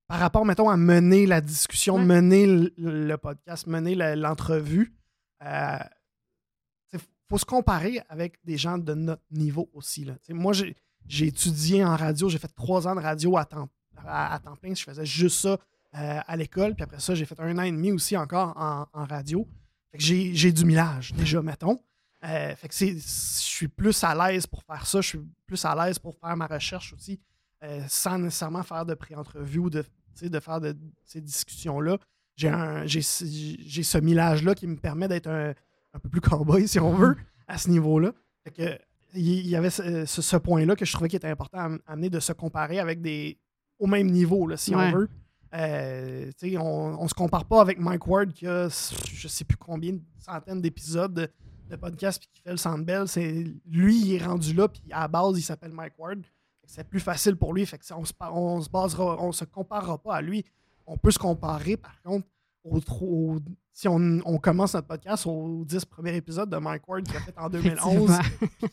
par 0.08 0.20
rapport, 0.20 0.46
mettons, 0.46 0.70
à 0.70 0.78
mener 0.78 1.26
la 1.26 1.42
discussion, 1.42 2.00
mener 2.00 2.48
le, 2.78 3.16
podcast, 3.18 3.68
mener 3.68 3.96
l'entrevue, 4.16 4.94
il 5.42 5.48
euh, 5.48 6.98
faut 7.30 7.38
se 7.38 7.46
comparer 7.46 8.02
avec 8.10 8.40
des 8.44 8.58
gens 8.58 8.78
de 8.78 8.94
notre 8.96 9.22
niveau 9.32 9.70
aussi. 9.74 10.06
Là. 10.06 10.16
moi, 10.30 10.54
j'ai 10.54 11.28
étudié 11.28 11.84
en 11.86 11.96
radio, 11.96 12.28
j'ai 12.28 12.40
fait 12.40 12.54
trois 12.56 12.88
ans 12.88 12.96
de 12.96 13.02
radio 13.02 13.38
à 13.38 13.46
temps, 13.46 13.70
à, 14.06 14.40
temps 14.44 14.56
plein. 14.56 14.74
Je 14.74 14.84
faisais 14.84 15.06
juste 15.06 15.42
ça 15.42 15.60
euh, 15.96 16.20
à 16.26 16.36
l'école. 16.36 16.74
Puis 16.74 16.84
après 16.84 17.00
ça, 17.00 17.14
j'ai 17.14 17.26
fait 17.26 17.40
un 17.40 17.58
an 17.58 17.64
et 17.64 17.72
demi 17.72 17.92
aussi 17.92 18.18
encore 18.18 18.54
en, 18.58 18.88
en 18.92 19.06
radio. 19.06 19.48
J'ai 19.94 20.52
du 20.52 20.66
millage 20.66 21.14
déjà, 21.14 21.42
mettons. 21.42 21.80
Euh, 22.26 22.56
fait 22.56 22.68
que 22.68 22.76
je 22.76 22.98
suis 23.00 23.68
plus 23.68 24.04
à 24.04 24.14
l'aise 24.14 24.46
pour 24.46 24.64
faire 24.64 24.86
ça. 24.86 25.02
Je 25.02 25.08
suis 25.08 25.20
plus 25.46 25.64
à 25.64 25.76
l'aise 25.76 26.00
pour 26.00 26.18
faire 26.18 26.36
ma 26.36 26.48
recherche 26.48 26.94
aussi, 26.94 27.20
euh, 27.64 27.82
sans 27.88 28.18
nécessairement 28.18 28.64
faire 28.64 28.86
de 28.86 28.94
pré-entrevue 28.94 29.60
ou 29.60 29.70
de, 29.70 29.84
de 30.22 30.40
faire 30.40 30.60
de, 30.60 30.76
ces 31.06 31.22
discussions-là. 31.22 31.98
J'ai 32.36 33.02
ce 33.02 33.98
millage-là 33.98 34.56
qui 34.56 34.68
me 34.68 34.76
permet 34.76 35.08
d'être 35.08 35.28
un, 35.28 35.54
peu 36.00 36.10
plus 36.10 36.22
cowboy, 36.22 36.68
si 36.68 36.80
on 36.80 36.94
veut, 36.94 37.16
à 37.48 37.58
ce 37.58 37.70
niveau-là. 37.70 38.14
il 39.14 39.48
y 39.48 39.56
avait 39.56 39.70
ce, 39.70 40.38
point-là 40.38 40.76
que 40.76 40.86
je 40.86 40.94
trouvais 40.94 41.10
qui 41.10 41.16
était 41.16 41.30
important 41.30 41.78
à, 41.86 41.94
amener 41.94 42.10
de 42.10 42.20
se 42.20 42.34
comparer 42.34 42.80
avec 42.80 43.02
des 43.02 43.38
au 43.80 43.88
même 43.88 44.08
niveau, 44.08 44.46
là, 44.46 44.58
si 44.58 44.76
on 44.76 44.92
veut. 44.92 45.10
Euh, 45.56 46.32
on 46.60 47.04
ne 47.04 47.08
se 47.08 47.14
compare 47.16 47.46
pas 47.46 47.62
avec 47.62 47.80
Mike 47.80 48.06
Ward 48.06 48.32
qui 48.32 48.46
a 48.46 48.68
je 48.70 49.28
sais 49.28 49.46
plus 49.46 49.58
combien 49.58 49.94
de 49.94 50.02
centaines 50.20 50.62
d'épisodes 50.62 51.32
de 51.70 51.76
podcast 51.76 52.20
puis 52.20 52.30
qui 52.34 52.42
fait 52.42 52.52
le 52.52 52.58
Sandbell, 52.58 53.08
c'est 53.08 53.46
lui, 53.70 54.00
il 54.00 54.16
est 54.16 54.26
rendu 54.26 54.54
là, 54.54 54.68
puis 54.68 54.82
à 54.92 55.02
la 55.02 55.08
base, 55.08 55.38
il 55.38 55.42
s'appelle 55.42 55.72
Mike 55.72 55.94
Ward. 55.98 56.22
C'est 56.66 56.88
plus 56.88 57.00
facile 57.00 57.36
pour 57.36 57.54
lui. 57.54 57.66
Fait 57.66 57.80
que 57.80 57.94
on 57.94 58.06
se, 58.06 58.14
on 58.32 58.62
se 58.62 58.70
basera, 58.70 59.18
on 59.20 59.32
se 59.32 59.44
comparera 59.46 59.98
pas 59.98 60.16
à 60.16 60.22
lui. 60.22 60.46
On 60.86 60.98
peut 60.98 61.10
se 61.12 61.18
comparer, 61.18 61.78
par 61.78 62.00
contre, 62.04 62.28
au, 62.64 63.40
si 63.74 63.88
on, 63.88 64.20
on, 64.26 64.38
commence 64.38 64.74
notre 64.74 64.88
podcast 64.88 65.26
au 65.26 65.64
10 65.66 65.86
premier 65.86 66.16
épisode 66.16 66.50
de 66.50 66.58
Mike 66.58 66.88
Ward 66.88 67.04
qu'il 67.04 67.16
a 67.16 67.22
fait 67.22 67.38
en 67.38 67.50
2011, 67.50 68.12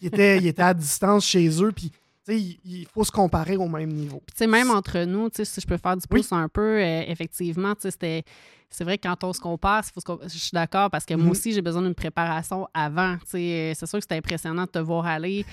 il 0.01 0.09
était, 0.09 0.39
il 0.39 0.47
était 0.47 0.63
à 0.63 0.75
distance 0.75 1.25
chez 1.25 1.49
eux, 1.63 1.73
puis 1.73 1.93
il, 2.29 2.87
faut 2.93 3.05
se 3.05 3.13
comparer 3.13 3.57
au 3.57 3.69
même 3.69 3.93
niveau. 3.93 4.23
Puis, 4.27 4.47
même 4.47 4.71
entre 4.71 5.05
nous, 5.05 5.29
si 5.33 5.61
je 5.61 5.67
peux 5.67 5.77
faire 5.77 5.97
du 5.97 6.07
pouce 6.07 6.33
un 6.33 6.49
peu, 6.49 6.83
euh, 6.83 7.03
effectivement, 7.07 7.75
c'était 7.79 8.25
c'est 8.71 8.85
vrai 8.85 8.99
que 8.99 9.07
quand 9.09 9.25
on 9.25 9.33
se 9.33 9.41
compare, 9.41 9.85
je 10.25 10.39
suis 10.39 10.51
d'accord 10.53 10.91
parce 10.91 11.05
que 11.05 11.15
moi 11.15 11.27
mm-hmm. 11.27 11.31
aussi, 11.31 11.53
j'ai 11.53 11.63
besoin 11.63 11.83
d'une 11.83 11.95
préparation 11.95 12.67
avant. 12.75 13.17
C'est 13.25 13.75
sûr 13.75 13.99
que 13.99 14.05
c'est 14.09 14.17
impressionnant 14.17 14.65
de 14.65 14.71
te 14.71 14.79
voir 14.79 15.07
aller. 15.07 15.47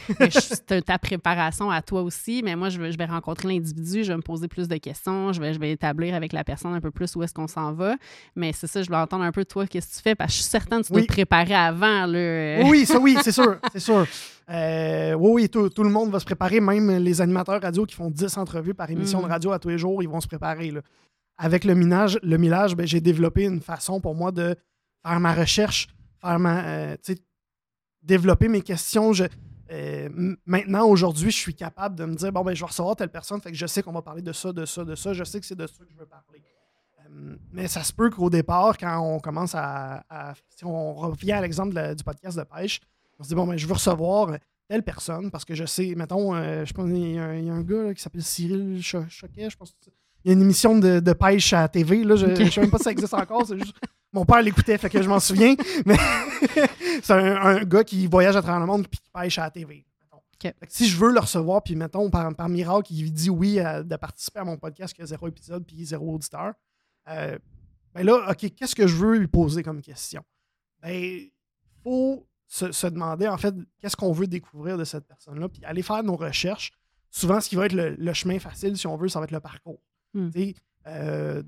ta 0.86 0.98
préparation 0.98 1.70
à 1.70 1.82
toi 1.82 2.02
aussi, 2.02 2.42
mais 2.44 2.56
moi, 2.56 2.70
je 2.70 2.82
vais, 2.82 2.92
je 2.92 2.98
vais 2.98 3.06
rencontrer 3.06 3.48
l'individu, 3.48 4.04
je 4.04 4.12
vais 4.12 4.18
me 4.18 4.22
poser 4.22 4.48
plus 4.48 4.68
de 4.68 4.78
questions, 4.78 5.32
je 5.32 5.40
vais, 5.40 5.54
je 5.54 5.60
vais 5.60 5.72
établir 5.72 6.16
avec 6.16 6.34
la 6.34 6.44
personne 6.44 6.74
un 6.74 6.82
peu 6.82 6.92
plus 6.92 7.16
où 7.16 7.24
est-ce 7.24 7.34
qu'on 7.34 7.48
s'en 7.48 7.74
va. 7.74 7.96
Mais 8.36 8.52
c'est 8.52 8.68
ça, 8.68 8.82
je 8.82 8.90
veux 8.90 8.98
entendre 8.98 9.24
un 9.24 9.32
peu 9.32 9.46
toi, 9.46 9.68
qu'est-ce 9.68 9.90
que 9.90 9.96
tu 9.98 10.02
fais, 10.02 10.16
parce 10.16 10.32
que 10.32 10.38
je 10.38 10.42
suis 10.42 10.50
certaine 10.50 10.82
que 10.82 10.88
tu 10.88 10.94
dois 10.94 11.02
te 11.04 11.08
préparer 11.08 11.56
avant. 11.56 12.06
Là. 12.06 12.64
Oui, 12.66 12.86
ça 12.86 13.00
oui, 13.00 13.16
c'est 13.22 13.32
sûr, 13.32 13.58
c'est 13.72 13.80
sûr. 13.80 14.06
Euh, 14.50 15.14
oui, 15.14 15.44
oui, 15.44 15.50
tout, 15.50 15.84
le 15.84 15.90
monde 15.90 16.10
va 16.10 16.20
se 16.20 16.26
préparer, 16.26 16.60
même 16.60 16.98
les 16.98 17.22
animateurs 17.22 17.62
radio 17.62 17.86
qui 17.86 17.96
font 17.96 18.10
10 18.10 18.38
entrevues 18.38 18.74
par 18.74 18.90
émission 18.90 19.22
de 19.22 19.28
mm. 19.28 19.30
radio 19.30 19.52
à 19.52 19.60
tous 19.60 19.70
les 19.70 19.78
jours, 19.78 20.04
ils 20.04 20.10
vont 20.10 20.20
se 20.20 20.28
préparer. 20.28 20.72
Là 20.72 20.82
avec 21.38 21.64
le 21.64 21.76
minage, 21.76 22.20
le 22.22 22.38
millage, 22.38 22.76
ben, 22.76 22.86
j'ai 22.86 23.02
développé 23.02 23.44
une 23.44 23.62
façon 23.62 24.00
pour 24.00 24.16
moi 24.16 24.32
de 24.32 24.56
faire 25.06 25.20
ma 25.20 25.34
recherche, 25.34 25.88
faire 26.22 26.40
ma, 26.40 26.66
euh, 26.66 26.98
développer 28.02 28.48
mes 28.48 28.62
questions. 28.62 29.12
Euh, 29.72 30.36
maintenant, 30.46 30.88
aujourd'hui, 30.88 31.32
je 31.32 31.38
suis 31.38 31.56
capable 31.56 31.96
de 31.96 32.06
me 32.06 32.16
dire 32.16 32.32
bon, 32.32 32.44
ben, 32.44 32.54
je 32.54 32.60
vais 32.60 32.68
recevoir 32.68 32.96
telle 32.96 33.10
personne, 33.10 33.42
fait 33.42 33.52
que 33.52 33.58
je 33.58 33.66
sais 33.66 33.82
qu'on 33.82 33.92
va 33.92 34.02
parler 34.02 34.22
de 34.22 34.32
ça, 34.32 34.54
de 34.54 34.66
ça, 34.66 34.84
de 34.84 34.96
ça. 34.96 35.14
Je 35.14 35.24
sais 35.24 35.40
que 35.40 35.46
c'est 35.46 35.56
de 35.56 35.68
ça 35.68 35.84
que 35.84 35.92
je 35.92 35.98
veux 35.98 36.06
parler. 36.06 36.44
Euh, 37.00 37.36
mais 37.52 37.68
ça 37.68 37.84
se 37.84 37.92
peut 37.92 38.10
qu'au 38.10 38.30
départ, 38.30 38.78
quand 38.78 39.00
on 39.00 39.20
commence 39.20 39.56
à, 39.56 40.34
Si 40.50 40.66
on 40.66 40.94
revient 40.94 41.34
à 41.34 41.42
l'exemple 41.42 41.96
du 41.96 42.04
podcast 42.04 42.38
de 42.38 42.44
pêche, 42.44 42.80
on 43.20 43.24
se 43.24 43.30
dit 43.30 43.36
bon, 43.36 43.48
ben, 43.48 43.58
je 43.58 43.66
veux 43.66 43.74
recevoir 43.74 44.38
telle 44.68 44.84
personne 44.84 45.32
parce 45.32 45.46
que 45.46 45.56
je 45.56 45.66
sais, 45.66 45.94
mettons, 45.96 46.34
je 46.36 46.72
pense 46.74 46.86
qu'il 46.86 47.14
y, 47.14 47.20
a 47.20 47.26
un 47.26 47.62
gars 47.64 47.94
qui 47.94 48.02
s'appelle 48.02 48.24
Cyril 48.24 48.82
Choquet, 48.82 49.50
je 49.50 49.58
pense 49.58 49.76
il 50.24 50.30
y 50.30 50.32
a 50.32 50.34
une 50.34 50.42
émission 50.42 50.78
de, 50.78 51.14
pêche 51.14 51.54
à 51.54 51.68
TV. 51.68 52.04
Là, 52.04 52.16
je 52.16 52.26
ne 52.26 52.50
sais 52.50 52.62
même 52.62 52.72
pas 52.72 52.78
si 52.78 52.86
ça 52.86 52.92
existe 52.92 53.14
encore. 53.14 53.46
C'est 53.46 53.58
juste 53.58 53.76
mon 54.14 54.26
père 54.26 54.42
l'écoutait, 54.42 54.78
fait 54.78 54.90
que 54.90 55.02
je 55.02 55.10
m'en 55.10 55.20
souviens. 55.20 55.56
Mais 55.86 55.98
c'est 57.02 57.14
un, 57.14 57.64
gars 57.64 57.84
qui 57.84 58.08
voyage 58.08 58.36
à 58.36 58.42
travers 58.42 58.62
le 58.62 58.68
monde 58.68 58.86
et 58.86 58.90
qui 58.96 59.02
pêche 59.12 59.38
à 59.40 59.44
la 59.44 59.52
TV. 59.52 59.86
si 60.70 60.88
je 60.88 60.98
veux 60.98 61.12
le 61.12 61.20
recevoir, 61.20 61.64
puis 61.64 61.76
mettons, 61.76 62.10
par, 62.10 62.34
par 62.36 62.48
miracle, 62.48 62.94
il 62.94 63.12
dit 63.12 63.30
oui 63.30 63.56
de 63.56 63.96
participer 63.96 64.40
à 64.40 64.46
mon 64.46 64.58
podcast 64.58 64.94
qui 64.94 65.02
a 65.02 65.06
zéro 65.06 65.28
épisode 65.28 65.66
puis 65.66 65.84
zéro 65.86 66.14
auditeur, 66.14 66.54
euh, 67.10 67.38
ben 67.94 68.06
là, 68.06 68.30
OK, 68.30 68.54
qu'est-ce 68.56 68.76
que 68.76 68.88
je 68.88 68.96
veux 68.96 69.18
lui 69.18 69.28
poser 69.28 69.62
comme 69.62 69.82
question? 69.82 70.24
Ben, 70.82 70.94
il 70.94 71.32
faut 71.84 72.26
se, 72.48 72.88
demander, 72.88 73.28
en 73.28 73.38
fait, 73.38 73.54
qu'est-ce 73.80 73.96
qu'on 73.96 74.14
veut 74.14 74.28
découvrir 74.28 74.78
de 74.78 74.84
cette 74.84 75.06
personne-là, 75.06 75.50
puis 75.50 75.64
aller 75.66 75.82
faire 75.82 76.04
nos 76.04 76.16
recherches. 76.16 76.72
Souvent, 77.10 77.42
ce 77.42 77.50
qui 77.50 77.56
va 77.56 77.66
être 77.66 77.74
le 77.74 78.14
chemin 78.14 78.40
facile, 78.40 78.78
si 78.78 78.88
on 78.88 78.96
veut, 78.96 79.08
ça 79.08 79.20
va 79.20 79.26
être 79.26 79.32
le 79.32 79.40
parcours. 79.40 79.80
Hmm. 80.14 80.30
Euh, 80.88 81.42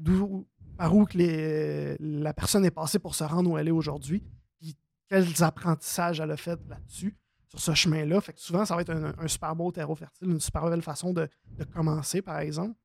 par 0.77 0.95
où 0.95 1.05
que 1.05 1.97
la 1.99 2.33
personne 2.33 2.65
est 2.65 2.71
passée 2.71 2.99
pour 2.99 3.15
se 3.15 3.23
rendre 3.23 3.51
où 3.51 3.57
elle 3.57 3.67
est 3.67 3.71
aujourd'hui, 3.71 4.23
puis 4.59 4.75
quels 5.07 5.43
apprentissages 5.43 6.19
elle 6.19 6.31
a 6.31 6.37
fait 6.37 6.59
là-dessus, 6.67 7.15
sur 7.47 7.59
ce 7.59 7.73
chemin-là. 7.73 8.21
Fait 8.21 8.33
que 8.33 8.39
souvent, 8.39 8.65
ça 8.65 8.75
va 8.75 8.81
être 8.81 8.91
un, 8.91 9.27
super 9.27 9.55
beau 9.55 9.71
terreau 9.71 9.95
fertile, 9.95 10.29
une 10.29 10.39
super 10.39 10.69
belle 10.69 10.81
façon 10.81 11.13
de, 11.13 11.29
commencer, 11.73 12.21
par 12.21 12.39
exemple. 12.39 12.75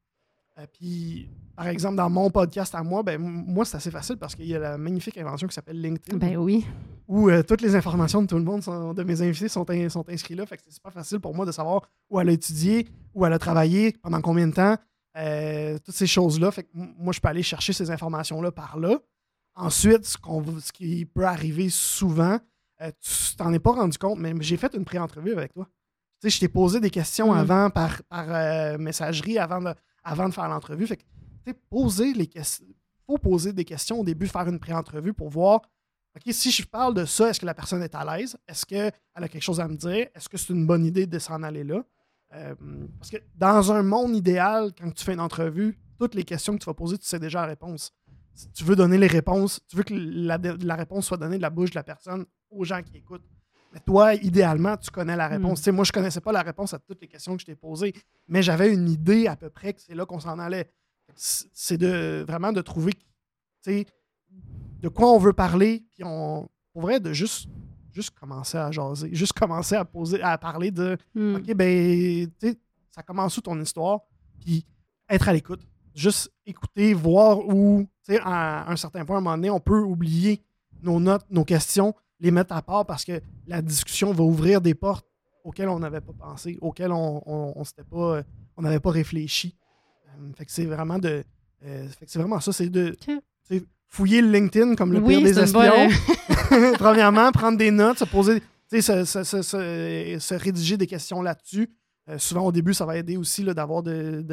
Euh, 0.59 0.67
puis, 0.73 1.31
par 1.57 1.69
exemple, 1.69 1.97
dans 1.97 2.11
mon 2.11 2.31
podcast 2.31 2.75
à 2.75 2.83
moi, 2.83 3.03
ben, 3.03 3.19
moi, 3.19 3.65
c'est 3.65 3.77
assez 3.77 3.91
facile 3.91 4.17
parce 4.17 4.35
qu'il 4.35 4.47
y 4.47 4.55
a 4.55 4.59
la 4.59 4.79
magnifique 4.79 5.17
invention 5.19 5.47
qui 5.47 5.55
s'appelle 5.55 5.81
LinkedIn. 5.81 6.19
Ben 6.19 6.37
oui. 6.37 6.67
Où 7.07 7.29
euh, 7.29 7.43
toutes 7.43 7.63
les 7.63 7.75
informations 7.75 8.23
de 8.23 8.27
tout 8.27 8.37
le 8.37 8.45
monde, 8.45 8.63
de 8.95 9.03
mes 9.03 9.23
invités, 9.23 9.49
sont, 9.49 9.65
sont 9.89 10.09
inscrites 10.09 10.37
là. 10.37 10.47
Fait 10.47 10.57
que 10.57 10.63
c'est 10.65 10.75
super 10.75 10.93
facile 10.93 11.21
pour 11.21 11.35
moi 11.35 11.47
de 11.47 11.53
savoir 11.53 11.83
où 12.09 12.21
elle 12.21 12.29
a 12.29 12.33
étudié, 12.33 12.89
où 13.15 13.25
elle 13.25 13.33
a 13.33 13.39
travaillé, 13.39 13.93
pendant 13.93 14.21
combien 14.21 14.47
de 14.47 14.55
temps, 14.55 14.77
euh, 15.17 15.79
toutes 15.85 15.95
ces 15.95 16.07
choses-là. 16.07 16.51
Fait 16.51 16.65
que 16.65 16.71
moi, 16.75 17.13
je 17.13 17.21
peux 17.21 17.29
aller 17.29 17.43
chercher 17.43 17.73
ces 17.73 17.91
informations-là 17.91 18.53
par 18.53 18.79
là. 18.79 18.99
Ensuite, 19.55 20.05
ce, 20.05 20.17
ce, 20.61 20.73
qui 20.73 21.05
peut 21.05 21.27
arriver 21.27 21.69
souvent, 21.69 22.39
euh, 22.81 22.91
tu 23.01 23.37
t'en 23.37 23.53
es 23.53 23.59
pas 23.59 23.73
rendu 23.73 23.99
compte, 23.99 24.19
mais 24.19 24.33
j'ai 24.41 24.57
fait 24.57 24.73
une 24.75 24.85
pré-entrevue 24.85 25.33
avec 25.33 25.53
toi. 25.53 25.67
Tu 26.21 26.29
sais, 26.29 26.37
je 26.37 26.41
t'ai 26.41 26.49
posé 26.49 26.81
des 26.81 26.91
questions 26.91 27.33
mm. 27.35 27.39
avant 27.39 27.71
par, 27.71 28.03
par 28.05 28.27
euh, 28.29 28.79
messagerie 28.79 29.39
avant 29.39 29.61
de, 29.61 29.75
avant 30.05 30.29
de 30.29 30.35
faire 30.35 30.49
l'entrevue. 30.49 30.87
Fait 30.87 30.97
que, 30.97 31.03
tu 31.03 31.51
sais, 31.51 31.55
poser 31.69 32.13
les 32.13 32.27
questions. 32.27 32.67
faut 33.07 33.19
poser 33.19 33.53
des 33.53 33.65
questions 33.65 34.01
au 34.01 34.05
début, 34.05 34.29
faire 34.29 34.49
une 34.49 34.61
pré-entrevue 34.61 35.13
pour 35.13 35.29
voir, 35.29 35.63
OK, 36.17 36.33
si 36.33 36.51
je 36.51 36.65
parle 36.67 36.95
de 36.95 37.05
ça, 37.05 37.31
est-ce 37.31 37.41
que 37.41 37.47
la 37.47 37.55
personne 37.55 37.83
est 37.83 37.95
à 37.95 38.05
l'aise? 38.05 38.37
Est-ce 38.49 38.67
qu'elle 38.67 38.93
a 39.15 39.29
quelque 39.29 39.43
chose 39.43 39.61
à 39.61 39.69
me 39.69 39.77
dire? 39.77 40.09
Est-ce 40.15 40.29
que 40.29 40.37
c'est 40.37 40.53
une 40.53 40.67
bonne 40.67 40.85
idée 40.85 41.07
de 41.07 41.19
s'en 41.19 41.43
aller 41.43 41.65
là? 41.65 41.85
Euh, 42.35 42.55
parce 42.99 43.11
que 43.11 43.17
dans 43.37 43.73
un 43.73 43.83
monde 43.83 44.15
idéal, 44.15 44.71
quand 44.79 44.91
tu 44.93 45.05
fais 45.05 45.15
une 45.15 45.21
entrevue, 45.21 45.79
toutes 45.99 46.15
les 46.15 46.25
questions 46.25 46.55
que 46.55 46.63
tu 46.63 46.67
vas 46.67 46.75
poser, 46.75 46.97
tu 46.99 47.07
sais 47.07 47.19
déjà 47.19 47.41
la 47.41 47.49
réponse. 47.49 47.93
Si 48.35 48.49
tu 48.53 48.65
veux 48.65 48.77
donner 48.77 48.99
les 48.99 49.09
réponses, 49.09 49.61
tu 49.69 49.77
veux 49.77 49.83
que 49.83 49.95
la, 49.95 50.77
réponse 50.77 51.07
soit 51.07 51.17
donnée 51.17 51.37
de 51.37 51.43
la 51.43 51.51
bouche 51.51 51.71
de 51.71 51.75
la 51.75 51.83
personne 51.83 52.25
aux 52.51 52.65
gens 52.65 52.83
qui 52.83 52.97
écoutent. 52.97 53.25
Mais 53.73 53.81
toi, 53.81 54.15
idéalement, 54.15 54.77
tu 54.77 54.91
connais 54.91 55.17
la 55.17 55.29
réponse. 55.29 55.67
Hmm. 55.67 55.73
Moi, 55.73 55.85
je 55.85 55.91
ne 55.91 55.95
connaissais 55.95 56.21
pas 56.21 56.33
la 56.33 56.43
réponse 56.43 56.73
à 56.73 56.79
toutes 56.79 57.01
les 57.01 57.09
questions 57.09 57.37
que 57.37 57.43
je 57.43 57.47
t'ai 57.47 57.57
posées, 57.57 57.93
mais 58.29 58.43
j'avais 58.43 58.73
une 58.73 58.89
idée 58.89 59.27
à 59.27 59.37
peu 59.37 59.51
près 59.51 59.75
que 59.75 59.81
c'est 59.81 59.95
là 59.95 60.07
qu'on 60.07 60.21
s'en 60.21 60.39
allait. 60.39 60.71
C'est 61.15 61.77
de 61.77 62.25
vraiment 62.27 62.53
de 62.53 62.63
trouver 62.63 62.93
de 63.67 64.89
quoi 64.89 65.13
on 65.13 65.19
veut 65.19 65.33
parler, 65.33 65.85
puis 65.91 66.03
on, 66.05 66.49
pour 66.73 66.83
vrai, 66.83 67.01
de 67.01 67.13
juste 67.13 67.49
juste 67.93 68.11
commencer 68.19 68.59
à 68.59 68.71
jaser, 68.71 69.15
juste 69.15 69.33
commencer 69.33 69.75
à 69.75 69.85
poser, 69.85 70.23
à 70.23 70.37
parler 70.39 70.71
de 70.71 70.97
hmm. 71.15 71.37
OK, 71.37 71.55
ben, 71.55 72.31
tu 72.39 72.49
sais, 72.49 72.59
ça 72.91 73.03
commence 73.03 73.37
où 73.37 73.41
ton 73.41 73.61
histoire, 73.61 74.01
puis 74.41 74.65
être 75.09 75.29
à 75.29 75.33
l'écoute. 75.33 75.61
Juste 75.95 76.33
écouter, 76.47 76.95
voir 76.95 77.41
où, 77.41 77.87
tu 78.05 78.15
sais, 78.15 78.21
à 78.23 78.71
un 78.71 78.77
certain 78.77 79.05
point, 79.05 79.17
à 79.17 79.19
un 79.19 79.23
moment 79.23 79.37
donné, 79.37 79.51
on 79.51 79.61
peut 79.61 79.81
oublier 79.81 80.43
nos 80.83 81.01
notes, 81.01 81.27
nos 81.31 81.45
questions, 81.45 81.95
les 82.21 82.31
mettre 82.31 82.55
à 82.55 82.63
part 82.63 82.87
parce 82.87 83.05
que 83.05 83.21
la 83.47 83.63
discussion 83.63 84.13
va 84.13 84.23
ouvrir 84.23 84.61
des 84.61 84.75
portes 84.75 85.07
auxquelles 85.45 85.69
on 85.69 85.79
n'avait 85.79 86.01
pas 86.01 86.13
pensé, 86.13 86.59
auxquelles 86.61 86.93
on, 86.93 87.23
on, 87.27 87.65
pas, 87.91 88.23
on 88.57 88.63
n'avait 88.63 88.81
pas 88.81 88.91
réfléchi. 88.91 89.57
Euh, 90.07 90.33
fait 90.35 90.45
que 90.45 90.53
c'est 90.53 90.67
vraiment 90.67 90.99
de. 90.99 91.25
Euh, 91.65 91.89
fait 91.89 92.07
que 92.07 92.11
c'est 92.11 92.19
vraiment 92.19 92.41
ça, 92.41 92.53
c'est 92.53 92.69
de. 92.69 92.97
Fouiller 93.91 94.23
le 94.23 94.31
LinkedIn 94.31 94.77
comme 94.77 94.93
le 94.93 95.03
pire 95.03 95.21
des 95.21 95.39
espions. 95.39 95.89
Premièrement, 96.79 97.31
prendre 97.33 97.59
des 97.59 97.71
notes, 97.71 97.99
se 97.99 98.05
poser, 98.05 98.43
se, 98.71 99.05
se, 99.05 99.23
se, 99.23 99.43
se, 99.43 100.35
rédiger 100.35 100.77
des 100.77 100.87
questions 100.87 101.23
là-dessus. 101.23 101.71
Euh, 102.09 102.19
souvent, 102.19 102.47
au 102.47 102.53
début, 102.53 102.73
ça 102.73 102.87
va 102.87 102.97
aider 102.97 103.17
aussi 103.17 103.45
d'avoir 103.45 103.83
de, 103.83 104.25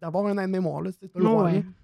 d'avoir 0.00 0.26
un 0.26 0.38
aide-mémoire. 0.38 0.82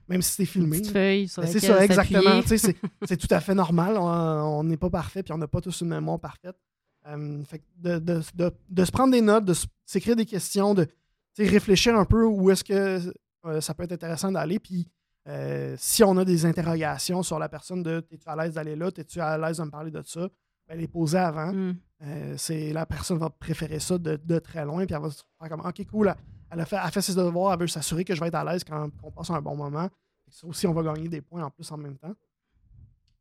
même 0.09 0.23
si 0.23 0.33
c'est 0.33 0.45
filmé. 0.45 0.83
C'est 0.85 1.27
ça, 1.27 1.85
exactement. 1.85 2.43
c'est 3.07 3.17
tout 3.17 3.29
à 3.31 3.41
fait 3.41 3.55
normal. 3.55 3.97
On 3.99 4.63
n'est 4.65 4.77
pas 4.77 4.91
parfait, 4.91 5.23
puis 5.23 5.33
on 5.33 5.39
n'a 5.39 5.49
pas 5.49 5.61
tous 5.61 5.81
une 5.81 5.89
mémoire 5.89 6.21
parfaite. 6.21 6.57
Euh, 7.07 7.43
de, 7.77 7.99
de, 7.99 8.23
de, 8.71 8.85
se 8.85 8.91
prendre 8.91 9.13
des 9.13 9.21
notes, 9.21 9.45
de 9.45 9.53
s'écrire 9.85 10.17
des 10.17 10.25
questions, 10.25 10.73
de 10.73 10.87
réfléchir 11.39 11.95
un 11.97 12.07
peu 12.07 12.25
où 12.25 12.51
est-ce 12.51 12.65
que 12.65 13.13
euh, 13.45 13.61
ça 13.61 13.75
peut 13.75 13.83
être 13.83 13.93
intéressant 13.93 14.33
d'aller. 14.33 14.59
Puis 14.59 14.87
euh, 15.29 15.75
si 15.79 16.05
on 16.05 16.17
a 16.17 16.25
des 16.25 16.47
interrogations 16.47 17.23
sur 17.23 17.39
la 17.39 17.49
personne 17.49 17.83
de 17.83 18.05
es-tu 18.11 18.29
à 18.29 18.37
l'aise 18.37 18.55
d'aller 18.55 18.77
là, 18.77 18.91
es-tu 18.97 19.21
à 19.21 19.39
l'aise 19.39 19.59
de 19.59 19.65
me 19.65 19.71
parler 19.71 19.91
de 19.91 20.03
ça, 20.03 20.29
ben, 20.69 20.79
les 20.79 20.89
poser 20.89 21.19
avant. 21.19 21.53
Mm. 21.53 21.77
c'est 22.37 22.73
la 22.73 22.87
personne 22.87 23.19
va 23.19 23.31
préférer 23.31 23.81
ça 23.81 23.99
de, 23.99 24.39
très 24.39 24.65
loin, 24.65 24.85
puis 24.85 24.95
elle 24.95 25.03
va 25.03 25.11
se 25.11 25.23
faire 25.39 25.49
comme 25.49 25.67
OK, 25.67 25.87
cool, 25.91 26.15
elle 26.51 26.61
a, 26.61 26.67
fait, 26.67 26.77
fait 26.93 27.01
ses 27.01 27.15
devoirs, 27.15 27.55
elle 27.55 27.61
veut 27.61 27.67
s'assurer 27.67 28.05
que 28.05 28.15
je 28.15 28.21
vais 28.21 28.29
être 28.29 28.35
à 28.35 28.45
l'aise 28.45 28.65
quand 28.65 28.89
on 29.03 29.11
passe 29.11 29.31
un 29.31 29.41
bon 29.41 29.57
moment. 29.57 29.89
Ça 30.29 30.47
aussi, 30.47 30.67
on 30.67 30.73
va 30.73 30.83
gagner 30.83 31.09
des 31.09 31.21
points 31.21 31.45
en 31.45 31.51
plus 31.51 31.71
en 31.71 31.77
même 31.77 31.97
temps. 31.97 32.15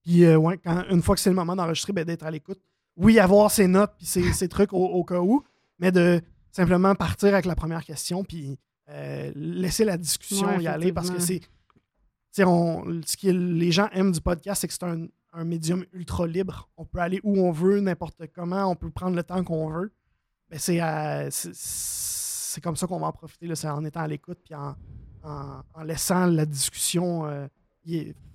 Puis, 0.03 0.35
ouais, 0.35 0.57
quand, 0.57 0.83
une 0.89 1.01
fois 1.01 1.15
que 1.15 1.21
c'est 1.21 1.29
le 1.29 1.35
moment 1.35 1.55
d'enregistrer, 1.55 1.93
ben, 1.93 2.03
d'être 2.03 2.25
à 2.25 2.31
l'écoute 2.31 2.59
oui, 2.97 3.19
avoir 3.19 3.51
ses 3.51 3.67
notes 3.67 3.93
puis 3.97 4.05
ses, 4.05 4.47
trucs 4.47 4.73
au, 4.73 5.03
cas 5.03 5.19
où, 5.19 5.43
mais 5.79 5.91
de 5.91 6.21
simplement 6.51 6.93
partir 6.95 7.29
avec 7.33 7.45
la 7.45 7.55
première 7.55 7.83
question 7.83 8.23
puis 8.23 8.59
euh, 8.89 9.31
laisser 9.35 9.85
la 9.85 9.97
discussion 9.97 10.59
y 10.59 10.67
aller 10.67 10.93
parce 10.93 11.09
que 11.09 11.19
c'est. 11.19 11.41
Ce 12.36 13.17
que 13.17 13.28
les 13.30 13.72
gens 13.72 13.89
aiment 13.91 14.12
du 14.12 14.22
podcast, 14.22 14.62
c'est 14.62 14.67
que 14.67 14.74
c'est 14.74 14.84
un, 14.84 15.43
médium 15.43 15.84
ultra 15.93 16.28
libre. 16.28 16.69
On 16.78 16.86
peut 16.86 17.00
aller 17.00 17.19
où 17.24 17.39
on 17.39 17.52
veut, 17.52 17.80
n'importe 17.80 18.22
comment, 18.36 18.65
on 18.69 18.76
peut 18.76 18.91
prendre 18.91 19.15
le 19.15 19.24
temps 19.24 19.43
qu'on 19.43 19.69
veut. 19.69 19.91
Mais 20.50 20.58
euh, 20.69 21.30
c'est 21.32 22.62
comme 22.62 22.76
ça 22.76 22.86
qu'on 22.86 23.00
va 23.00 23.08
en 23.08 23.12
profiter, 23.12 23.54
c'est 23.56 23.67
en 23.67 23.84
étant 23.84 24.02
à 24.02 24.08
l'écoute 24.08 24.38
puis 24.43 24.54
en, 24.54 24.76
en, 25.24 25.84
laissant 25.84 26.28
la 26.28 26.46
discussion 26.46 27.26
euh, 27.26 27.48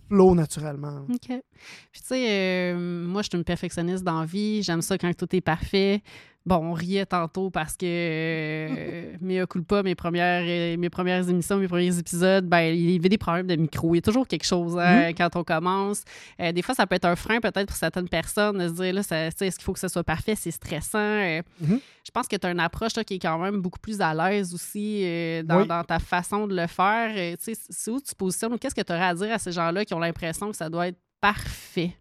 flow 0.08 0.34
naturellement. 0.34 1.06
OK. 1.08 1.26
Puis 1.28 2.00
tu 2.00 2.06
sais, 2.06 2.72
euh, 2.72 3.06
moi, 3.06 3.22
je 3.22 3.28
suis 3.28 3.38
une 3.38 3.44
perfectionniste 3.44 4.02
dans 4.02 4.20
la 4.20 4.26
vie. 4.26 4.62
J'aime 4.62 4.82
ça 4.82 4.98
quand 4.98 5.14
tout 5.16 5.34
est 5.36 5.40
parfait. 5.40 6.02
Bon, 6.48 6.70
on 6.70 6.72
riait 6.72 7.04
tantôt 7.04 7.50
parce 7.50 7.76
que 7.76 7.84
euh, 7.84 9.16
mais 9.20 9.44
pas 9.68 9.82
mes 9.82 9.94
premières, 9.94 10.44
euh, 10.46 10.78
mes 10.78 10.88
premières 10.88 11.28
émissions, 11.28 11.58
mes 11.58 11.68
premiers 11.68 11.98
épisodes, 11.98 12.46
ben, 12.46 12.74
il 12.74 12.92
y 12.92 12.98
avait 12.98 13.10
des 13.10 13.18
problèmes 13.18 13.46
de 13.46 13.54
micro. 13.54 13.94
Il 13.94 13.98
y 13.98 14.00
a 14.00 14.02
toujours 14.02 14.26
quelque 14.26 14.46
chose 14.46 14.78
hein, 14.78 15.10
mm-hmm. 15.10 15.14
quand 15.14 15.36
on 15.36 15.44
commence. 15.44 16.04
Euh, 16.40 16.50
des 16.52 16.62
fois, 16.62 16.74
ça 16.74 16.86
peut 16.86 16.94
être 16.94 17.04
un 17.04 17.16
frein 17.16 17.40
peut-être 17.40 17.66
pour 17.66 17.76
certaines 17.76 18.08
personnes 18.08 18.56
de 18.56 18.68
se 18.68 18.72
dire 18.72 18.94
là, 18.94 19.00
est-ce 19.00 19.56
qu'il 19.56 19.62
faut 19.62 19.74
que 19.74 19.78
ce 19.78 19.88
soit 19.88 20.04
parfait? 20.04 20.36
C'est 20.36 20.50
stressant. 20.50 20.98
Euh, 20.98 21.42
mm-hmm. 21.62 21.80
Je 22.06 22.10
pense 22.10 22.26
que 22.26 22.36
tu 22.36 22.46
as 22.46 22.50
une 22.50 22.60
approche 22.60 22.94
qui 22.94 23.16
est 23.16 23.18
quand 23.18 23.38
même 23.38 23.60
beaucoup 23.60 23.80
plus 23.80 24.00
à 24.00 24.14
l'aise 24.14 24.54
aussi 24.54 25.02
dans, 25.44 25.66
dans, 25.66 25.84
ta 25.84 25.98
façon 25.98 26.46
de 26.46 26.56
le 26.56 26.66
faire. 26.66 27.36
c'est 27.38 27.90
où 27.90 28.00
tu 28.00 28.14
positionnes 28.14 28.58
qu'est-ce 28.58 28.74
que 28.74 28.80
tu 28.80 28.92
aurais 28.94 29.04
à 29.04 29.14
dire 29.14 29.34
à 29.34 29.38
ces 29.38 29.52
gens-là 29.52 29.84
qui 29.84 29.92
ont 29.92 29.98
l'impression 29.98 30.50
que 30.50 30.56
ça 30.56 30.70
doit 30.70 30.88
être 30.88 30.98
parfait? 31.20 31.94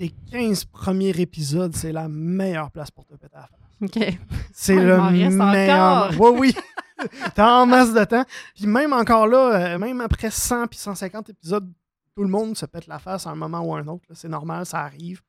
Les 0.00 0.10
15 0.30 0.64
premiers 0.64 1.20
épisodes, 1.20 1.74
c'est 1.76 1.92
la 1.92 2.08
meilleure 2.08 2.70
place 2.70 2.90
pour 2.90 3.04
te 3.04 3.14
péter 3.14 3.36
à 3.36 3.40
la 3.40 3.46
face. 3.46 3.58
OK. 3.82 4.18
C'est 4.52 4.74
le 4.74 4.98
meilleur. 5.30 6.12
Oui, 6.18 6.30
oui. 6.38 6.56
T'as 7.34 7.60
en 7.60 7.66
masse 7.66 7.92
de 7.92 8.04
temps. 8.04 8.24
Puis 8.54 8.66
même 8.66 8.92
encore 8.92 9.26
là, 9.26 9.74
euh, 9.74 9.78
même 9.78 10.00
après 10.00 10.30
100 10.30 10.68
puis 10.68 10.78
150 10.78 11.30
épisodes, 11.30 11.70
tout 12.14 12.22
le 12.22 12.28
monde 12.28 12.56
se 12.56 12.66
pète 12.66 12.86
la 12.86 12.98
face 12.98 13.26
à 13.26 13.30
un 13.30 13.34
moment 13.34 13.60
ou 13.60 13.74
à 13.74 13.78
un 13.78 13.86
autre. 13.88 14.04
C'est 14.14 14.28
normal, 14.28 14.66
ça 14.66 14.80
arrive. 14.80 15.22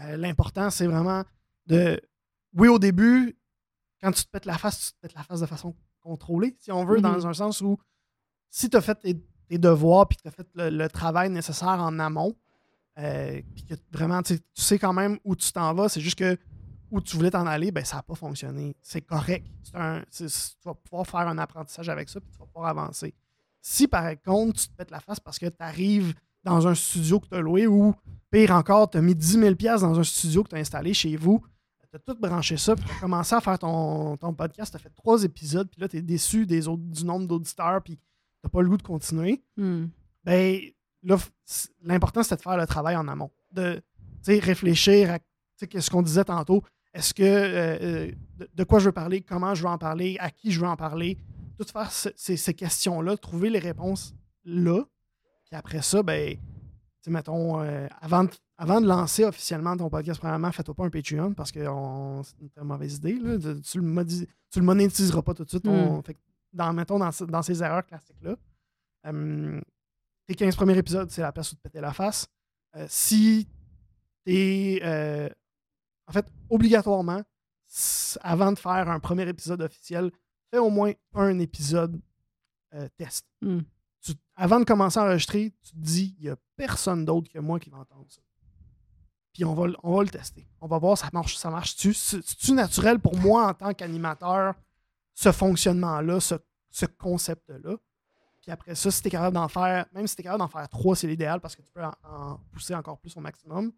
Euh, 0.00 0.16
l'important, 0.16 0.70
c'est 0.70 0.86
vraiment 0.86 1.22
de. 1.66 2.00
Oui, 2.54 2.68
au 2.68 2.78
début, 2.78 3.36
quand 4.02 4.12
tu 4.12 4.24
te 4.24 4.30
pètes 4.30 4.46
la 4.46 4.58
face, 4.58 4.78
tu 4.78 4.92
te 4.92 5.00
pètes 5.00 5.14
la 5.14 5.22
face 5.22 5.40
de 5.40 5.46
façon 5.46 5.74
contrôlée, 6.00 6.56
si 6.60 6.72
on 6.72 6.84
veut, 6.84 7.00
dans 7.00 7.16
mm-hmm. 7.16 7.28
un 7.28 7.34
sens 7.34 7.60
où 7.60 7.78
si 8.50 8.68
tu 8.68 8.76
as 8.76 8.80
fait 8.80 8.94
tes, 8.94 9.58
devoirs 9.58 10.08
puis 10.08 10.16
que 10.16 10.22
tu 10.22 10.28
as 10.28 10.32
fait 10.32 10.48
le, 10.54 10.88
travail 10.88 11.30
nécessaire 11.30 11.68
en 11.80 11.98
amont, 11.98 12.34
euh, 12.98 13.40
puis 13.54 13.64
que 13.64 13.74
vraiment, 13.90 14.22
tu 14.22 14.38
sais 14.54 14.78
quand 14.78 14.92
même 14.92 15.18
où 15.24 15.34
tu 15.34 15.52
t'en 15.52 15.72
vas, 15.74 15.88
c'est 15.88 16.00
juste 16.00 16.18
que 16.18 16.36
où 16.90 17.00
tu 17.00 17.16
voulais 17.16 17.30
t'en 17.30 17.46
aller, 17.46 17.72
ben, 17.72 17.84
ça 17.84 17.96
n'a 17.96 18.02
pas 18.02 18.14
fonctionné. 18.14 18.76
C'est 18.80 19.00
correct. 19.00 19.46
Un, 19.74 20.02
tu 20.16 20.26
vas 20.64 20.74
pouvoir 20.74 21.06
faire 21.06 21.28
un 21.28 21.38
apprentissage 21.38 21.88
avec 21.88 22.08
ça, 22.08 22.20
puis 22.20 22.30
tu 22.30 22.38
vas 22.38 22.46
pouvoir 22.46 22.70
avancer. 22.70 23.14
Si 23.60 23.88
par 23.88 24.10
contre, 24.22 24.60
tu 24.60 24.68
te 24.68 24.74
pètes 24.74 24.90
la 24.90 25.00
face 25.00 25.18
parce 25.18 25.38
que 25.38 25.46
tu 25.46 25.56
arrives 25.58 26.14
dans 26.44 26.68
un 26.68 26.74
studio 26.74 27.18
que 27.18 27.26
tu 27.26 27.34
as 27.34 27.40
loué 27.40 27.66
ou 27.66 27.94
pire 28.30 28.52
encore, 28.52 28.90
tu 28.90 28.98
as 28.98 29.00
mis 29.00 29.14
10 29.14 29.40
000 29.40 29.54
dans 29.54 29.98
un 29.98 30.04
studio 30.04 30.44
que 30.44 30.50
tu 30.50 30.56
as 30.56 30.58
installé 30.58 30.94
chez 30.94 31.16
vous, 31.16 31.42
tu 31.90 31.96
as 31.96 31.98
tout 31.98 32.20
branché 32.20 32.56
ça, 32.56 32.76
puis 32.76 32.84
tu 32.84 32.92
as 32.92 33.00
commencé 33.00 33.34
à 33.34 33.40
faire 33.40 33.58
ton, 33.58 34.16
podcast, 34.36 34.72
tu 34.72 34.76
as 34.76 34.80
fait 34.80 34.94
trois 34.94 35.24
épisodes, 35.24 35.68
puis 35.70 35.80
là, 35.80 35.88
tu 35.88 35.96
es 35.96 36.02
déçu 36.02 36.46
des 36.46 36.68
autres, 36.68 36.82
du 36.82 37.04
nombre 37.04 37.26
d'auditeurs, 37.26 37.82
puis 37.82 37.98
tu 38.42 38.50
pas 38.50 38.62
le 38.62 38.68
goût 38.68 38.76
de 38.76 38.82
continuer. 38.82 39.42
Hmm. 39.56 39.86
Ben, 40.22 40.60
là, 41.04 41.16
l'important, 41.82 42.22
c'était 42.22 42.36
de 42.36 42.42
faire 42.42 42.56
le 42.56 42.66
travail 42.66 42.96
en 42.96 43.06
amont. 43.08 43.30
De 43.52 43.82
réfléchir 44.26 45.12
à 45.12 45.18
ce 45.60 45.90
qu'on 45.90 46.02
disait 46.02 46.24
tantôt. 46.24 46.62
Est-ce 46.92 47.12
que 47.12 47.22
euh, 47.22 47.78
euh, 47.82 48.12
de, 48.54 48.64
quoi 48.64 48.78
je 48.78 48.86
veux 48.86 48.92
parler, 48.92 49.20
comment 49.20 49.54
je 49.54 49.62
veux 49.62 49.68
en 49.68 49.78
parler, 49.78 50.16
à 50.20 50.30
qui 50.30 50.52
je 50.52 50.60
veux 50.60 50.66
en 50.66 50.76
parler, 50.76 51.18
tout 51.58 51.66
faire 51.70 51.90
ces, 51.90 52.54
questions-là, 52.54 53.16
trouver 53.16 53.50
les 53.50 53.58
réponses 53.58 54.14
là. 54.44 54.84
Puis 55.44 55.56
après 55.56 55.82
ça, 55.82 56.02
ben, 56.02 56.36
mettons, 57.08 57.60
euh, 57.60 57.88
avant, 58.00 58.24
de, 58.24 58.30
avant 58.56 58.80
de 58.80 58.86
lancer 58.86 59.24
officiellement 59.24 59.76
ton 59.76 59.90
podcast, 59.90 60.20
premièrement, 60.20 60.52
fais-toi 60.52 60.74
pas 60.74 60.84
un 60.84 60.90
Patreon 60.90 61.34
parce 61.34 61.50
que 61.50 61.60
c'est 61.60 62.40
une 62.40 62.50
très 62.50 62.64
mauvaise 62.64 62.96
idée. 62.96 63.14
Tu, 63.14 63.80
le 63.80 64.04
tu 64.50 64.60
le 64.60 64.64
monétiseras 64.64 65.22
pas 65.22 65.34
tout 65.34 65.44
de 65.44 65.50
suite. 65.50 65.66
Hmm. 65.66 66.00
dans, 66.52 66.72
mettons, 66.72 66.98
dans, 66.98 67.42
ces 67.42 67.62
erreurs 67.62 67.84
classiques-là. 67.84 68.36
Tes 70.26 70.34
15 70.34 70.56
premiers 70.56 70.78
épisodes, 70.78 71.10
c'est 71.10 71.22
la 71.22 71.32
place 71.32 71.52
où 71.52 71.56
te 71.56 71.60
péter 71.60 71.80
la 71.80 71.92
face. 71.92 72.26
si 72.88 73.48
t'es 74.24 74.80
en 76.06 76.12
fait, 76.12 76.26
obligatoirement, 76.50 77.22
avant 78.20 78.52
de 78.52 78.58
faire 78.58 78.88
un 78.88 79.00
premier 79.00 79.28
épisode 79.28 79.62
officiel, 79.62 80.10
fais 80.50 80.58
au 80.58 80.70
moins 80.70 80.92
un 81.14 81.38
épisode 81.38 82.00
euh, 82.74 82.88
test. 82.96 83.26
Hmm. 83.40 83.60
avant 84.36 84.60
de 84.60 84.64
commencer 84.64 84.98
à 84.98 85.04
enregistrer, 85.04 85.52
tu 85.62 85.72
te 85.72 85.78
dis, 85.78 86.14
il 86.18 86.24
n'y 86.24 86.30
a 86.30 86.36
personne 86.56 87.04
d'autre 87.04 87.30
que 87.30 87.38
moi 87.38 87.58
qui 87.58 87.70
va 87.70 87.78
entendre 87.78 88.06
ça. 88.08 88.20
Puis 89.32 89.44
on 89.44 89.54
va, 89.54 89.66
on 89.82 89.96
va 89.96 90.02
le 90.02 90.10
tester. 90.10 90.46
On 90.60 90.68
va 90.68 90.78
voir 90.78 90.96
ça 90.96 91.08
marche, 91.12 91.36
ça 91.36 91.50
marche-tu? 91.50 91.94
C'est-tu 91.94 92.52
naturel 92.52 93.00
pour 93.00 93.16
moi 93.16 93.48
en 93.48 93.54
tant 93.54 93.74
qu'animateur, 93.74 94.54
ce 95.14 95.32
fonctionnement-là, 95.32 96.20
ce, 96.20 96.86
concept-là? 96.98 97.76
Puis 98.44 98.52
après 98.52 98.74
ça, 98.74 98.90
si 98.90 99.00
tu 99.00 99.08
es 99.08 99.10
capable 99.10 99.32
d'en 99.32 99.48
faire, 99.48 99.86
même 99.94 100.06
si 100.06 100.14
tu 100.14 100.20
es 100.20 100.24
capable 100.24 100.40
d'en 100.40 100.48
faire 100.48 100.68
trois, 100.68 100.94
c'est 100.94 101.06
l'idéal 101.06 101.40
parce 101.40 101.56
que 101.56 101.62
tu 101.62 101.72
peux 101.72 101.82
en, 101.82 102.38
pousser 102.52 102.74
encore 102.74 102.98
plus 102.98 103.16
au 103.16 103.20
maximum 103.20 103.72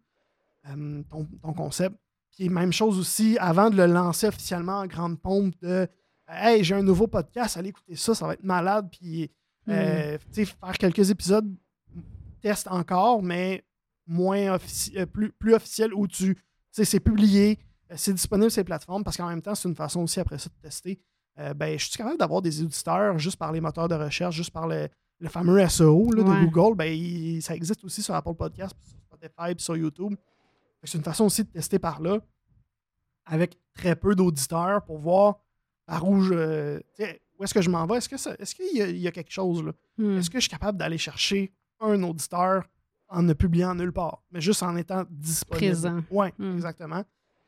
euh, 0.69 1.01
ton, 1.09 1.53
concept. 1.53 1.95
Puis 2.31 2.49
même 2.49 2.73
chose 2.73 2.99
aussi, 2.99 3.37
avant 3.39 3.69
de 3.69 3.77
le 3.77 3.85
lancer 3.85 4.27
officiellement 4.27 4.79
en 4.79 4.85
grande 4.85 5.21
pompe, 5.21 5.55
de 5.61 5.87
Hey, 6.27 6.61
j'ai 6.65 6.75
un 6.75 6.83
nouveau 6.83 7.07
podcast, 7.07 7.55
allez 7.55 7.69
écouter 7.69 7.95
ça, 7.95 8.13
ça 8.13 8.27
va 8.27 8.33
être 8.33 8.43
malade. 8.43 8.89
Puis 8.91 9.31
euh, 9.69 10.17
hmm. 10.17 10.45
faire 10.45 10.77
quelques 10.77 11.09
épisodes, 11.09 11.49
test 12.41 12.67
encore, 12.67 13.23
mais 13.23 13.63
moins 14.05 14.59
euh, 14.95 15.05
plus, 15.05 15.31
plus 15.31 15.53
officiel 15.53 15.93
où 15.93 16.07
tu 16.07 16.37
c'est 16.71 16.99
publié, 16.99 17.57
euh, 17.91 17.95
c'est 17.97 18.13
disponible 18.13 18.51
sur 18.51 18.59
les 18.59 18.65
plateformes 18.65 19.05
parce 19.05 19.15
qu'en 19.15 19.29
même 19.29 19.41
temps, 19.41 19.55
c'est 19.55 19.69
une 19.69 19.75
façon 19.75 20.01
aussi 20.01 20.19
après 20.19 20.37
ça 20.37 20.49
de 20.49 20.61
tester. 20.61 20.99
Ben, 21.55 21.77
je 21.77 21.85
suis 21.85 21.97
capable 21.97 22.17
d'avoir 22.17 22.41
des 22.41 22.63
auditeurs 22.63 23.17
juste 23.19 23.37
par 23.37 23.51
les 23.51 23.61
moteurs 23.61 23.87
de 23.87 23.95
recherche, 23.95 24.35
juste 24.35 24.51
par 24.51 24.67
le, 24.67 24.89
fameux 25.27 25.67
SEO 25.67 26.09
de 26.15 26.23
Google. 26.23 26.75
Ben, 26.75 27.41
ça 27.41 27.55
existe 27.55 27.83
aussi 27.83 28.01
sur 28.01 28.15
Apple 28.15 28.33
Podcast, 28.33 28.75
sur 28.83 28.99
Spotify, 28.99 29.53
sur 29.57 29.77
YouTube. 29.77 30.15
C'est 30.83 30.97
une 30.97 31.03
façon 31.03 31.25
aussi 31.25 31.43
de 31.43 31.49
tester 31.49 31.79
par 31.79 32.01
là, 32.01 32.19
avec 33.25 33.57
très 33.73 33.95
peu 33.95 34.15
d'auditeurs, 34.15 34.83
pour 34.83 34.97
voir 34.97 35.39
par 35.85 36.07
où 36.07 36.21
je. 36.21 36.79
Où 37.37 37.43
est-ce 37.43 37.53
que 37.53 37.61
je 37.61 37.69
m'en 37.69 37.85
vais? 37.85 37.97
Est-ce 37.97 38.09
qu'il 38.09 38.17
est 38.17 38.55
qu'il 38.55 38.97
y, 38.97 39.07
a 39.07 39.11
quelque 39.11 39.31
chose 39.31 39.63
là? 39.63 39.71
Hmm. 39.97 40.17
Est-ce 40.17 40.29
que 40.29 40.37
je 40.37 40.43
suis 40.43 40.49
capable 40.49 40.77
d'aller 40.77 40.97
chercher 40.97 41.53
un 41.79 42.01
auditeur 42.01 42.63
en 43.09 43.21
ne 43.21 43.33
publiant 43.33 43.75
nulle 43.75 43.93
part, 43.93 44.23
mais 44.31 44.41
juste 44.41 44.63
en 44.63 44.75
étant 44.75 45.05
disponible? 45.09 45.67
Présent. 45.67 46.01
Oui, 46.09 46.27
hmm. 46.39 46.55
exactement. 46.55 47.03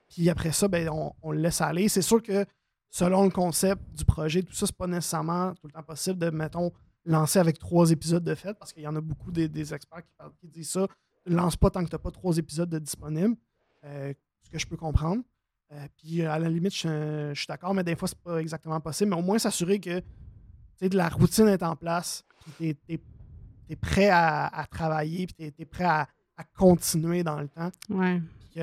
Puis 0.08 0.30
après 0.30 0.52
ça, 0.52 0.68
ben, 0.68 0.90
on, 0.90 1.32
le 1.32 1.40
laisse 1.40 1.62
aller. 1.62 1.88
C'est 1.88 2.02
sûr 2.02 2.22
que 2.22 2.46
selon 2.90 3.24
le 3.24 3.30
concept 3.30 3.82
du 3.94 4.06
projet, 4.06 4.44
tout 4.44 4.54
ça, 4.54 4.66
c'est 4.66 4.76
pas 4.76 4.88
nécessairement 4.88 5.54
tout 5.56 5.68
le 5.68 5.72
temps 5.72 5.84
possible 5.84 6.20
de, 6.20 6.30
mettons, 6.30 6.72
lancer 7.06 7.40
avec 7.40 7.60
trois 7.60 7.92
épisodes 7.92 8.24
de 8.24 8.36
fait, 8.36 8.54
parce 8.56 8.74
qu'il 8.74 8.84
y 8.84 8.88
en 8.88 8.96
a 8.96 9.02
beaucoup 9.02 9.32
des, 9.32 9.74
experts 9.74 10.04
qui, 10.04 10.12
qui 10.42 10.48
disent 10.48 10.72
ça 10.72 10.88
lance 11.30 11.56
pas 11.56 11.70
tant 11.70 11.84
que 11.84 11.90
tu 11.90 11.96
n'as 11.96 12.00
pas 12.00 12.12
trois 12.12 12.38
épisodes 12.38 12.70
de 12.70 12.80
disponibles, 12.80 13.36
euh, 13.86 14.14
ce 14.42 14.50
que 14.50 14.60
je 14.60 14.68
peux 14.68 14.78
comprendre. 14.78 15.24
Euh, 15.72 15.88
puis 15.98 16.24
à 16.24 16.40
la 16.40 16.50
limite, 16.50 16.74
je, 16.74 17.32
suis 17.36 17.48
d'accord, 17.48 17.74
mais 17.74 17.84
des 17.84 17.96
fois, 17.96 18.08
c'est 18.08 18.20
pas 18.20 18.38
exactement 18.38 18.80
possible. 18.80 19.12
Mais 19.12 19.18
au 19.18 19.22
moins 19.22 19.38
s'assurer 19.38 19.80
que 19.80 20.02
de 20.82 20.98
la 20.98 21.10
routine 21.10 21.48
est 21.48 21.64
en 21.64 21.76
place, 21.76 22.24
puis 22.58 22.76
tu 22.88 23.00
es, 23.70 23.76
prêt 23.76 24.10
à, 24.10 24.66
travailler, 24.72 25.28
puis 25.28 25.52
tu 25.52 25.62
es, 25.62 25.66
prêt 25.66 25.86
à, 25.86 26.08
continuer 26.58 27.22
dans 27.22 27.40
le 27.40 27.50
temps. 27.50 27.70
Ouais. 27.90 28.22
Puis 28.52 28.62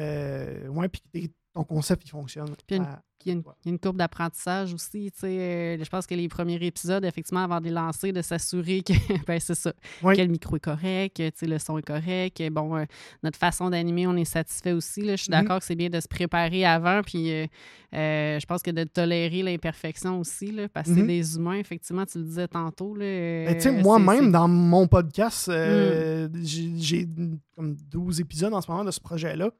ouais, 0.69 0.89
puis 0.89 1.33
ton 1.57 1.65
concept, 1.65 2.05
il 2.07 2.11
fonctionne. 2.11 2.49
Puis 2.67 2.79
il 3.25 3.33
y, 3.33 3.35
a 3.35 3.71
une, 3.71 3.79
courbe 3.79 3.97
d'apprentissage 3.97 4.75
aussi. 4.75 5.11
Euh, 5.25 5.79
je 5.83 5.89
pense 5.89 6.07
que 6.07 6.15
les 6.15 6.29
premiers 6.29 6.65
épisodes, 6.65 7.05
effectivement, 7.05 7.43
avant 7.43 7.61
de 7.61 7.65
les 7.65 7.71
lancer, 7.71 8.13
de 8.13 8.23
s'assurer 8.23 8.83
que 8.83 8.93
ben, 9.27 9.41
c'est 9.41 9.55
ça, 9.55 9.73
que 10.03 10.21
le 10.21 10.27
micro 10.27 10.57
est 10.57 10.61
correct, 10.61 11.17
que 11.17 11.47
le 11.47 11.59
son 11.59 11.79
est 11.79 11.83
correct. 11.83 12.43
Bon, 12.53 12.77
euh, 12.77 12.85
notre 13.23 13.39
façon 13.39 13.71
d'animer, 13.71 14.07
on 14.07 14.17
est 14.17 14.27
satisfait 14.27 14.73
aussi. 14.73 15.01
Là. 15.01 15.17
Je 15.17 15.23
suis 15.23 15.33
mm-hmm. 15.33 15.43
d'accord 15.43 15.59
que 15.59 15.65
c'est 15.65 15.75
bien 15.75 15.89
de 15.89 15.99
se 15.99 16.07
préparer 16.07 16.67
avant. 16.67 17.01
Puis 17.03 17.33
euh, 17.33 17.47
je 17.93 18.47
pense 18.47 18.63
que 18.63 18.71
de 18.71 18.85
tolérer 18.85 19.43
l'imperfection 19.43 20.21
aussi, 20.21 20.53
là, 20.53 20.69
parce 20.69 20.89
que 20.89 20.95
c'est 20.95 21.01
mm-hmm. 21.01 21.07
des 21.07 21.37
humains, 21.37 21.59
effectivement, 21.59 22.05
tu 22.05 22.19
le 22.19 22.25
disais 22.25 22.49
tantôt. 22.49 22.95
Ben, 22.95 23.83
moi-même, 23.83 24.31
dans 24.31 24.47
mon 24.47 24.87
podcast, 24.87 25.49
mm. 25.49 26.29
j'ai 26.45 27.09
comme 27.57 27.75
12 27.75 28.21
épisodes 28.21 28.53
en 28.53 28.61
ce 28.61 28.71
moment 28.71 28.85
de 28.85 28.91
ce 28.91 29.01
projet-là. 29.01 29.51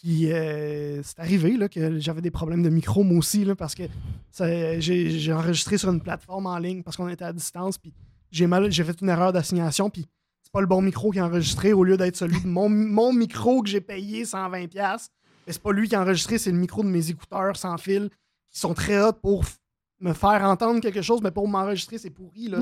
Puis 0.00 0.32
euh, 0.32 1.02
c'est 1.02 1.18
arrivé 1.20 1.56
là, 1.56 1.68
que 1.68 1.98
j'avais 1.98 2.20
des 2.20 2.30
problèmes 2.30 2.62
de 2.62 2.68
micro, 2.68 3.02
moi 3.02 3.18
aussi, 3.18 3.44
là, 3.44 3.54
parce 3.54 3.74
que 3.74 3.84
j'ai 4.78 5.32
enregistré 5.32 5.78
sur 5.78 5.90
une 5.90 6.00
plateforme 6.00 6.46
en 6.46 6.58
ligne 6.58 6.82
parce 6.82 6.96
qu'on 6.96 7.08
était 7.08 7.24
à 7.24 7.32
distance. 7.32 7.78
Puis 7.78 7.92
j'ai 8.30 8.46
mal, 8.46 8.70
j'ai 8.70 8.84
fait 8.84 9.00
une 9.00 9.08
erreur 9.08 9.32
d'assignation. 9.32 9.88
Puis 9.88 10.06
c'est 10.42 10.52
pas 10.52 10.60
le 10.60 10.66
bon 10.66 10.82
micro 10.82 11.10
qui 11.10 11.18
a 11.18 11.26
enregistré 11.26 11.72
au 11.72 11.84
lieu 11.84 11.96
d'être 11.96 12.16
celui 12.16 12.40
de 12.40 12.46
mon, 12.46 12.68
mon 12.68 13.12
micro 13.12 13.62
que 13.62 13.68
j'ai 13.68 13.80
payé 13.80 14.24
120$. 14.24 15.08
Mais 15.46 15.52
c'est 15.52 15.62
pas 15.62 15.72
lui 15.72 15.88
qui 15.88 15.94
a 15.94 16.02
enregistré, 16.02 16.38
c'est 16.38 16.52
le 16.52 16.58
micro 16.58 16.82
de 16.82 16.88
mes 16.88 17.10
écouteurs 17.10 17.56
sans 17.56 17.78
fil 17.78 18.10
qui 18.50 18.58
sont 18.58 18.74
très 18.74 19.02
hauts 19.02 19.12
pour 19.12 19.44
me 20.00 20.12
faire 20.12 20.42
entendre 20.42 20.80
quelque 20.80 21.00
chose, 21.00 21.22
mais 21.22 21.30
pour 21.30 21.48
m'enregistrer, 21.48 21.96
c'est 21.96 22.10
pourri. 22.10 22.48
Là, 22.48 22.58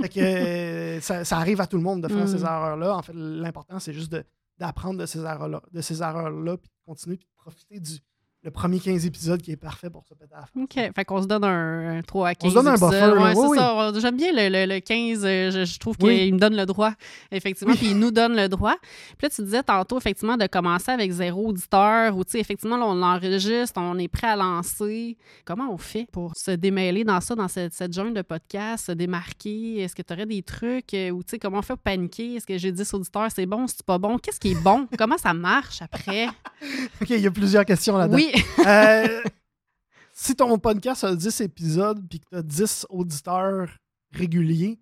fait 0.00 0.08
que 0.08 0.20
euh, 0.20 1.00
ça, 1.00 1.38
arrive 1.38 1.60
à 1.60 1.66
tout 1.66 1.76
le 1.76 1.82
monde 1.82 2.02
de 2.02 2.08
faire 2.08 2.24
mm. 2.24 2.28
ces 2.28 2.42
erreurs-là. 2.42 2.96
En 2.96 3.02
fait, 3.02 3.12
l'important, 3.14 3.78
c'est 3.78 3.92
juste 3.92 4.10
de 4.10 4.24
d'apprendre 4.58 5.00
de 5.00 5.06
ces 5.06 5.20
erreurs-là, 5.20 5.62
de 5.72 5.80
ces 5.80 6.02
erreurs-là, 6.02 6.56
puis 6.56 6.68
de 6.68 6.84
continuer, 6.84 7.16
puis 7.16 7.26
de 7.26 7.34
profiter 7.42 7.80
du, 7.80 7.98
le 8.46 8.52
premier 8.52 8.78
15 8.78 9.04
épisodes 9.06 9.42
qui 9.42 9.50
est 9.50 9.56
parfait 9.56 9.90
pour 9.90 10.06
se 10.06 10.14
péter 10.14 10.32
à 10.32 10.42
la 10.42 10.62
OK. 10.62 10.94
Fait 10.94 11.04
qu'on 11.04 11.20
se 11.20 11.26
donne 11.26 11.42
un, 11.42 12.00
3 12.02 12.28
à 12.28 12.34
15 12.36 12.46
On 12.46 12.50
se 12.50 12.54
donne 12.54 12.68
un 12.68 12.74
buffer. 12.74 13.20
Ouais, 13.20 13.34
c'est 13.34 13.58
ça. 13.58 13.92
J'aime 13.98 14.16
bien 14.16 14.30
le, 14.32 14.66
le, 14.66 14.78
15. 14.78 15.24
Euh, 15.24 15.64
je, 15.64 15.78
trouve 15.80 15.96
qu'il 15.96 16.32
me 16.32 16.38
donne 16.38 16.54
le 16.54 16.64
droit, 16.64 16.92
effectivement, 17.32 17.74
puis 17.74 17.88
il 17.88 17.98
nous 17.98 18.12
donne 18.12 18.36
le 18.36 18.48
droit. 18.48 18.76
Puis 19.18 19.24
là, 19.24 19.30
tu 19.30 19.42
disais 19.42 19.64
tantôt, 19.64 19.98
effectivement, 19.98 20.36
de 20.36 20.46
commencer 20.46 20.92
avec 20.92 21.10
zéro 21.10 21.48
auditeur 21.48 22.16
ou, 22.16 22.22
tu 22.22 22.32
sais, 22.32 22.38
effectivement, 22.38 22.76
là, 22.76 22.84
on 22.86 23.02
enregistre, 23.02 23.80
on 23.80 23.98
est 23.98 24.06
prêt 24.06 24.28
à 24.28 24.36
lancer. 24.36 25.16
Comment 25.44 25.72
on 25.72 25.76
fait 25.76 26.06
pour 26.12 26.36
se 26.36 26.52
démêler 26.52 27.02
dans 27.02 27.20
ça, 27.20 27.34
dans 27.34 27.48
cette, 27.48 27.74
cette 27.74 27.92
jungle 27.92 28.14
de 28.14 28.22
podcast, 28.22 28.86
se 28.86 28.92
démarquer? 28.92 29.80
Est-ce 29.80 29.96
que 29.96 30.02
tu 30.02 30.12
aurais 30.12 30.26
des 30.26 30.44
trucs 30.44 30.94
euh, 30.94 31.10
ou, 31.10 31.24
tu 31.24 31.30
sais, 31.30 31.38
comment 31.40 31.58
on 31.58 31.62
fait 31.62 31.74
pour 31.74 31.82
paniquer? 31.82 32.36
Est-ce 32.36 32.46
que 32.46 32.56
j'ai 32.58 32.70
10 32.70 32.94
auditeurs, 32.94 33.28
c'est 33.34 33.46
bon, 33.46 33.66
c'est 33.66 33.84
pas 33.84 33.98
bon? 33.98 34.18
Qu'est-ce 34.18 34.38
qui 34.38 34.52
est 34.52 34.62
bon? 34.62 34.86
comment 34.96 35.18
ça 35.18 35.34
marche 35.34 35.82
après? 35.82 36.28
OK, 37.02 37.10
il 37.10 37.20
y 37.20 37.26
a 37.26 37.30
plusieurs 37.32 37.64
questions 37.64 37.96
là-dedans. 37.96 38.16
Oui. 38.16 38.35
Euh, 38.66 39.22
si 40.12 40.34
ton 40.34 40.58
podcast 40.58 41.04
a 41.04 41.14
10 41.14 41.40
épisodes 41.42 42.04
et 42.12 42.18
que 42.18 42.24
tu 42.28 42.36
as 42.36 42.42
10 42.42 42.86
auditeurs 42.90 43.68
réguliers, 44.12 44.80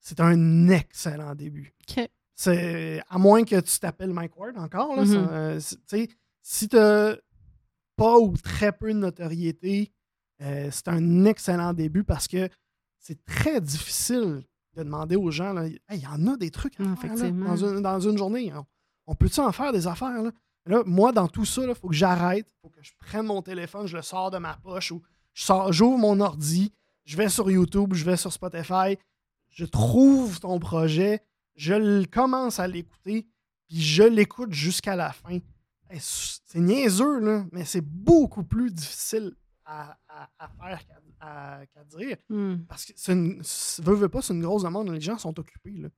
c'est 0.00 0.20
un 0.20 0.68
excellent 0.68 1.34
début. 1.34 1.74
C'est 2.34 3.02
à 3.08 3.18
moins 3.18 3.44
que 3.44 3.60
tu 3.60 3.78
t'appelles 3.78 4.12
Mike 4.12 4.36
Ward 4.36 4.58
encore. 4.58 4.96
Là, 4.96 5.04
mm-hmm. 5.04 5.28
euh, 5.30 5.60
si 6.42 6.68
tu 6.68 6.76
n'as 6.76 7.14
pas 7.96 8.18
ou 8.18 8.36
très 8.36 8.72
peu 8.72 8.92
de 8.92 8.98
notoriété, 8.98 9.92
euh, 10.42 10.68
c'est 10.70 10.88
un 10.88 11.24
excellent 11.24 11.72
début 11.72 12.04
parce 12.04 12.28
que 12.28 12.48
c'est 12.98 13.24
très 13.24 13.60
difficile 13.60 14.42
de 14.74 14.82
demander 14.82 15.16
aux 15.16 15.30
gens, 15.30 15.54
il 15.62 15.98
y 15.98 16.06
en 16.06 16.26
a 16.26 16.36
des 16.36 16.50
trucs 16.50 16.78
à 16.80 16.96
faire 16.96 17.14
dans, 17.14 17.56
une, 17.56 17.80
dans, 17.80 18.00
une, 18.00 18.18
journée. 18.18 18.52
On, 18.52 18.64
on 19.06 19.14
peut-tu 19.14 19.40
en 19.40 19.52
faire 19.52 19.72
des 19.72 19.86
affaires? 19.86 20.22
Là? 20.22 20.32
Là, 20.66 20.82
moi, 20.86 21.12
dans 21.12 21.28
tout 21.28 21.44
ça, 21.44 21.62
il 21.66 21.74
faut 21.74 21.88
que 21.88 21.94
j'arrête, 21.94 22.46
il 22.48 22.60
faut 22.62 22.70
que 22.70 22.82
je 22.82 22.92
prenne 22.98 23.26
mon 23.26 23.42
téléphone, 23.42 23.86
je 23.86 23.96
le 23.96 24.02
sors 24.02 24.30
de 24.30 24.38
ma 24.38 24.56
poche 24.56 24.92
ou 24.92 25.02
j'ouvre 25.34 25.98
mon 25.98 26.20
ordi, 26.20 26.72
je 27.04 27.16
vais 27.16 27.28
sur 27.28 27.50
YouTube, 27.50 27.92
je 27.92 28.04
vais 28.04 28.16
sur 28.16 28.32
Spotify, 28.32 28.96
je 29.50 29.66
trouve 29.66 30.40
ton 30.40 30.58
projet, 30.58 31.22
je 31.54 32.04
commence 32.06 32.60
à 32.60 32.66
l'écouter, 32.66 33.26
puis 33.68 33.80
je 33.80 34.04
l'écoute 34.04 34.52
jusqu'à 34.52 34.96
la 34.96 35.12
fin. 35.12 35.38
c'est 35.98 36.60
niaiseux, 36.60 37.20
là, 37.20 37.44
mais 37.52 37.64
c'est 37.66 37.84
beaucoup 37.84 38.44
plus 38.44 38.70
difficile 38.70 39.34
à, 39.66 39.98
faire 40.60 40.80
qu'à 40.86 41.84
dire. 41.84 42.16
Hmm. 42.28 42.56
Parce 42.68 42.86
que, 42.86 43.12
une, 43.12 43.42
veux, 43.82 43.94
veux 43.94 44.08
pas, 44.08 44.22
c'est 44.22 44.34
une 44.34 44.42
grosse 44.42 44.62
demande. 44.62 44.90
Les 44.90 45.00
gens 45.00 45.18
sont 45.18 45.38
occupés. 45.38 45.90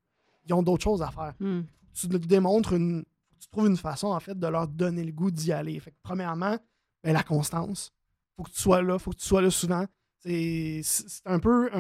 Ils 0.45 0.55
ont 0.55 0.63
d'autres 0.63 0.85
choses 0.85 1.03
à 1.03 1.11
faire. 1.11 1.35
Hmm. 1.41 1.63
Tu 1.93 2.09
démontres 2.09 2.75
une, 2.75 3.05
tu 3.39 3.49
trouves 3.49 3.67
une 3.67 3.77
façon, 3.77 4.09
en 4.09 4.21
fait, 4.21 4.39
de 4.39 4.47
leur 4.47 4.69
donner 4.69 5.05
le 5.05 5.13
goût 5.13 5.31
d'y 5.31 5.53
aller. 5.53 5.79
Fait 5.81 5.95
premièrement, 6.03 6.59
ben, 7.03 7.13
la 7.13 7.23
constance. 7.23 7.93
faut 8.37 8.45
que 8.45 8.51
tu 8.51 8.61
sois 8.61 8.83
là, 8.83 8.99
faut 8.99 9.11
que 9.11 9.17
tu 9.17 9.27
sois 9.27 9.43
là 9.43 9.51
souvent. 9.51 9.85
C'est 10.19 10.83
un 11.25 11.39
peu 11.39 11.71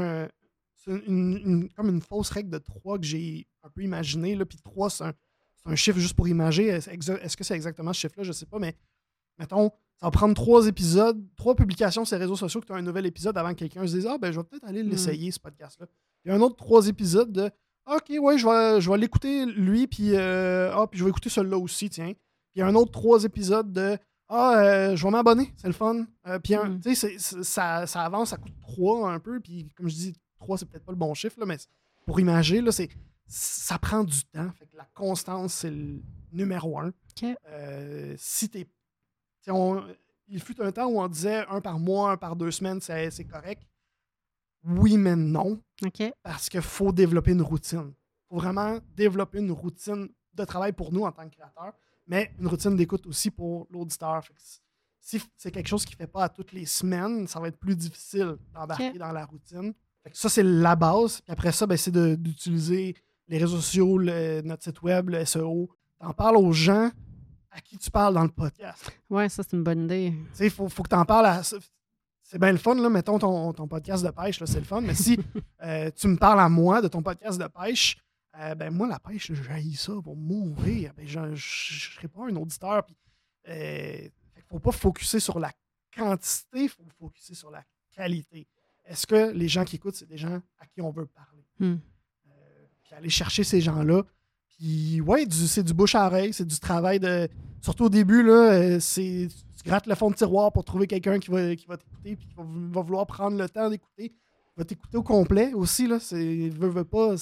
une, 0.86 1.68
comme 1.74 1.88
une 1.88 2.00
fausse 2.00 2.30
règle 2.30 2.50
de 2.50 2.58
3 2.58 2.98
que 2.98 3.04
j'ai 3.04 3.46
un 3.62 3.70
peu 3.70 3.82
imaginé. 3.82 4.36
Puis 4.44 4.58
3, 4.62 4.90
c'est 4.90 5.04
un, 5.64 5.74
chiffre 5.74 5.98
juste 5.98 6.14
pour 6.14 6.28
imager. 6.28 6.68
Est-ce 6.68 7.36
que 7.36 7.44
c'est 7.44 7.56
exactement 7.56 7.92
ce 7.92 8.00
chiffre-là? 8.00 8.22
Je 8.22 8.32
sais 8.32 8.46
pas, 8.46 8.58
mais 8.58 8.76
mettons, 9.38 9.70
ça 9.98 10.06
va 10.06 10.10
prendre 10.10 10.34
trois 10.34 10.66
épisodes, 10.66 11.24
trois 11.36 11.54
publications 11.54 12.04
sur 12.04 12.16
les 12.16 12.22
réseaux 12.22 12.36
sociaux 12.36 12.60
que 12.60 12.66
tu 12.66 12.72
as 12.72 12.76
un 12.76 12.82
nouvel 12.82 13.06
épisode 13.06 13.36
avant 13.38 13.50
que 13.54 13.60
quelqu'un 13.60 13.86
se 13.86 13.94
dise 13.94 14.06
Ah, 14.06 14.18
ben, 14.18 14.30
je 14.30 14.38
vais 14.38 14.44
peut-être 14.44 14.64
aller 14.64 14.82
hmm. 14.82 14.90
l'essayer, 14.90 15.30
ce 15.30 15.40
podcast-là. 15.40 15.86
Il 16.24 16.28
y 16.28 16.32
a 16.32 16.34
un 16.34 16.40
autre 16.40 16.56
trois 16.56 16.86
épisodes 16.86 17.32
de 17.32 17.50
OK, 17.86 18.12
ouais, 18.18 18.36
je 18.36 18.46
vais, 18.46 18.80
je 18.80 18.90
vais 18.90 18.98
l'écouter 18.98 19.46
lui, 19.46 19.86
puis, 19.86 20.16
euh, 20.16 20.72
ah, 20.74 20.86
puis 20.88 20.98
je 20.98 21.04
vais 21.04 21.10
écouter 21.10 21.28
celui-là 21.28 21.56
aussi, 21.56 21.88
tiens. 21.88 22.12
Puis 22.12 22.56
il 22.56 22.58
y 22.60 22.62
a 22.62 22.66
un 22.66 22.74
autre 22.74 22.90
trois 22.90 23.22
épisodes 23.22 23.72
de 23.72 23.96
Ah, 24.28 24.58
euh, 24.58 24.96
je 24.96 25.04
vais 25.04 25.10
m'abonner, 25.10 25.52
c'est 25.56 25.68
le 25.68 25.72
fun. 25.72 26.04
Euh, 26.26 26.40
puis, 26.40 26.56
mm. 26.56 26.80
tu 26.80 26.94
sais, 26.96 27.16
ça, 27.18 27.86
ça, 27.86 28.02
avance, 28.02 28.30
ça 28.30 28.38
coûte 28.38 28.58
trois 28.60 29.12
un 29.12 29.20
peu, 29.20 29.38
puis 29.38 29.68
comme 29.76 29.88
je 29.88 29.94
dis, 29.94 30.12
trois, 30.40 30.58
c'est 30.58 30.66
peut-être 30.66 30.84
pas 30.84 30.92
le 30.92 30.98
bon 30.98 31.14
chiffre, 31.14 31.38
là, 31.38 31.46
mais 31.46 31.58
pour 32.06 32.18
imager, 32.18 32.60
là, 32.60 32.72
c'est, 32.72 32.88
ça 33.28 33.78
prend 33.78 34.02
du 34.02 34.24
temps. 34.24 34.50
Fait 34.58 34.66
que 34.66 34.76
la 34.76 34.88
constance, 34.92 35.54
c'est 35.54 35.70
le 35.70 36.02
numéro 36.32 36.80
un. 36.80 36.92
si 38.16 38.48
t'es. 38.48 38.66
il 40.28 40.40
fut 40.40 40.60
un 40.60 40.72
temps 40.72 40.86
où 40.86 41.00
on 41.00 41.06
disait 41.06 41.44
un 41.48 41.60
par 41.60 41.78
mois, 41.78 42.10
un 42.10 42.16
par 42.16 42.34
deux 42.34 42.50
semaines, 42.50 42.80
c'est, 42.80 43.12
c'est 43.12 43.24
correct 43.24 43.62
oui, 44.66 44.96
mais 44.96 45.16
non. 45.16 45.60
Parce 46.22 46.48
qu'il 46.48 46.62
faut 46.62 46.92
développer 46.92 47.32
une 47.32 47.42
routine. 47.42 47.92
Il 47.94 48.28
faut 48.28 48.36
vraiment 48.36 48.78
développer 48.96 49.38
une 49.38 49.52
routine 49.52 50.08
de 50.34 50.44
travail 50.44 50.72
pour 50.72 50.92
nous 50.92 51.04
en 51.04 51.12
tant 51.12 51.28
que 51.28 51.36
créateurs, 51.36 51.72
mais 52.06 52.32
une 52.38 52.48
routine 52.48 52.76
d'écoute 52.76 53.06
aussi 53.06 53.30
pour 53.30 53.66
l'auditeur. 53.70 54.22
Si 55.00 55.22
c'est 55.36 55.52
quelque 55.52 55.68
chose 55.68 55.84
qui 55.84 55.94
ne 55.94 55.98
fait 55.98 56.06
pas 56.06 56.24
à 56.24 56.28
toutes 56.28 56.52
les 56.52 56.66
semaines, 56.66 57.26
ça 57.28 57.38
va 57.38 57.48
être 57.48 57.58
plus 57.58 57.76
difficile 57.76 58.36
d'embarquer 58.52 58.98
dans 58.98 59.12
la 59.12 59.24
routine. 59.24 59.72
ça, 60.12 60.28
c'est 60.28 60.42
la 60.42 60.74
base. 60.74 61.22
après 61.28 61.52
ça, 61.52 61.66
ben, 61.66 61.76
c'est 61.76 61.92
d'utiliser 62.16 62.96
les 63.28 63.38
réseaux 63.38 63.56
sociaux, 63.56 64.00
notre 64.02 64.64
site 64.64 64.82
web, 64.82 65.10
le 65.10 65.24
SEO. 65.24 65.70
Tu 66.00 66.06
en 66.06 66.12
parles 66.12 66.36
aux 66.36 66.52
gens 66.52 66.90
à 67.50 67.60
qui 67.60 67.78
tu 67.78 67.90
parles 67.90 68.14
dans 68.14 68.24
le 68.24 68.30
podcast. 68.30 68.90
Ouais, 69.08 69.28
ça, 69.28 69.42
c'est 69.42 69.56
une 69.56 69.62
bonne 69.62 69.84
idée. 69.84 70.12
Il 70.40 70.50
faut, 70.50 70.68
faut, 70.68 70.82
que 70.82 70.88
tu 70.88 70.94
en 70.94 71.04
parles 71.04 71.26
à 71.26 71.42
c'est 72.26 72.40
bien 72.40 72.50
le 72.50 72.58
fun, 72.58 72.74
là, 72.74 72.90
mettons 72.90 73.20
ton, 73.20 73.52
ton 73.52 73.68
podcast 73.68 74.04
de 74.04 74.10
pêche, 74.10 74.42
c'est 74.44 74.58
le 74.58 74.64
fun. 74.64 74.80
Mais 74.80 74.96
si 74.96 75.16
euh, 75.62 75.90
tu 75.94 76.08
me 76.08 76.16
parles 76.16 76.40
à 76.40 76.48
moi 76.48 76.82
de 76.82 76.88
ton 76.88 77.00
podcast 77.00 77.40
de 77.40 77.46
pêche, 77.46 77.96
euh, 78.40 78.54
ben 78.56 78.70
moi, 78.70 78.88
la 78.88 78.98
pêche, 78.98 79.30
j'ai 79.32 79.76
ça 79.76 79.92
pour 80.02 80.16
mourir. 80.16 80.92
Ben, 80.96 81.06
je 81.06 81.20
ne 81.20 81.36
serai 81.36 82.08
pas 82.08 82.22
un 82.24 82.34
auditeur. 82.34 82.84
Il 83.46 83.52
ne 83.52 83.56
euh, 83.56 84.08
faut 84.48 84.58
pas 84.58 84.72
focuser 84.72 85.20
sur 85.20 85.38
la 85.38 85.52
quantité, 85.96 86.64
il 86.64 86.68
faut 86.68 86.82
focuser 86.98 87.34
sur 87.34 87.50
la 87.50 87.62
qualité. 87.94 88.48
Est-ce 88.84 89.06
que 89.06 89.30
les 89.32 89.46
gens 89.46 89.64
qui 89.64 89.76
écoutent, 89.76 89.94
c'est 89.94 90.08
des 90.08 90.18
gens 90.18 90.40
à 90.58 90.66
qui 90.66 90.80
on 90.80 90.90
veut 90.90 91.06
parler? 91.06 91.44
Hmm. 91.58 91.78
puis 92.82 92.94
aller 92.94 93.08
chercher 93.08 93.44
ces 93.44 93.60
gens-là. 93.60 94.02
Puis 94.48 95.00
ouais, 95.00 95.26
c'est 95.30 95.62
du 95.62 95.72
bouche 95.72 95.94
à 95.94 96.06
oreille, 96.06 96.32
c'est 96.32 96.44
du 96.44 96.58
travail 96.58 96.98
de. 96.98 97.28
Surtout 97.62 97.84
au 97.84 97.88
début, 97.88 98.22
là, 98.24 98.80
c'est 98.80 99.28
gratte 99.66 99.86
le 99.86 99.94
fond 99.94 100.10
de 100.10 100.14
tiroir 100.14 100.52
pour 100.52 100.64
trouver 100.64 100.86
quelqu'un 100.86 101.18
qui 101.18 101.30
va, 101.30 101.54
qui 101.54 101.66
va 101.66 101.76
t'écouter 101.76 102.16
puis 102.16 102.26
qui 102.26 102.34
va, 102.34 102.82
vouloir 102.82 103.06
prendre 103.06 103.36
le 103.36 103.48
temps 103.48 103.68
d'écouter. 103.68 104.14
Va 104.56 104.64
t'écouter 104.64 104.96
au 104.96 105.02
complet 105.02 105.52
aussi. 105.52 105.86
Là. 105.86 105.98
C'est, 106.00 106.48
veut, 106.48 106.68
veut 106.68 106.84
pas. 106.84 107.14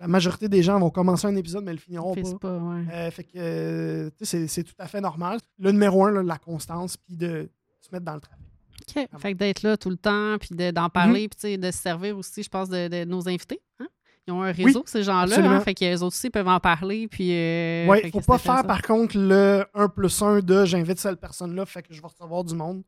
La 0.00 0.08
majorité 0.08 0.48
des 0.48 0.62
gens 0.62 0.80
vont 0.80 0.90
commencer 0.90 1.26
un 1.28 1.36
épisode, 1.36 1.62
mais 1.64 1.70
ils 1.70 1.76
le 1.76 1.80
finiront 1.80 2.14
pas. 2.40 2.48
Euh, 2.48 3.10
fait 3.12 3.24
que 3.24 3.38
euh, 3.38 4.10
c'est, 4.22 4.64
tout 4.64 4.74
à 4.78 4.88
fait 4.88 5.00
normal. 5.00 5.38
Le 5.58 5.70
numéro 5.70 6.04
un, 6.04 6.22
la 6.22 6.38
constance, 6.38 6.96
puis 6.96 7.16
de 7.16 7.48
se 7.80 7.88
mettre 7.92 8.04
dans 8.04 8.14
le 8.14 8.20
travail. 8.20 8.44
OK. 8.80 9.20
Fait 9.20 9.32
que 9.32 9.38
d'être 9.38 9.62
là 9.62 9.76
tout 9.76 9.90
le 9.90 9.96
temps, 9.96 10.36
puis 10.38 10.72
d'en 10.72 10.88
parler, 10.88 11.26
mm-hmm. 11.26 11.40
puis 11.40 11.58
de 11.58 11.70
se 11.70 11.78
servir 11.78 12.18
aussi, 12.18 12.42
je 12.42 12.48
pense, 12.48 12.68
de, 12.68 13.04
nos 13.04 13.28
invités. 13.28 13.60
Hein? 13.78 13.86
Ils 14.26 14.32
ont 14.32 14.42
un 14.42 14.52
réseau, 14.52 14.82
ces 14.86 15.02
gens-là. 15.02 15.38
Hein, 15.38 15.60
fait 15.60 15.74
que 15.74 15.84
les 15.84 15.96
autres 15.96 16.14
aussi 16.14 16.30
peuvent 16.30 16.48
en 16.48 16.60
parler. 16.60 17.08
Puis, 17.08 17.30
euh, 17.32 17.86
oui, 17.88 17.98
il 18.02 18.06
ne 18.06 18.10
faut 18.10 18.20
pas 18.20 18.38
faire, 18.38 18.66
par 18.66 18.80
contre, 18.80 19.18
le 19.18 19.66
1 19.74 19.88
plus 19.88 20.22
1 20.22 20.40
de 20.40 20.64
j'invite 20.64 20.98
cette 20.98 21.20
personne-là, 21.20 21.66
fait 21.66 21.82
que 21.82 21.92
je 21.92 22.00
vais 22.00 22.08
recevoir 22.08 22.42
du 22.42 22.54
monde. 22.54 22.82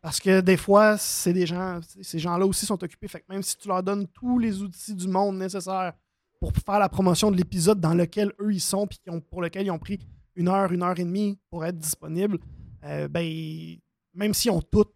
Parce 0.00 0.20
que 0.20 0.40
des 0.40 0.56
fois, 0.56 0.96
c'est 0.96 1.32
des 1.32 1.46
gens, 1.46 1.80
ces 2.00 2.18
gens-là 2.18 2.46
aussi 2.46 2.66
sont 2.66 2.82
occupés. 2.82 3.08
Fait 3.08 3.20
que 3.20 3.26
même 3.28 3.42
si 3.42 3.56
tu 3.56 3.68
leur 3.68 3.82
donnes 3.82 4.06
tous 4.08 4.38
les 4.38 4.62
outils 4.62 4.94
du 4.94 5.06
monde 5.06 5.36
nécessaires 5.36 5.92
pour 6.40 6.52
faire 6.52 6.78
la 6.78 6.88
promotion 6.88 7.30
de 7.30 7.36
l'épisode 7.36 7.80
dans 7.80 7.94
lequel 7.94 8.32
eux 8.40 8.52
ils 8.52 8.60
sont, 8.60 8.86
puis 8.86 8.98
pour 9.30 9.42
lequel 9.42 9.66
ils 9.66 9.70
ont 9.70 9.78
pris 9.78 10.00
une 10.34 10.48
heure, 10.48 10.72
une 10.72 10.82
heure 10.82 10.98
et 10.98 11.04
demie 11.04 11.38
pour 11.50 11.64
être 11.64 11.76
disponibles, 11.76 12.38
euh, 12.84 13.08
ben, 13.08 13.76
même 14.14 14.32
s'ils 14.32 14.50
ont 14.50 14.62
tout 14.62 14.86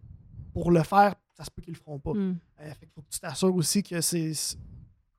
pour 0.53 0.71
le 0.71 0.83
faire, 0.83 1.15
ça 1.37 1.45
se 1.45 1.51
peut 1.51 1.63
qu'ils 1.63 1.75
le 1.75 1.79
feront 1.79 1.99
pas. 1.99 2.15
Mm. 2.15 2.39
Euh, 2.61 2.75
fait 2.75 2.89
faut 2.95 3.03
que 3.03 3.11
tu 3.11 3.21
t'assures 3.21 3.55
aussi 3.55 3.83
que 3.83 4.01
c'est. 4.01 4.33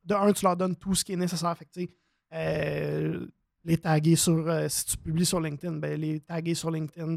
De 0.06 0.14
un, 0.14 0.32
tu 0.34 0.46
leur 0.46 0.56
donnes 0.56 0.76
tout 0.76 0.96
ce 0.96 1.04
qui 1.04 1.14
est 1.14 1.18
nécessaire. 1.18 1.58
Fait 1.58 1.90
euh, 2.34 3.26
les 3.64 3.78
taguer 3.78 4.16
sur. 4.16 4.46
si 4.70 4.86
tu 4.86 4.98
publies 4.98 5.26
sur 5.26 5.40
LinkedIn, 5.40 5.78
ben, 5.78 6.00
les 6.00 6.20
taguer 6.20 6.54
sur 6.54 6.70
LinkedIn. 6.70 7.16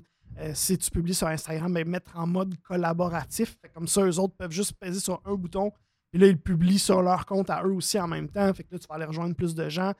si 0.54 0.78
tu 0.78 0.90
publies 0.90 1.14
sur 1.14 1.26
Instagram, 1.26 1.72
ben, 1.72 1.86
mettre 1.86 2.16
en 2.16 2.26
mode 2.26 2.54
collaboratif. 2.62 3.56
comme 3.74 3.88
ça, 3.88 4.04
eux 4.06 4.18
autres 4.18 4.34
peuvent 4.36 4.52
juste 4.52 4.74
peser 4.74 5.00
sur 5.00 5.20
un 5.24 5.34
bouton. 5.34 5.72
Et 6.12 6.18
là, 6.18 6.26
ils 6.26 6.38
publient 6.38 6.78
sur 6.78 7.02
leur 7.02 7.26
compte 7.26 7.50
à 7.50 7.62
eux 7.64 7.72
aussi 7.72 8.00
en 8.00 8.08
même 8.08 8.28
temps. 8.28 8.52
Fait 8.54 8.64
que 8.64 8.72
là, 8.72 8.78
tu 8.78 8.86
vas 8.88 8.94
aller 8.94 9.04
rejoindre 9.04 9.34
plus 9.34 9.54
de 9.54 9.68
gens. 9.68 9.92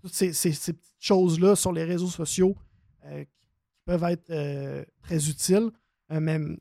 toutes 0.00 0.12
ces, 0.12 0.30
petites 0.30 0.92
choses-là 0.98 1.54
sur 1.54 1.72
les 1.72 1.84
réseaux 1.84 2.08
sociaux 2.08 2.56
qui 3.04 3.80
peuvent 3.84 4.04
être 4.04 4.84
très 5.02 5.28
utiles. 5.28 5.70
même, 6.08 6.58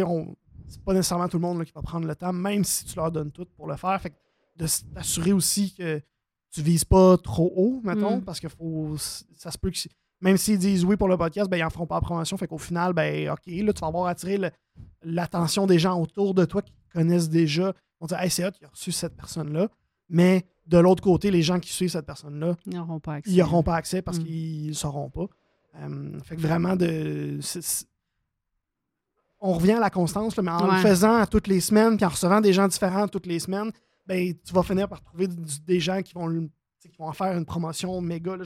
on, 0.00 0.36
c'est 0.72 0.82
pas 0.82 0.94
nécessairement 0.94 1.28
tout 1.28 1.36
le 1.36 1.42
monde 1.42 1.64
qui 1.64 1.72
va 1.72 1.82
prendre 1.82 2.06
le 2.06 2.16
temps, 2.16 2.32
même 2.32 2.64
si 2.64 2.84
tu 2.84 2.96
leur 2.96 3.10
donnes 3.12 3.30
tout 3.30 3.46
pour 3.56 3.66
le 3.66 3.76
faire. 3.76 4.00
Fait 4.00 4.12
de 4.56 4.66
t'assurer 4.94 5.32
aussi 5.32 5.74
que 5.74 6.00
tu 6.50 6.62
vises 6.62 6.84
pas 6.84 7.16
trop 7.16 7.52
haut, 7.56 7.80
mettons, 7.82 8.18
mm. 8.18 8.24
parce 8.24 8.40
que 8.40 8.48
faut, 8.48 8.96
ça 8.98 9.50
se 9.50 9.58
peut 9.58 9.70
que 9.70 9.78
même 10.20 10.36
s'ils 10.36 10.58
disent 10.58 10.84
oui 10.84 10.96
pour 10.96 11.08
le 11.08 11.16
podcast, 11.16 11.50
ben, 11.50 11.56
ils 11.56 11.62
n'en 11.62 11.70
feront 11.70 11.86
pas 11.86 11.96
la 11.96 12.00
promotion. 12.00 12.36
Fait 12.36 12.46
qu'au 12.46 12.58
final, 12.58 12.92
ben, 12.92 13.30
OK, 13.30 13.40
là, 13.46 13.72
tu 13.72 13.80
vas 13.80 13.88
avoir 13.88 14.06
attiré 14.06 14.38
l'attention 15.02 15.66
des 15.66 15.80
gens 15.80 16.00
autour 16.00 16.32
de 16.32 16.44
toi 16.44 16.62
qui 16.62 16.72
connaissent 16.92 17.28
déjà. 17.28 17.74
Vont 18.00 18.06
dire, 18.06 18.20
hey, 18.20 18.30
c'est 18.30 18.46
hot, 18.46 18.52
il 18.60 18.64
a 18.64 18.68
reçu 18.68 18.92
cette 18.92 19.16
personne-là. 19.16 19.68
Mais 20.08 20.46
de 20.66 20.78
l'autre 20.78 21.02
côté, 21.02 21.30
les 21.30 21.42
gens 21.42 21.58
qui 21.58 21.72
suivent 21.72 21.90
cette 21.90 22.06
personne-là, 22.06 22.56
ils 22.66 22.76
n'auront 22.76 23.00
pas 23.00 23.14
accès. 23.14 23.32
Ils 23.32 23.38
n'auront 23.38 23.62
pas 23.64 23.74
accès 23.74 24.00
parce 24.00 24.18
mm. 24.18 24.24
qu'ils 24.24 24.68
ne 24.68 24.74
sauront 24.74 25.10
pas. 25.10 25.26
Euh, 25.80 26.20
fait 26.20 26.36
que 26.36 26.40
vraiment, 26.40 26.76
de, 26.76 27.40
on 29.40 29.54
revient 29.54 29.72
à 29.72 29.80
la 29.80 29.90
constance, 29.90 30.36
mais 30.38 30.50
en 30.50 30.70
le 30.70 30.78
faisant 30.78 31.26
toutes 31.26 31.48
les 31.48 31.60
semaines, 31.60 31.96
puis 31.96 32.06
en 32.06 32.10
recevant 32.10 32.40
des 32.40 32.52
gens 32.52 32.68
différents 32.68 33.08
toutes 33.08 33.26
les 33.26 33.40
semaines, 33.40 33.72
ben, 34.06 34.34
tu 34.44 34.52
vas 34.52 34.62
finir 34.62 34.88
par 34.88 35.02
trouver 35.02 35.28
des 35.28 35.80
gens 35.80 36.02
qui 36.02 36.14
vont, 36.14 36.48
qui 36.80 36.88
vont 36.98 37.08
en 37.08 37.12
faire 37.12 37.36
une 37.36 37.44
promotion 37.44 38.00
méga. 38.00 38.36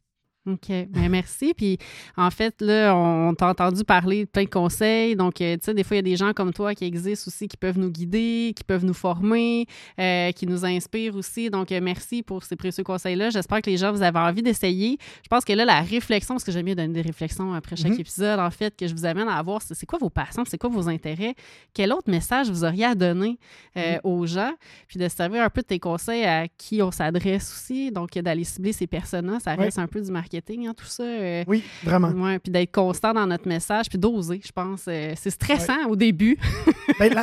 OK. 0.47 0.69
Bien, 0.69 1.09
merci. 1.09 1.55
Puis, 1.55 1.77
en 2.17 2.31
fait, 2.31 2.55
là, 2.61 2.95
on 2.95 3.35
t'a 3.35 3.49
entendu 3.49 3.83
parler 3.83 4.27
de 4.27 4.31
plein 4.31 4.45
de 4.45 4.49
conseils. 4.49 5.17
Donc, 5.17 5.41
euh, 5.41 5.57
tu 5.57 5.65
sais, 5.65 5.75
des 5.75 5.83
fois, 5.83 5.97
il 5.97 5.99
y 5.99 6.01
a 6.01 6.03
des 6.03 6.17
gens 6.17 6.33
comme 6.33 6.53
toi 6.53 6.73
qui 6.75 6.85
existent 6.85 7.29
aussi, 7.29 7.49
qui 7.49 7.57
peuvent 7.57 7.79
nous 7.79 7.91
guider, 7.91 8.53
qui 8.55 8.63
peuvent 8.63 8.85
nous 8.85 8.95
former, 8.95 9.67
euh, 9.99 10.31
qui 10.31 10.47
nous 10.47 10.65
inspirent 10.65 11.17
aussi. 11.17 11.51
Donc, 11.51 11.73
euh, 11.73 11.81
merci 11.83 12.23
pour 12.23 12.45
ces 12.45 12.55
précieux 12.55 12.85
conseils-là. 12.85 13.31
J'espère 13.31 13.61
que 13.61 13.71
les 13.71 13.77
gens, 13.77 13.91
vous 13.91 14.03
avez 14.03 14.21
envie 14.21 14.43
d'essayer. 14.43 14.99
Je 15.25 15.29
pense 15.29 15.45
que 15.45 15.53
là, 15.53 15.65
la 15.65 15.81
réflexion, 15.81 16.35
parce 16.35 16.45
que 16.45 16.53
j'aime 16.53 16.67
bien 16.67 16.77
donner 16.77 16.95
des 16.95 17.03
réflexions 17.03 17.53
après 17.53 17.75
chaque 17.75 17.93
mhm. 17.93 18.01
épisode, 18.01 18.39
en 18.39 18.51
fait, 18.51 18.77
que 18.77 18.87
je 18.87 18.95
vous 18.95 19.05
amène 19.05 19.29
à 19.29 19.39
avoir, 19.39 19.61
c'est 19.63 19.87
quoi 19.87 19.99
vos 19.99 20.11
passions, 20.11 20.45
c'est 20.47 20.59
quoi 20.59 20.71
vos 20.71 20.89
intérêts, 20.89 21.35
quel 21.75 21.93
autre 21.93 22.09
message 22.09 22.51
vous 22.51 22.63
auriez 22.63 22.85
à 22.85 22.95
donner 22.95 23.37
mhm. 23.75 24.01
aux 24.05 24.27
gens, 24.27 24.53
puis 24.87 25.01
de 25.01 25.09
servir 25.09 25.43
un 25.43 25.51
peu 25.51 25.63
de 25.63 25.67
tes 25.67 25.81
conseils 25.81 26.25
à 26.25 26.47
qui 26.47 26.81
on 26.83 26.93
s'adresse 26.93 27.53
aussi. 27.53 27.91
Donc, 27.91 28.13
d'aller 28.17 28.45
cibler 28.45 28.73
ces 28.73 28.87
personnes-là, 28.87 29.41
ça 29.41 29.57
reste 29.57 29.81
un 29.81 29.89
peu 29.89 30.01
du 30.01 30.13
marketing 30.13 30.36
Hein, 30.49 30.75
tout 30.75 30.87
ça. 30.87 31.03
Euh, 31.03 31.45
oui, 31.47 31.63
vraiment. 31.83 32.11
Ouais, 32.11 32.39
puis 32.39 32.51
d'être 32.51 32.73
constant 32.73 33.15
dans 33.15 33.27
notre 33.27 33.49
message, 33.49 33.89
puis 33.89 33.99
d'oser, 33.99 34.41
je 34.45 34.53
pense. 34.53 34.85
Euh, 34.89 35.15
c'est 35.17 35.31
stressant 35.31 35.87
au 35.89 35.97
début. 35.97 36.39
ben, 36.99 37.15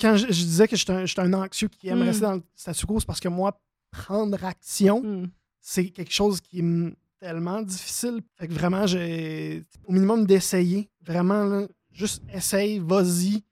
quand 0.00 0.16
je, 0.16 0.26
disais 0.26 0.68
que 0.68 0.76
je 0.76 0.84
suis 0.84 1.20
un, 1.20 1.32
anxieux 1.32 1.68
qui 1.68 1.88
aime 1.88 2.02
rester 2.02 2.22
dans 2.22 2.34
le 2.34 2.42
statu 2.54 2.86
quo, 2.86 3.00
c'est 3.00 3.06
parce 3.06 3.20
que 3.20 3.28
moi, 3.28 3.58
prendre 3.90 4.42
action, 4.44 5.02
hmm. 5.02 5.30
c'est 5.60 5.88
quelque 5.90 6.12
chose 6.12 6.40
qui 6.40 6.60
est 6.60 6.94
tellement 7.20 7.62
difficile. 7.62 8.20
Fait 8.36 8.48
que 8.48 8.52
vraiment, 8.52 8.86
j'ai 8.86 9.64
au 9.86 9.92
minimum 9.92 10.26
d'essayer. 10.26 10.90
Vraiment, 11.06 11.66
juste 11.92 12.22
essaye, 12.32 12.78
vas-y, 12.78 13.42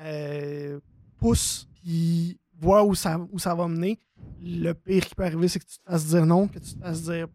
euh, 0.00 0.78
pousse, 1.18 1.68
puis 1.74 2.38
vois 2.58 2.84
où 2.84 2.94
ça, 2.94 3.18
où 3.32 3.38
ça 3.38 3.54
va 3.54 3.66
mener. 3.66 3.98
Le 4.42 4.72
pire 4.72 5.06
qui 5.06 5.14
peut 5.14 5.24
arriver, 5.24 5.48
c'est 5.48 5.58
que 5.58 5.64
tu 5.64 5.78
te 5.78 5.90
fasses 5.90 6.06
dire 6.06 6.26
non, 6.26 6.48
que 6.48 6.58
tu 6.58 6.74
te 6.74 6.80
fasses 6.80 7.02
dire 7.02 7.26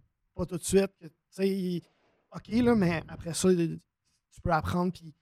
pas 0.42 0.46
tout 0.46 0.58
de 0.58 0.64
suite. 0.64 0.92
Tu 1.00 1.10
sais, 1.30 1.82
OK, 2.36 2.48
là, 2.64 2.76
mais 2.76 3.04
après 3.08 3.34
ça, 3.34 3.50
tu 3.54 4.42
peux 4.42 4.52
apprendre 4.52 4.92
puis 4.92 5.14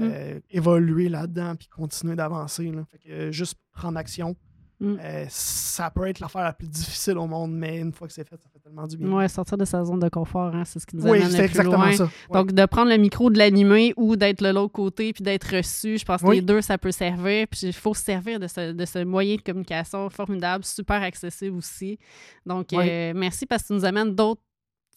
euh, 0.00 0.36
hmm. 0.36 0.40
évoluer 0.50 1.08
là-dedans 1.08 1.56
puis 1.56 1.68
continuer 1.68 2.14
d'avancer. 2.14 2.70
Fait 2.90 2.98
que 2.98 3.32
juste 3.32 3.58
prendre 3.72 3.98
action. 3.98 4.36
Hmm. 4.80 4.96
Euh, 5.02 5.24
ça 5.28 5.90
peut 5.90 6.06
être 6.06 6.20
l'affaire 6.20 6.44
la 6.44 6.52
plus 6.52 6.68
difficile 6.68 7.18
au 7.18 7.26
monde, 7.26 7.52
mais 7.52 7.80
une 7.80 7.92
fois 7.92 8.06
que 8.06 8.12
c'est 8.14 8.22
fait, 8.22 8.40
ça 8.40 8.48
fait 8.52 8.60
tellement 8.60 8.86
du 8.86 8.96
bien. 8.96 9.10
Oui, 9.10 9.28
sortir 9.28 9.58
de 9.58 9.64
sa 9.64 9.84
zone 9.84 9.98
de 9.98 10.08
confort, 10.08 10.54
hein, 10.54 10.64
c'est 10.64 10.78
ce 10.78 10.86
qui 10.86 10.94
nous 10.94 11.02
oui, 11.02 11.20
amène 11.20 11.36
le 11.36 11.48
plus 11.48 11.62
loin. 11.64 11.92
Ça. 11.92 12.08
Donc, 12.32 12.52
de 12.52 12.64
prendre 12.66 12.88
le 12.88 12.96
micro, 12.96 13.28
de 13.28 13.38
l'animer 13.38 13.92
ou 13.96 14.14
d'être 14.14 14.40
de 14.40 14.50
l'autre 14.50 14.72
côté 14.72 15.12
puis 15.12 15.24
d'être 15.24 15.56
reçu, 15.56 15.98
je 15.98 16.04
pense 16.04 16.22
que 16.22 16.30
les 16.30 16.42
deux, 16.42 16.60
ça 16.60 16.78
peut 16.78 16.92
servir. 16.92 17.48
Puis 17.48 17.62
il 17.64 17.72
faut 17.72 17.92
se 17.92 18.04
servir 18.04 18.38
de 18.38 18.46
ce, 18.46 18.70
de 18.70 18.84
ce, 18.84 19.02
moyen 19.02 19.34
de 19.34 19.40
communication 19.40 20.08
formidable, 20.10 20.64
super 20.64 21.02
accessible 21.02 21.56
aussi. 21.56 21.98
Donc, 22.46 22.72
euh, 22.72 23.12
merci 23.16 23.46
parce 23.46 23.64
que 23.64 23.68
tu 23.68 23.72
nous 23.72 23.84
amènes 23.84 24.14
d'autres 24.14 24.42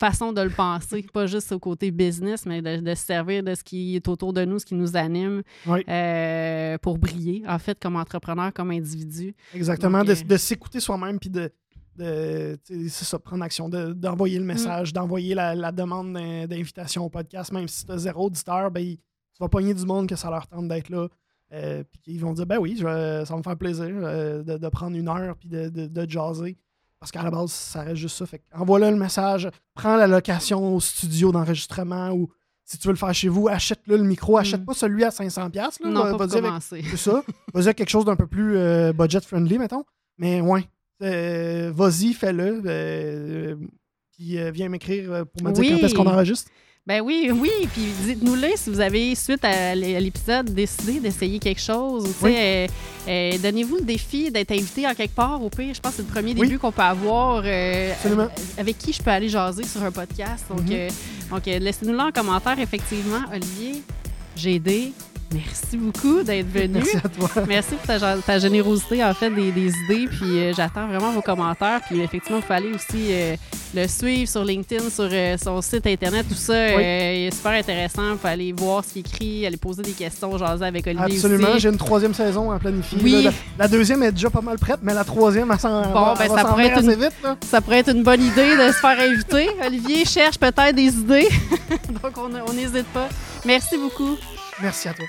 façon 0.02 0.34
de 0.34 0.42
le 0.42 0.50
penser, 0.50 1.06
pas 1.14 1.28
juste 1.28 1.52
au 1.52 1.60
côté 1.60 1.92
business, 1.92 2.48
mais 2.48 2.62
de, 2.64 2.96
se 2.96 3.06
servir 3.06 3.44
de 3.44 3.54
ce 3.54 3.64
qui 3.64 3.96
est 3.96 4.08
autour 4.08 4.34
de 4.34 4.44
nous, 4.44 4.58
ce 4.58 4.66
qui 4.66 4.74
nous 4.74 4.98
anime 4.98 5.44
euh, 5.68 6.78
pour 6.80 6.98
briller, 6.98 7.44
en 7.48 7.60
fait, 7.60 7.80
comme 7.80 7.96
entrepreneur, 7.96 8.52
comme 8.52 8.72
individu. 8.72 9.36
Exactement, 9.54 10.00
euh, 10.00 10.16
de, 10.16 10.38
s'écouter 10.38 10.80
soi-même 10.80 11.20
puis 11.20 11.30
de, 11.30 11.52
de 11.98 12.58
ça, 12.90 13.20
prendre 13.20 13.44
action, 13.44 13.70
d'envoyer 13.70 14.40
le 14.40 14.44
mm. 14.44 14.48
message, 14.48 14.92
d'envoyer 14.92 15.36
la, 15.36 15.72
demande 15.72 16.14
d'invitation 16.14 17.06
au 17.06 17.10
podcast, 17.10 17.52
même 17.52 17.68
si 17.68 17.86
tu 17.86 17.92
as 17.92 18.00
zéro 18.00 18.26
auditeur, 18.26 18.72
ben, 18.72 18.84
tu 18.84 19.40
vas 19.40 19.50
pogner 19.50 19.76
du 19.76 19.86
monde 19.86 20.10
que 20.10 20.16
ça 20.16 20.32
leur 20.32 20.48
tente 20.48 20.68
d'être 20.68 20.90
là. 20.90 21.08
Euh, 21.54 21.84
puis 21.92 22.14
ils 22.14 22.20
vont 22.20 22.34
dire 22.34 22.46
ben 22.46 22.58
oui, 22.58 22.78
ça 22.78 23.24
va 23.24 23.38
me 23.38 23.44
faire 23.44 23.58
plaisir 23.58 23.88
de, 23.88 24.70
prendre 24.70 24.98
une 24.98 25.10
heure 25.10 25.36
puis 25.36 25.50
de, 25.50 25.70
de, 25.70 26.10
jaser. 26.10 26.58
Parce 27.02 27.12
qu'à 27.12 27.24
la 27.24 27.32
base, 27.32 27.52
ça 27.52 27.82
reste 27.82 27.96
juste 27.96 28.16
ça. 28.16 28.28
Fait 28.28 28.44
envoie-le 28.54 28.92
le 28.92 28.96
message, 28.96 29.50
prends 29.74 29.96
la 29.96 30.06
location 30.06 30.76
au 30.76 30.80
studio 30.80 31.32
d'enregistrement 31.32 32.12
ou 32.12 32.30
si 32.64 32.78
tu 32.78 32.88
veux 32.88 32.94
le 32.94 32.98
faire 32.98 33.14
chez 33.14 33.28
vous, 33.28 33.48
achète-le 33.48 33.98
le 33.98 34.04
micro. 34.04 34.38
Achète 34.38 34.62
mm. 34.62 34.66
pas 34.66 34.74
celui 34.76 35.04
à 35.04 35.10
500$. 35.10 35.56
Là, 35.56 35.70
non, 35.84 36.16
pas 36.16 36.28
C'est 36.62 36.98
ça. 36.98 37.24
Vas-y 37.56 37.66
avec 37.66 37.78
quelque 37.78 37.90
chose 37.90 38.06
d'un 38.06 38.16
peu 38.16 38.28
plus 38.28 38.56
euh, 38.56 38.94
budget-friendly, 38.94 39.58
mettons. 39.58 39.84
Mais 40.20 40.42
ouais, 40.42 40.64
euh, 41.02 41.72
vas-y, 41.74 42.14
fais-le. 42.14 42.62
Euh, 42.68 43.56
puis 44.12 44.38
viens 44.52 44.70
m'écrire 44.70 45.26
pour 45.26 45.48
me 45.48 45.52
dire 45.54 45.76
quand 45.76 45.84
est-ce 45.84 45.96
qu'on 45.96 46.06
enregistre. 46.06 46.52
Ben 46.88 47.00
oui, 47.02 47.30
oui. 47.32 47.52
Puis 47.72 47.94
dites-nous-le 48.06 48.48
si 48.56 48.72
vous 48.72 48.80
avez, 48.80 49.14
suite 49.14 49.46
à 49.46 49.76
l'épisode, 49.76 50.52
décidé 50.52 51.00
d'essayer 51.00 51.38
quelque 51.38 51.62
chose. 51.62 52.12
Euh, 52.24 52.68
euh, 53.08 53.38
donnez-vous 53.38 53.76
le 53.76 53.84
défi 53.84 54.32
d'être 54.32 54.52
invité 54.52 54.88
en 54.88 54.96
quelque 54.96 55.14
part. 55.14 55.44
Au 55.44 55.50
pire, 55.50 55.76
je 55.76 55.80
pense 55.80 55.92
que 55.92 55.98
c'est 55.98 56.08
le 56.08 56.12
premier 56.12 56.34
début 56.34 56.58
qu'on 56.58 56.72
peut 56.72 56.82
avoir. 56.82 57.44
Euh, 57.46 57.94
avec 58.58 58.80
qui 58.80 58.94
je 58.94 59.02
peux 59.02 59.12
aller 59.12 59.30
jaser 59.30 59.64
sur 59.64 59.84
un 59.84 59.92
podcast. 59.92 60.46
Donc, 60.50 60.62
mm-hmm. 60.62 61.30
donc 61.30 61.46
laissez-nous 61.46 61.94
là 61.94 62.08
en 62.08 62.12
commentaire, 62.12 62.60
effectivement. 62.60 63.22
Olivier, 63.32 63.84
j'ai 64.36 64.56
aidé. 64.56 64.92
Merci 65.34 65.78
beaucoup 65.78 66.24
d'être 66.24 66.50
venu. 66.50 66.74
Merci 66.74 66.98
à 66.98 67.10
toi. 67.10 67.44
Merci 67.48 67.76
pour 67.76 68.24
ta, 68.26 68.40
générosité, 68.40 69.04
en 69.04 69.14
fait, 69.14 69.30
des, 69.30 69.50
idées. 69.50 70.08
Puis 70.08 70.40
euh, 70.40 70.54
j'attends 70.54 70.88
vraiment 70.88 71.12
vos 71.12 71.22
commentaires. 71.22 71.80
Puis 71.88 72.02
effectivement, 72.02 72.40
il 72.40 72.44
faut 72.44 72.54
aller 72.54 72.72
aussi 72.74 73.08
euh, 73.12 73.36
le 73.74 73.88
suivre 73.88 74.30
sur 74.30 74.44
LinkedIn, 74.44 74.90
sur 74.90 75.08
euh, 75.12 75.38
son 75.42 75.62
site 75.62 75.88
Internet, 75.88 76.26
tout 76.28 76.36
ça. 76.36 76.72
il 76.74 77.28
est 77.28 77.34
super 77.34 77.54
intéressant. 77.54 78.12
Il 78.14 78.18
faut 78.18 78.28
aller 78.28 78.52
voir 78.52 78.84
ce 78.84 78.94
qu'il 78.94 79.02
écrit, 79.02 79.46
aller 79.46 79.58
poser 79.58 79.84
des 79.84 79.92
questions, 79.92 80.38
jaser 80.38 80.66
avec 80.66 80.86
Olivier 80.86 81.16
Absolument. 81.16 81.58
J'ai 81.58 81.70
une 81.70 81.78
troisième 81.78 82.14
saison 82.14 82.52
à 82.52 82.60
planifier. 82.60 83.00
Oui. 83.02 83.28
la, 83.58 83.68
deuxième 83.68 84.04
est 84.04 84.12
déjà 84.12 84.30
pas 84.30 84.42
mal 84.42 84.58
prête, 84.60 84.80
mais 84.82 84.94
la 84.94 85.06
troisième, 85.06 85.50
elle 85.52 85.60
s'en 85.60 85.82
bon, 85.84 86.14
ben, 86.18 86.28
ça 86.28 86.44
pourrait 86.44 86.68
être 86.68 86.84
une, 86.84 86.94
vite. 86.94 87.14
Ça 87.50 87.62
pourrait 87.62 87.80
être 87.80 87.92
une 87.92 88.04
bonne 88.04 88.22
idée 88.22 88.58
de 88.58 88.72
se 88.72 88.80
faire 88.80 89.00
inviter. 89.00 89.50
Olivier 89.66 90.04
cherche 90.06 90.38
peut-être 90.38 90.76
des 90.76 90.94
idées. 90.94 91.30
Donc, 92.04 92.18
on 92.18 92.54
n'hésite 92.54 92.88
pas. 92.88 93.08
Merci 93.46 93.78
beaucoup. 93.78 94.18
Merci 94.62 94.90
à 94.90 94.94
toi. 94.94 95.06